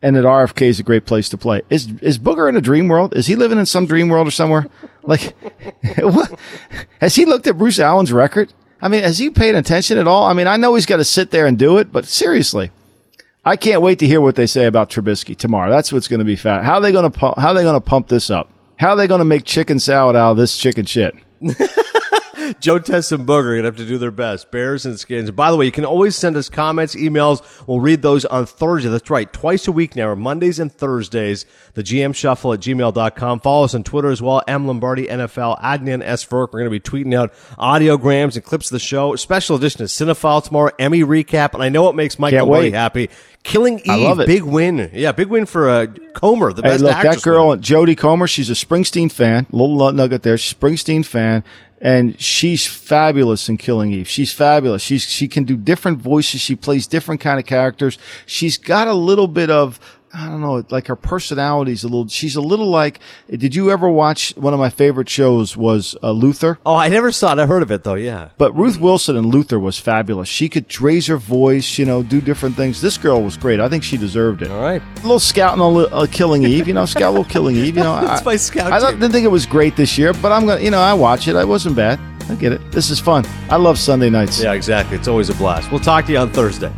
and 0.02 0.16
that 0.16 0.24
RFK 0.24 0.62
is 0.62 0.78
a 0.78 0.82
great 0.82 1.06
place 1.06 1.28
to 1.30 1.38
play. 1.38 1.62
Is, 1.70 1.88
is 2.02 2.18
Booger 2.18 2.48
in 2.50 2.56
a 2.56 2.60
dream 2.60 2.88
world? 2.88 3.14
Is 3.16 3.26
he 3.26 3.36
living 3.36 3.58
in 3.58 3.66
some 3.66 3.86
dream 3.86 4.08
world 4.08 4.28
or 4.28 4.30
somewhere? 4.30 4.66
Like, 5.04 5.34
what? 5.98 6.38
Has 7.00 7.14
he 7.14 7.24
looked 7.24 7.46
at 7.46 7.56
Bruce 7.56 7.78
Allen's 7.78 8.12
record? 8.12 8.52
I 8.82 8.88
mean, 8.88 9.02
has 9.02 9.18
he 9.18 9.30
paid 9.30 9.54
attention 9.54 9.98
at 9.98 10.08
all? 10.08 10.24
I 10.24 10.32
mean, 10.32 10.46
I 10.46 10.56
know 10.56 10.74
he's 10.74 10.86
got 10.86 10.96
to 10.96 11.04
sit 11.04 11.30
there 11.30 11.46
and 11.46 11.58
do 11.58 11.78
it, 11.78 11.92
but 11.92 12.06
seriously, 12.06 12.70
I 13.44 13.56
can't 13.56 13.82
wait 13.82 13.98
to 14.00 14.06
hear 14.06 14.20
what 14.20 14.36
they 14.36 14.46
say 14.46 14.66
about 14.66 14.90
Trubisky 14.90 15.36
tomorrow. 15.36 15.70
That's 15.70 15.92
what's 15.92 16.08
going 16.08 16.18
to 16.20 16.24
be 16.24 16.36
fat. 16.36 16.64
How 16.64 16.74
are 16.74 16.80
they 16.80 16.92
going 16.92 17.10
to 17.10 17.18
pu- 17.18 17.40
how 17.40 17.48
are 17.48 17.54
they 17.54 17.62
going 17.62 17.74
to 17.74 17.80
pump 17.80 18.08
this 18.08 18.30
up? 18.30 18.50
How 18.76 18.90
are 18.90 18.96
they 18.96 19.06
going 19.06 19.18
to 19.20 19.24
make 19.24 19.44
chicken 19.44 19.78
salad 19.78 20.16
out 20.16 20.32
of 20.32 20.36
this 20.36 20.56
chicken 20.56 20.86
shit? 20.86 21.14
Joe 22.60 22.78
Tess 22.78 23.12
and 23.12 23.26
Booger 23.26 23.38
are 23.38 23.42
going 23.42 23.58
to 23.58 23.64
have 23.64 23.76
to 23.76 23.86
do 23.86 23.98
their 23.98 24.10
best. 24.10 24.50
Bears 24.50 24.86
and 24.86 24.98
Skins. 24.98 25.30
By 25.30 25.50
the 25.50 25.56
way, 25.56 25.66
you 25.66 25.72
can 25.72 25.84
always 25.84 26.16
send 26.16 26.36
us 26.36 26.48
comments, 26.48 26.94
emails. 26.94 27.42
We'll 27.66 27.80
read 27.80 28.02
those 28.02 28.24
on 28.24 28.46
Thursday. 28.46 28.88
That's 28.88 29.10
right. 29.10 29.32
Twice 29.32 29.68
a 29.68 29.72
week 29.72 29.96
now, 29.96 30.14
Mondays 30.14 30.58
and 30.58 30.72
Thursdays. 30.72 31.46
The 31.74 31.82
GM 31.82 32.14
Shuffle 32.14 32.52
at 32.52 32.60
gmail.com. 32.60 33.40
Follow 33.40 33.64
us 33.64 33.74
on 33.74 33.84
Twitter 33.84 34.10
as 34.10 34.20
well. 34.20 34.42
M. 34.48 34.66
Lombardi 34.66 35.06
NFL. 35.06 35.60
Adnan 35.60 36.02
S. 36.02 36.24
Virk. 36.24 36.52
We're 36.52 36.60
going 36.60 36.64
to 36.64 36.70
be 36.70 36.80
tweeting 36.80 37.14
out 37.14 37.32
audiograms 37.58 38.34
and 38.34 38.44
clips 38.44 38.66
of 38.66 38.72
the 38.72 38.78
show. 38.80 39.14
Special 39.16 39.56
edition 39.56 39.82
of 39.82 39.88
Cinephile 39.88 40.42
tomorrow. 40.42 40.70
Emmy 40.78 41.02
recap. 41.02 41.54
And 41.54 41.62
I 41.62 41.68
know 41.68 41.88
it 41.88 41.94
makes 41.94 42.18
Lombardi 42.18 42.44
wait. 42.46 42.74
happy. 42.74 43.10
Killing 43.42 43.78
Eve. 43.80 43.84
I 43.90 43.96
love 43.96 44.20
it. 44.20 44.26
Big 44.26 44.42
win. 44.42 44.90
Yeah, 44.92 45.12
big 45.12 45.28
win 45.28 45.46
for 45.46 45.68
uh, 45.68 45.86
Comer, 46.14 46.52
the 46.52 46.62
Hey, 46.62 46.68
best 46.70 46.82
look, 46.82 46.94
actress. 46.94 47.16
that 47.16 47.22
girl. 47.24 47.56
Jodie 47.56 47.96
Comer, 47.96 48.26
she's 48.26 48.50
a 48.50 48.54
Springsteen 48.54 49.10
fan. 49.10 49.46
Little 49.50 49.92
nugget 49.92 50.22
there. 50.22 50.36
She's 50.36 50.54
Springsteen 50.54 51.04
fan. 51.04 51.42
And 51.82 52.20
she's 52.20 52.66
fabulous 52.66 53.48
in 53.48 53.56
Killing 53.56 53.90
Eve. 53.92 54.06
She's 54.06 54.34
fabulous. 54.34 54.82
She's, 54.82 55.02
she 55.04 55.26
can 55.26 55.44
do 55.44 55.56
different 55.56 55.96
voices. 55.98 56.42
She 56.42 56.54
plays 56.54 56.86
different 56.86 57.22
kind 57.22 57.40
of 57.40 57.46
characters. 57.46 57.96
She's 58.26 58.58
got 58.58 58.86
a 58.86 58.92
little 58.92 59.26
bit 59.26 59.48
of, 59.50 59.80
I 60.12 60.26
don't 60.26 60.40
know, 60.40 60.64
like 60.70 60.88
her 60.88 60.96
personality's 60.96 61.84
a 61.84 61.88
little. 61.88 62.08
She's 62.08 62.34
a 62.34 62.40
little 62.40 62.68
like. 62.68 62.98
Did 63.28 63.54
you 63.54 63.70
ever 63.70 63.88
watch 63.88 64.34
one 64.36 64.52
of 64.52 64.58
my 64.58 64.68
favorite 64.68 65.08
shows? 65.08 65.56
Was 65.56 65.96
uh, 66.02 66.10
Luther? 66.10 66.58
Oh, 66.66 66.74
I 66.74 66.88
never 66.88 67.12
saw 67.12 67.32
it. 67.32 67.38
I 67.38 67.46
heard 67.46 67.62
of 67.62 67.70
it 67.70 67.84
though. 67.84 67.94
Yeah. 67.94 68.30
But 68.36 68.52
Ruth 68.56 68.80
Wilson 68.80 69.16
and 69.16 69.26
Luther 69.26 69.60
was 69.60 69.78
fabulous. 69.78 70.28
She 70.28 70.48
could 70.48 70.80
raise 70.80 71.06
her 71.06 71.16
voice, 71.16 71.78
you 71.78 71.84
know, 71.84 72.02
do 72.02 72.20
different 72.20 72.56
things. 72.56 72.80
This 72.80 72.98
girl 72.98 73.22
was 73.22 73.36
great. 73.36 73.60
I 73.60 73.68
think 73.68 73.84
she 73.84 73.96
deserved 73.96 74.42
it. 74.42 74.50
All 74.50 74.60
right. 74.60 74.82
A 74.82 75.02
little 75.02 75.20
scouting 75.20 75.60
on 75.60 75.86
uh, 75.92 76.06
Killing 76.10 76.42
Eve, 76.42 76.66
you 76.66 76.74
know, 76.74 76.86
scout 76.86 77.02
a 77.02 77.10
little 77.10 77.24
Killing 77.24 77.54
Eve, 77.54 77.76
you 77.76 77.84
know. 77.84 78.00
That's 78.00 78.22
I, 78.22 78.24
my 78.24 78.36
scout 78.36 78.72
I 78.72 78.90
didn't 78.90 79.12
think 79.12 79.24
it 79.24 79.28
was 79.28 79.46
great 79.46 79.76
this 79.76 79.96
year, 79.96 80.12
but 80.12 80.32
I'm 80.32 80.44
gonna, 80.44 80.60
you 80.60 80.72
know, 80.72 80.80
I 80.80 80.92
watch 80.92 81.28
it. 81.28 81.36
It 81.36 81.46
wasn't 81.46 81.76
bad. 81.76 82.00
I 82.28 82.34
get 82.34 82.52
it. 82.52 82.72
This 82.72 82.90
is 82.90 82.98
fun. 82.98 83.24
I 83.48 83.56
love 83.56 83.78
Sunday 83.78 84.10
nights. 84.10 84.42
Yeah, 84.42 84.52
exactly. 84.52 84.96
It's 84.96 85.08
always 85.08 85.30
a 85.30 85.34
blast. 85.34 85.70
We'll 85.70 85.80
talk 85.80 86.06
to 86.06 86.12
you 86.12 86.18
on 86.18 86.32
Thursday. 86.32 86.72